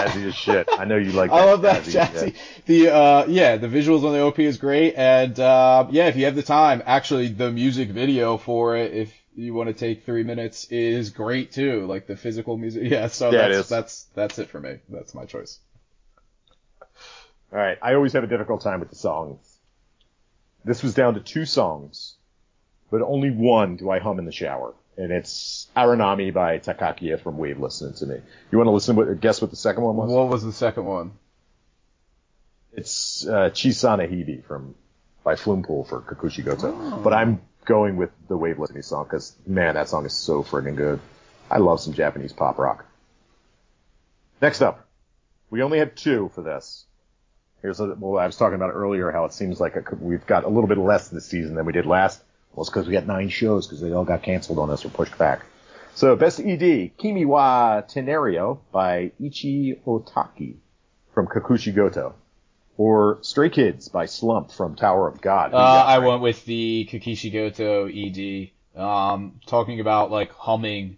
[0.04, 0.68] Ja- Jazzy as shit.
[0.78, 2.36] I know you like I love that jazzy jazzy.
[2.64, 6.24] The uh, yeah, the visuals on the OP is great, and uh, yeah, if you
[6.24, 10.22] have the time, actually, the music video for it, if you want to take three
[10.22, 11.86] minutes, is great too.
[11.86, 13.08] Like the physical music, yeah.
[13.08, 14.78] So Yeah, that's that's that's it for me.
[14.88, 15.58] That's my choice.
[17.52, 19.58] All right, I always have a difficult time with the songs.
[20.64, 22.14] This was down to two songs,
[22.90, 27.38] but only one do I hum in the shower, and it's Aranami by tacica from
[27.38, 28.16] Wave Listening to Me.
[28.52, 28.94] You want to listen?
[28.94, 30.10] What, guess what the second one was?
[30.10, 31.12] What was the second one?
[32.72, 34.76] It's uh, Chisana Hibi from
[35.24, 36.72] by Flumpool for Kakushi Goto.
[36.72, 37.00] Oh.
[37.02, 40.76] But I'm going with the Wave Listening song because man, that song is so friggin'
[40.76, 41.00] good.
[41.50, 42.86] I love some Japanese pop rock.
[44.40, 44.86] Next up,
[45.50, 46.86] we only have two for this.
[47.62, 50.44] Here's a, well, I was talking about earlier how it seems like a, we've got
[50.44, 52.22] a little bit less this season than we did last.
[52.54, 54.88] Well, it's because we got nine shows because they all got canceled on us or
[54.88, 55.44] pushed back.
[55.94, 60.56] So, best ED, Kimi wa Tenario by Eiichi Ohtaki
[61.12, 62.14] from Kakushi Goto.
[62.80, 65.52] Or Stray Kids by Slump from Tower of God.
[65.52, 68.52] Uh, I went with the Kakushi Goto ED.
[68.82, 70.96] Um, talking about like humming.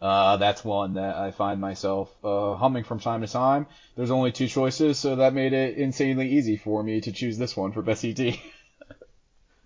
[0.00, 3.68] Uh, that's one that I find myself uh, humming from time to time.
[3.94, 7.56] There's only two choices, so that made it insanely easy for me to choose this
[7.56, 8.36] one for best ED.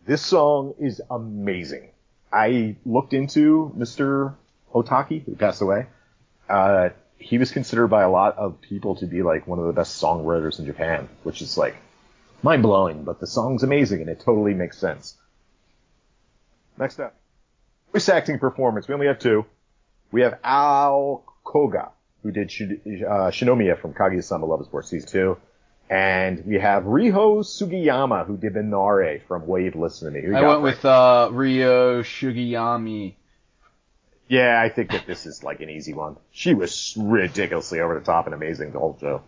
[0.07, 1.89] This song is amazing.
[2.33, 4.35] I looked into Mr.
[4.73, 5.87] Ohtaki, who passed away.
[6.49, 9.73] Uh, he was considered by a lot of people to be like one of the
[9.73, 11.77] best songwriters in Japan, which is like
[12.43, 15.17] mind blowing, but the song's amazing and it totally makes sense.
[16.79, 17.15] Next up.
[17.93, 18.87] Voice acting performance.
[18.87, 19.47] We only have two.
[20.13, 21.91] We have Aoi Koga,
[22.23, 25.37] who did uh, Shinomiya from Kaguya-sama Love is War Season 2.
[25.89, 30.35] And we have Riho Sugiyama, who did Minare from Wave Listen to Me.
[30.35, 33.15] I went with uh, Ryo Shugiyami.
[34.29, 36.17] Yeah, I think that this is like an easy one.
[36.33, 39.23] She was ridiculously over the top and amazing the whole show.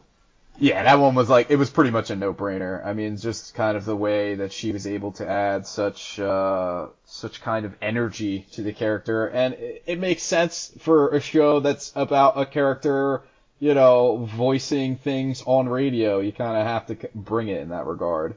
[0.60, 2.84] Yeah, that one was like it was pretty much a no-brainer.
[2.84, 6.86] I mean, just kind of the way that she was able to add such uh,
[7.04, 11.60] such kind of energy to the character, and it, it makes sense for a show
[11.60, 13.22] that's about a character,
[13.60, 16.18] you know, voicing things on radio.
[16.18, 18.34] You kind of have to bring it in that regard.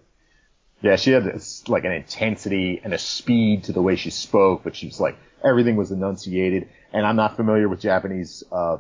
[0.84, 4.64] Yeah, she had this like an intensity and a speed to the way she spoke,
[4.64, 6.70] but she was like everything was enunciated.
[6.94, 8.78] And I'm not familiar with Japanese uh,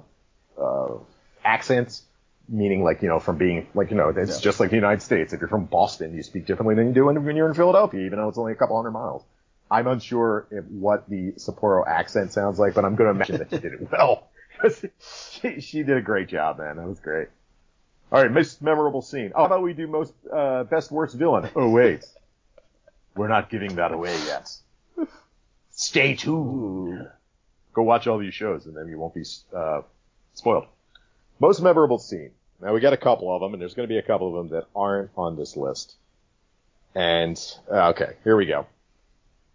[0.59, 0.93] uh,
[1.43, 2.03] accents,
[2.49, 4.41] meaning like you know from being like you know it's Yeah.
[4.41, 5.33] just like the United States.
[5.33, 8.19] If you're from Boston, you speak differently than you do when you're in Philadelphia, even
[8.19, 9.23] though it's only a couple hundred miles.
[9.69, 13.49] I'm unsure if what the Sapporo accent sounds like, but I'm going to imagine that
[13.51, 14.27] she did it well.
[15.39, 16.75] she, she did a great job, man.
[16.75, 17.29] That was great.
[18.11, 19.31] All right, most memorable scene.
[19.33, 21.49] Oh, how about we do most uh, best worst villain?
[21.55, 22.03] Oh wait,
[23.15, 24.51] we're not giving that away yet.
[25.72, 27.07] Stay tuned.
[27.73, 29.23] Go watch all these shows, and then you won't be
[29.56, 29.81] uh,
[30.34, 30.65] spoiled.
[31.39, 32.31] Most memorable scene.
[32.61, 34.35] Now we got a couple of them, and there's going to be a couple of
[34.49, 35.95] them that aren't on this list.
[36.93, 37.39] And
[37.72, 38.68] uh, okay, here we go.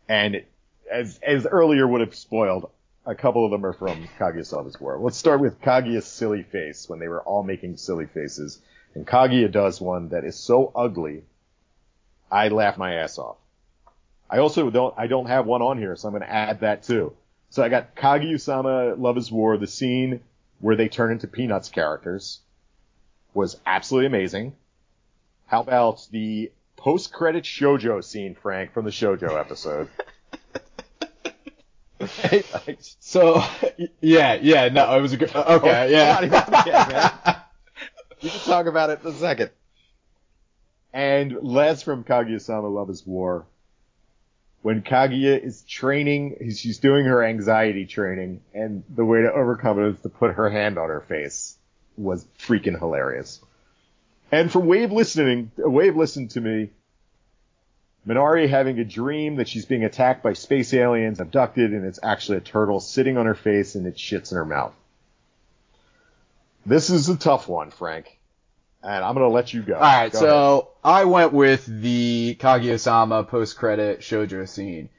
[0.08, 0.42] And
[0.90, 2.70] as as earlier would have spoiled,
[3.04, 4.98] a couple of them are from Kaguya-sama's War.
[4.98, 8.60] Let's start with Kaguya's silly face when they were all making silly faces
[8.94, 11.24] And Kaguya does one that is so ugly,
[12.32, 13.36] I laugh my ass off.
[14.28, 16.82] I also don't, I don't have one on here, so I'm going to add that
[16.82, 17.12] too.
[17.50, 20.20] So I got Kaguya-sama Love is War, the scene
[20.60, 22.40] where they turn into Peanuts characters
[23.34, 24.54] was absolutely amazing.
[25.46, 29.88] How about the post-credit shojo scene, Frank, from the shojo episode?
[33.00, 33.42] So,
[34.00, 36.20] yeah, yeah, no, it was a good, okay, oh, yeah.
[36.66, 37.40] yeah.
[38.22, 39.50] We can talk about it in a second.
[40.92, 43.44] And Les from Kaguya-sama Love is War.
[44.62, 49.88] When Kaguya is training, she's doing her anxiety training, and the way to overcome it
[49.90, 51.56] is to put her hand on her face
[51.96, 53.40] was freaking hilarious.
[54.32, 56.70] And for Wave listening, Wave listened to me,
[58.06, 62.38] Minare having a dream that she's being attacked by space aliens, abducted, and it's actually
[62.38, 64.74] a turtle sitting on her face and it shits in her mouth.
[66.64, 68.18] This is a tough one, Frank.
[68.86, 69.74] And I'm gonna let you go.
[69.74, 74.90] All right, Go so I went with the Kaguya-sama post-credit shoujo scene.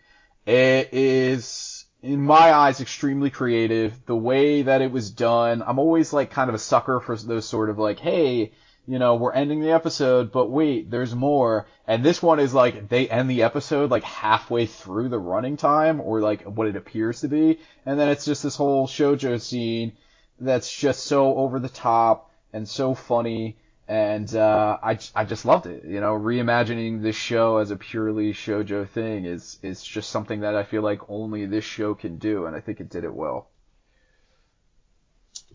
[0.45, 4.05] It is, in my eyes, extremely creative.
[4.05, 7.47] The way that it was done, I'm always like kind of a sucker for those
[7.47, 8.51] sort of like, hey,
[8.85, 11.67] you know, we're ending the episode, but wait, there's more.
[11.87, 16.01] And this one is like, they end the episode like halfway through the running time,
[16.01, 17.59] or like what it appears to be.
[17.85, 19.93] And then it's just this whole shoujo scene
[20.41, 23.57] that's just so over the top and so funny
[23.87, 25.83] and uh, I I just loved it.
[25.85, 30.55] You know, reimagining this show as a purely shojo thing is is just something that
[30.55, 33.49] I feel like only this show can do, and I think it did it well.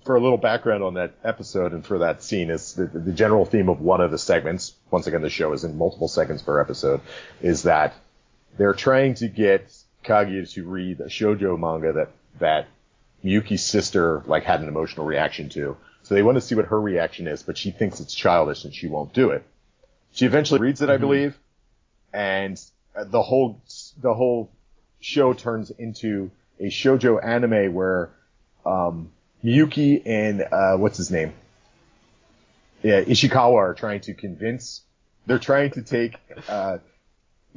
[0.05, 3.45] for a little background on that episode and for that scene is the, the general
[3.45, 4.75] theme of one of the segments.
[4.91, 7.01] Once again, the show is in multiple segments per episode.
[7.41, 7.95] Is that
[8.57, 9.73] they're trying to get
[10.05, 12.11] Kaguya to read a shojo manga that
[12.41, 12.69] that
[13.25, 15.77] Miyuki's sister like had an emotional reaction to.
[16.13, 18.75] So they want to see what her reaction is, but she thinks it's childish and
[18.75, 19.47] she won't do it.
[20.13, 21.39] She eventually reads it, I believe,
[22.13, 22.61] and
[22.95, 23.63] the whole
[23.99, 24.51] the whole
[25.01, 26.31] show turns into
[26.61, 28.11] a shojo anime where
[28.67, 29.11] um,
[29.43, 31.33] Miyuki and uh, what's his name?
[32.83, 34.83] Yeah, Ishikawa are trying to convince.
[35.25, 36.17] They're trying to take
[36.47, 36.77] uh,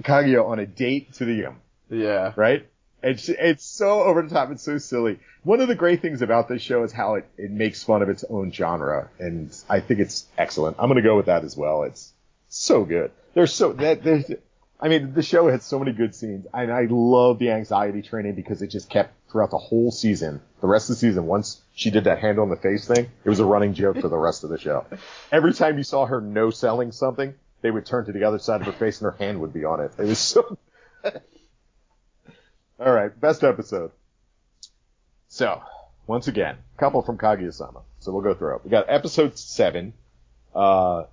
[0.02, 1.58] Kaguya on a date to the um,
[1.90, 2.32] Yeah.
[2.38, 2.66] right?
[3.06, 4.50] It's it's so over the top.
[4.50, 5.20] It's so silly.
[5.44, 8.10] One of the great things about this show is how it, it makes fun of
[8.10, 10.78] its own genre, and I think it's excellent.
[10.80, 11.84] I'm gonna go with that as well.
[11.84, 12.14] It's
[12.50, 13.12] so good.
[13.36, 14.32] There's so that there's.
[14.80, 18.34] I mean, the show had so many good scenes, and I love the anxiety training
[18.34, 20.42] because it just kept throughout the whole season.
[20.62, 23.30] The rest of the season, once she did that hand on the face thing, it
[23.30, 24.84] was a running joke for the rest of the show.
[25.32, 28.62] Every time you saw her no selling something, they would turn to the other side
[28.62, 29.92] of her face and her hand would be on it.
[30.00, 30.58] It was so
[32.80, 33.92] all right, best episode.
[35.28, 35.62] So,
[36.08, 37.82] once again, a couple from Kaguya-sama.
[38.00, 38.62] So we'll go through it.
[38.66, 39.94] We got episode seven.
[40.54, 41.06] Uh,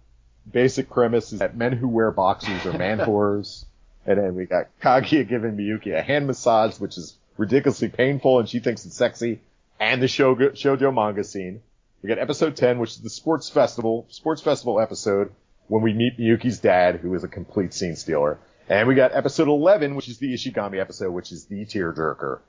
[0.51, 3.65] basic premise is that men who wear boxers are man whores.
[4.07, 8.49] And then we got Kaguya giving Miyuki a hand massage, which is ridiculously painful, and
[8.49, 9.41] she thinks it's sexy.
[9.81, 11.63] And the shogo, shoujo manga scene.
[12.03, 15.33] We got episode 10, which is the sports festival, sports festival episode,
[15.69, 18.39] when we meet Miyuki's dad, who is a complete scene stealer.
[18.69, 22.41] And we got episode 11, which is the Ishigami episode, which is the tearjerker.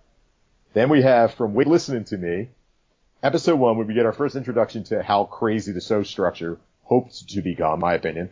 [0.73, 2.49] Then we have from Wait Listening to Me,
[3.21, 7.29] episode 1, where we get our first introduction to how crazy the show structure hoped
[7.29, 8.29] to become, my opinion.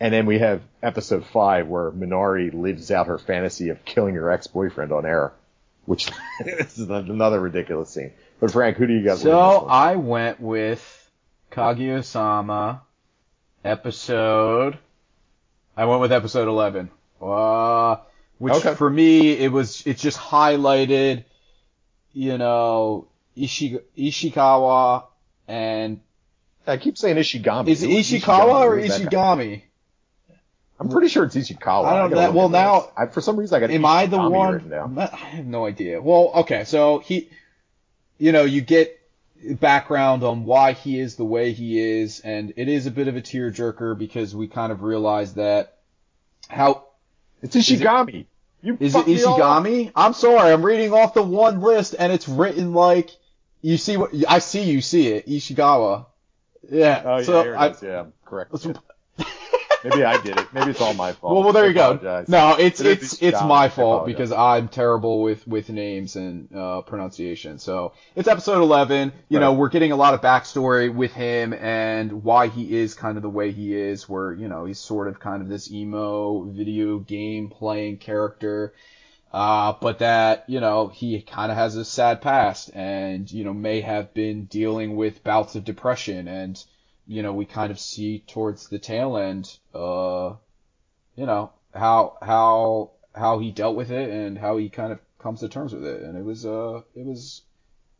[0.00, 4.30] And then we have episode 5, where Minare lives out her fantasy of killing her
[4.30, 5.32] ex-boyfriend on air,
[5.84, 6.10] which
[6.44, 8.12] this is another ridiculous scene.
[8.40, 9.18] But Frank, who do you got?
[9.18, 9.66] winning So?
[9.68, 11.10] I went with
[11.50, 12.82] Kaguya-sama
[13.64, 14.78] episode.
[15.76, 16.90] I went with episode 11.
[17.22, 17.96] Uh,
[18.38, 18.74] which Okay.
[18.74, 21.24] for me, it was, it just highlighted,
[22.12, 25.04] you know, Ishi, Ishikawa
[25.46, 26.00] and,
[26.66, 27.68] I keep saying Ishigami.
[27.68, 29.16] is it Ishikawa or Who is that guy?
[29.36, 29.62] Ishigami?
[30.80, 31.84] I'm pretty sure it's Ishikawa.
[31.84, 32.16] I don't know.
[32.26, 34.72] look Well, now- I, for some reason I got Am I the one?
[34.98, 36.00] I have no idea.
[36.02, 37.30] Well, okay, so he,
[38.18, 38.98] you know, you get
[39.60, 43.16] background on why he is the way he is, and it is a bit of
[43.16, 45.78] a tearjerker because we kind of realize that
[46.48, 46.84] how
[47.42, 48.26] It's Ishigami.
[48.62, 49.64] is it fucked me all up.
[49.64, 49.92] Ishigami?
[49.94, 53.10] I'm sorry, I'm reading off the one list and it's written like
[53.60, 54.62] you see what I see.
[54.62, 56.06] You see it, Ishigawa.
[56.70, 57.02] Yeah.
[57.04, 57.82] Oh yeah, so it I, is.
[57.82, 58.52] Yeah, correct.
[59.84, 60.46] Maybe I did it.
[60.52, 61.34] Maybe it's all my fault.
[61.34, 62.24] Well, well, there I you go.
[62.28, 66.82] No, it's It it's it's my fault because I'm terrible with with names and uh,
[66.82, 67.58] pronunciation.
[67.58, 69.12] So it's episode 11.
[69.28, 73.16] You know, we're getting a lot of backstory with him and why he is kind
[73.16, 74.08] of the way he is.
[74.08, 78.74] Where you know he's sort of kind of this emo video game playing character.
[79.32, 83.54] Uh, but that, you know, he kind of has a sad past and, you know,
[83.54, 86.62] may have been dealing with bouts of depression and,
[87.12, 90.34] you know, we kind of see towards the tail end, uh,
[91.14, 95.40] you know, how, how, how he dealt with it and how he kind of comes
[95.40, 96.02] to terms with it.
[96.02, 97.42] And it was, uh, it was,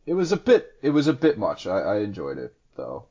[0.06, 1.66] it was a bit, it was a bit much.
[1.66, 3.04] I, I enjoyed it though.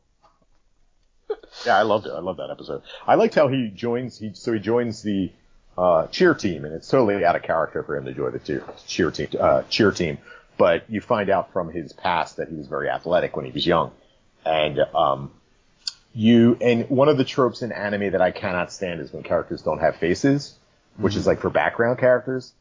[1.66, 2.12] Yeah, I loved it.
[2.12, 2.82] I love that episode.
[3.06, 4.18] I liked how he joins.
[4.18, 5.32] He so he joins the
[5.78, 8.64] uh, cheer team, and it's totally out of character for him to join the cheer,
[8.88, 9.28] cheer team.
[9.40, 10.18] Uh, cheer team,
[10.58, 13.66] but you find out from his past that he was very athletic when he was
[13.66, 13.92] young,
[14.46, 15.32] and um,
[16.14, 19.62] you and one of the tropes in anime that I cannot stand is when characters
[19.62, 20.56] don't have faces,
[20.98, 21.30] which is mm-hmm.
[21.30, 22.54] like for background characters,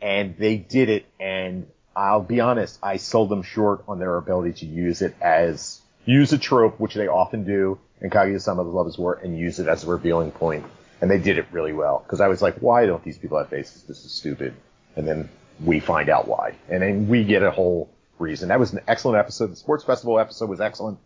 [0.00, 4.54] and they did it, and I'll be honest, I sold them short on their ability
[4.60, 8.86] to use it as use a trope, which they often do in Kaguya-sama: The Love
[8.88, 10.64] Is War, and use it as a revealing point.
[11.00, 13.50] And they did it really well because I was like, why don't these people have
[13.50, 13.82] faces?
[13.82, 14.54] This is stupid.
[14.96, 15.28] And then
[15.62, 18.48] we find out why, and then we get a whole reason.
[18.48, 19.50] That was an excellent episode.
[19.50, 20.98] The sports festival episode was excellent,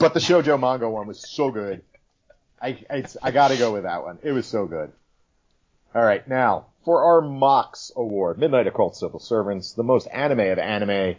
[0.00, 1.82] but the Shoujo manga one was so good.
[2.60, 4.18] I I, I got to go with that one.
[4.22, 4.90] It was so good.
[5.94, 10.58] All right, now for our Mox Award, Midnight Occult Civil Servants, the most anime of
[10.58, 11.16] anime,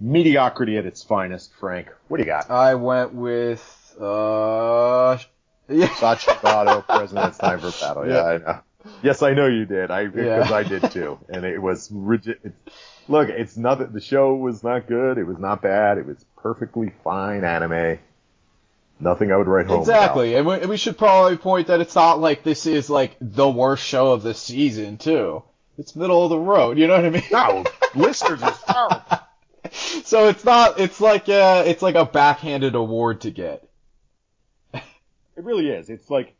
[0.00, 1.52] mediocrity at its finest.
[1.58, 2.50] Frank, what do you got?
[2.50, 5.18] I went with, uh,
[5.68, 5.88] yeah.
[5.88, 8.08] Sachikato, President's Time for Battle.
[8.08, 8.60] Yeah, I know.
[9.02, 9.90] Yes, I know you did.
[9.90, 10.54] I because Yeah.
[10.56, 12.38] I did too, and it was rigid.
[12.42, 12.76] It's,
[13.08, 15.18] look, it's not that the show was not good.
[15.18, 15.98] It was not bad.
[15.98, 17.98] It was perfectly fine anime.
[19.00, 19.80] Nothing I would write home.
[19.80, 23.48] Exactly, and we, we should probably point that it's not like this is like the
[23.48, 25.42] worst show of the season too.
[25.78, 27.22] It's middle of the road, you know what I mean?
[27.28, 27.70] About.
[27.94, 29.02] No, listeners is terrible.
[30.04, 30.80] so it's not.
[30.80, 33.64] It's like uh it's like a backhanded award to get.
[34.74, 35.88] It really is.
[35.88, 36.34] It's like,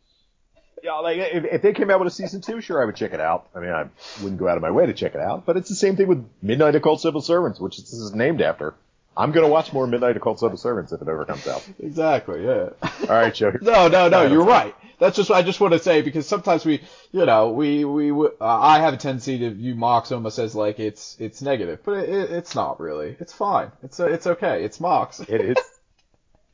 [0.83, 3.13] yeah, like if, if they came out with a season two, sure, I would check
[3.13, 3.49] it out.
[3.55, 3.89] I mean, I
[4.23, 6.07] wouldn't go out of my way to check it out, but it's the same thing
[6.09, 8.75] with Midnight Occult Civil Servants, which this is named after.
[9.17, 11.69] I'm gonna watch more Midnight Occult Civil Servants if it ever comes out.
[11.81, 12.45] Exactly.
[12.45, 12.69] Yeah.
[12.83, 13.53] All right, Joe.
[13.61, 14.23] No, no, no.
[14.23, 14.77] You're right.
[15.01, 18.13] That's just what I just want to say because sometimes we, you know, we we
[18.13, 21.99] uh, I have a tendency to view Mox almost as like it's it's negative, but
[21.99, 23.17] it, it, it's not really.
[23.19, 23.73] It's fine.
[23.83, 24.63] It's uh, it's okay.
[24.65, 25.19] It's Mox.
[25.21, 25.57] It is.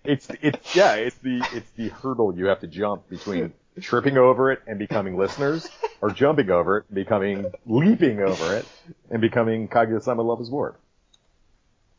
[0.04, 0.94] It's it's yeah.
[0.94, 5.16] It's the it's the hurdle you have to jump between tripping over it and becoming
[5.16, 5.68] listeners,
[6.00, 8.66] or jumping over it, becoming leaping over it,
[9.10, 10.76] and becoming Kaguya-sama Love is War.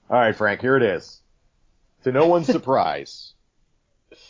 [0.09, 0.61] All right, Frank.
[0.61, 1.19] Here it is.
[2.03, 3.33] To no one's surprise,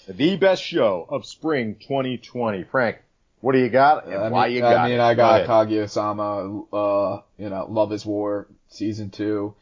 [0.08, 2.64] the best show of spring 2020.
[2.64, 3.00] Frank,
[3.42, 5.02] what do you got and I why mean, you got I mean, it?
[5.02, 5.50] I got ahead.
[5.50, 6.64] Kaguya-sama.
[6.72, 9.56] Uh, you know, Love Is War season two.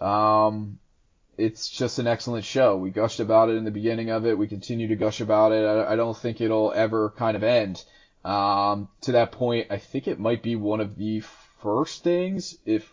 [0.00, 0.79] Um,
[1.40, 2.76] it's just an excellent show.
[2.76, 4.36] We gushed about it in the beginning of it.
[4.36, 5.64] We continue to gush about it.
[5.64, 7.84] I, I don't think it'll ever kind of end.
[8.24, 11.22] Um, to that point, I think it might be one of the
[11.62, 12.90] first things, if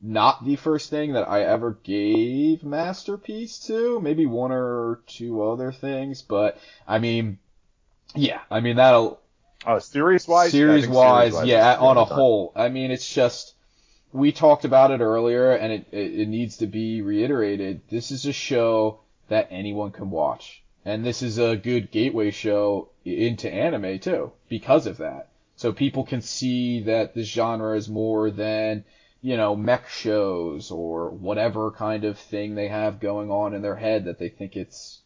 [0.00, 4.00] not the first thing that I ever gave Masterpiece to.
[4.00, 7.38] Maybe one or two other things, but I mean,
[8.14, 9.22] yeah, I mean that'll
[9.64, 12.52] Oh, series wise, series wise, yeah, on a whole.
[12.56, 13.51] I mean, it's just
[14.12, 17.80] we talked about it earlier, and it, it it needs to be reiterated.
[17.88, 22.88] This is a show that anyone can watch, and this is a good gateway show
[23.04, 25.28] into anime too because of that.
[25.56, 28.84] So people can see that this genre is more than
[29.22, 33.76] you know mech shows or whatever kind of thing they have going on in their
[33.76, 35.00] head that they think it's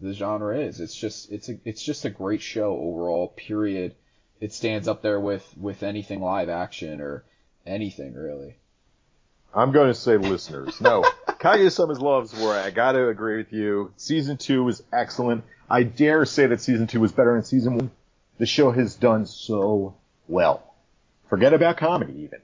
[0.00, 0.80] the genre is.
[0.80, 3.28] It's just it's a it's just a great show overall.
[3.28, 3.94] Period.
[4.40, 7.24] It stands up there with with anything live action or
[7.68, 8.56] anything really.
[9.54, 10.80] I'm going to say listeners.
[10.80, 12.54] No, Kaguya-sama's Love's War.
[12.54, 13.92] I got to agree with you.
[13.96, 15.44] Season two was excellent.
[15.70, 17.90] I dare say that season two was better than season one.
[18.38, 19.96] The show has done so
[20.28, 20.62] well.
[21.28, 22.40] Forget about comedy even.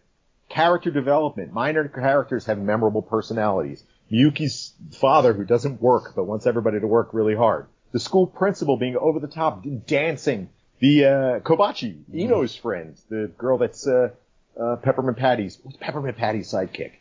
[0.49, 1.53] Character development.
[1.53, 3.83] Minor characters have memorable personalities.
[4.13, 7.67] Miyuki's father who doesn't work but wants everybody to work really hard.
[7.93, 10.51] The school principal being over the top, dancing.
[10.81, 12.97] The, uh, Kobachi, Iino's friend.
[13.09, 14.11] The girl that's, uh,
[14.61, 16.93] uh, Peppermint Patty's, what's Peppermint Patty's sidekick?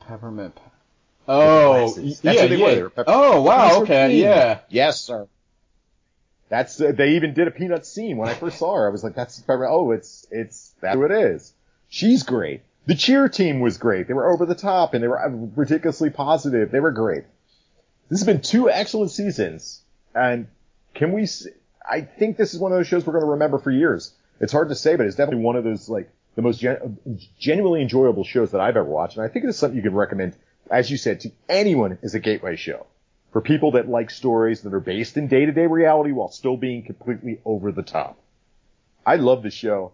[0.00, 0.58] Peppermint.
[1.28, 2.82] Oh, yeah, they yeah.
[2.82, 2.92] were.
[3.06, 3.82] Oh, wow.
[3.82, 4.60] Okay, yeah.
[4.68, 5.28] Yes, sir.
[6.50, 8.88] That's uh, they even did a peanut scene when I first saw her.
[8.88, 9.70] I was like, "That's Peppermint.
[9.72, 11.54] oh, it's it's that's who it is."
[11.88, 12.62] She's great.
[12.86, 14.08] The cheer team was great.
[14.08, 16.72] They were over the top and they were uh, ridiculously positive.
[16.72, 17.24] They were great.
[18.08, 19.82] This has been two excellent seasons,
[20.12, 20.48] and
[20.94, 21.28] can we?
[21.88, 24.12] I think this is one of those shows we're going to remember for years.
[24.40, 26.98] It's hard to say, but it's definitely one of those like the most gen-
[27.38, 29.94] genuinely enjoyable shows that I've ever watched, and I think it is something you can
[29.94, 30.36] recommend,
[30.70, 32.86] as you said, to anyone as a gateway show
[33.32, 37.40] for people that like stories that are based in day-to-day reality while still being completely
[37.44, 38.18] over the top.
[39.06, 39.92] I love the show.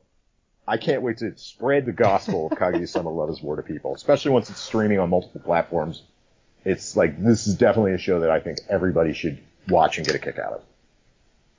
[0.66, 4.32] I can't wait to spread the gospel of Kaguya-sama Love is War to people, especially
[4.32, 6.02] once it's streaming on multiple platforms.
[6.64, 9.38] It's like, this is definitely a show that I think everybody should
[9.68, 10.62] watch and get a kick out of.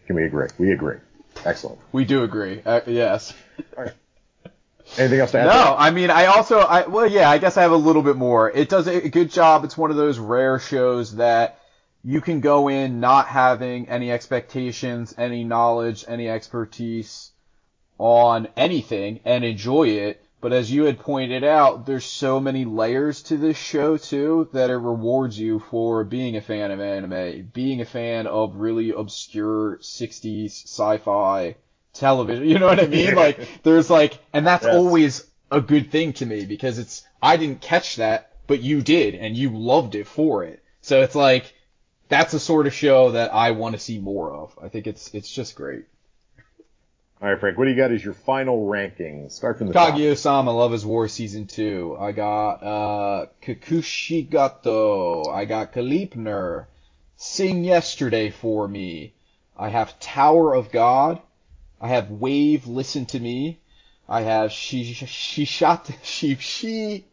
[0.07, 0.47] Can we agree?
[0.57, 0.97] We agree.
[1.45, 1.79] Excellent.
[1.91, 2.61] We do agree.
[2.65, 3.33] Uh, yes.
[4.97, 5.47] Anything else to add?
[5.47, 8.15] No, I mean, I also, I well, yeah, I guess I have a little bit
[8.15, 8.49] more.
[8.49, 9.63] It does a good job.
[9.63, 11.59] It's one of those rare shows that
[12.03, 17.31] you can go in not having any expectations, any knowledge, any expertise
[17.97, 20.23] on anything and enjoy it.
[20.39, 24.69] But as you had pointed out, there's so many layers to this show too that
[24.69, 29.77] it rewards you for being a fan of anime, being a fan of really obscure
[29.77, 31.55] 60s sci-fi
[31.97, 32.45] television.
[32.47, 33.15] You know what I mean?
[33.15, 34.73] Like there's like, and that's Yes.
[34.75, 39.15] always a good thing to me because it's, I didn't catch that, but you did
[39.15, 40.61] and you loved it for it.
[40.81, 41.53] So it's like,
[42.09, 44.57] that's the sort of show that I want to see more of.
[44.61, 45.85] I think it's, it's just great.
[47.21, 47.57] All right, Frank.
[47.57, 49.29] What do you got as your final ranking?
[49.29, 49.95] Start from the top.
[49.95, 51.97] Kaguya-sama Love is War Season 2.
[51.99, 55.27] I got, uh, Kakushigoto.
[55.33, 56.65] I got Gleipnir.
[57.15, 59.13] Sing Yesterday for Me.
[59.57, 61.19] I have Tower of God.
[61.79, 63.59] I have Wave Listen to Me.
[64.09, 67.05] I have Shi, Shi, Shot, Shi, Shi-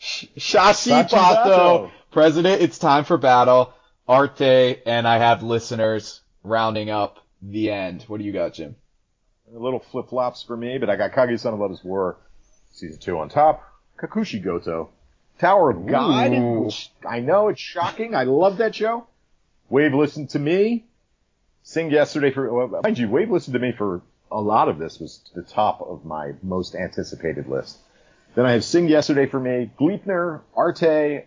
[0.00, 1.08] Shashipato.
[1.08, 1.90] Shachibato.
[2.10, 3.72] President, it's time for battle.
[4.06, 8.04] Arte, and I have listeners rounding up the end.
[8.08, 8.76] What do you got, Jim?
[9.54, 12.16] A little flip flops for me, but I got Kaguya-sama Love is War
[12.72, 13.62] season two on top.
[13.98, 14.90] Kakushi Goto.
[15.38, 16.32] Tower of God.
[17.08, 18.14] I know it's shocking.
[18.14, 19.06] I love that show.
[19.68, 20.84] Wave listened to me.
[21.62, 24.98] Sing yesterday for well, mind you, Wave listened to me for a lot of this
[24.98, 27.78] was the top of my most anticipated list.
[28.34, 31.26] Then I have Sing yesterday for me, Gleipnir, Arte,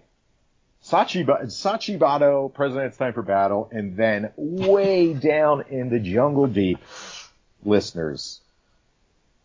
[0.83, 6.79] Sachiba, Sachibato, President's Time for Battle, and then way down in the jungle deep,
[7.63, 8.41] listeners.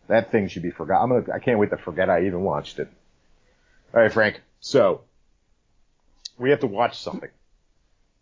[0.07, 1.01] That thing should be forgot.
[1.03, 2.89] I'm gonna, I can't wait to forget I even watched it.
[3.93, 4.41] All right, Frank.
[4.59, 5.01] So
[6.37, 7.29] we have to watch something,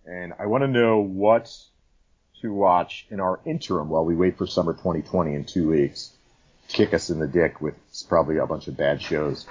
[0.05, 1.55] and I want to know what
[2.41, 6.11] to watch in our interim while we wait for summer 2020 in two weeks.
[6.67, 7.75] Kick us in the dick with
[8.07, 9.45] probably a bunch of bad shows.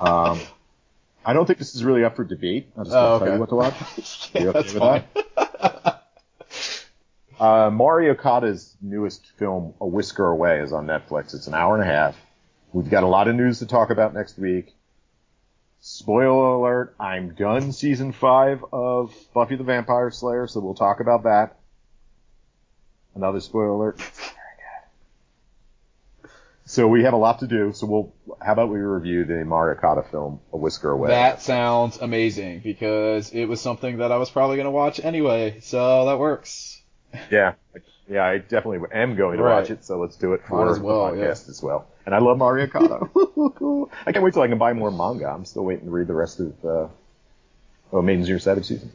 [0.00, 0.40] Um,
[1.24, 2.68] I don't think this is really up for debate.
[2.76, 3.24] I'll just Oh, gonna okay.
[3.24, 4.30] tell you what to watch.
[4.34, 5.04] yeah, You okay that's with fine.
[7.38, 11.34] Uh, Mari Okada's newest film, A Whisker Away, is on Netflix.
[11.34, 12.16] It's an hour and a half.
[12.72, 14.74] We've got a lot of news to talk about next week.
[15.80, 21.24] Spoiler alert, I'm done season five of Buffy the Vampire Slayer, so we'll talk about
[21.24, 21.56] that.
[23.16, 23.98] Another spoiler alert.
[23.98, 24.30] It's very
[26.22, 26.30] good.
[26.66, 28.12] So we have a lot to do, so we'll,
[28.44, 31.08] how about we review the Mari Okada film, A Whisker Away?
[31.08, 35.60] That sounds amazing because it was something that I was probably going to watch anyway,
[35.60, 36.82] so that works.
[37.30, 37.54] Yeah,
[38.08, 39.60] yeah, I definitely am going to Right.
[39.60, 41.86] watch it, so let's do it for as well, the podcast as well.
[42.04, 43.00] And I love Mari Okada.
[44.06, 45.26] I can't wait till I can buy more manga.
[45.28, 46.88] I'm still waiting to read the rest of uh,
[47.92, 48.92] oh, Maidens in Your Savage Season.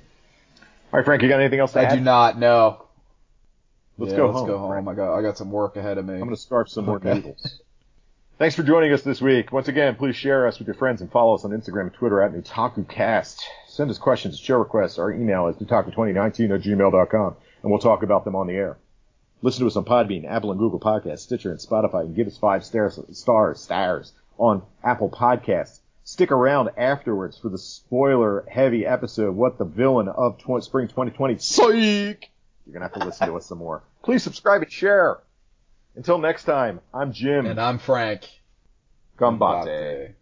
[0.94, 1.94] All right, Frank, you got anything else to I add?
[1.94, 2.86] I do not know.
[4.02, 4.48] Let's Yeah, go let's home.
[4.48, 4.88] go home.
[4.88, 6.14] I got I got some work ahead of me.
[6.16, 7.14] I'm going to scarf some more Okay.
[7.16, 7.62] noodles.
[8.40, 9.52] Thanks for joining us this week.
[9.52, 12.22] Once again, please share us with your friends and follow us on Instagram and Twitter
[12.24, 13.40] at NewtakuCast.
[13.68, 14.98] Send us questions, show requests.
[14.98, 18.78] Our email is newtaku2019 at gmail.com, and we'll talk about them on the air.
[19.44, 22.38] Listen to us on Podbean, Apple and Google Podcasts, Stitcher, and Spotify, and give us
[22.38, 25.80] five stars, stars, stars on Apple Podcasts.
[26.04, 31.38] Stick around afterwards for the spoiler-heavy episode, What the Villain of tw- Spring 2020.
[31.38, 32.30] Psych!
[32.66, 33.84] You're gonna have to listen to us some more.
[34.04, 35.20] Please subscribe and share.
[35.96, 37.46] Until next time, I'm Jim.
[37.46, 38.28] and I'm Frank.
[39.18, 40.14] Gambate.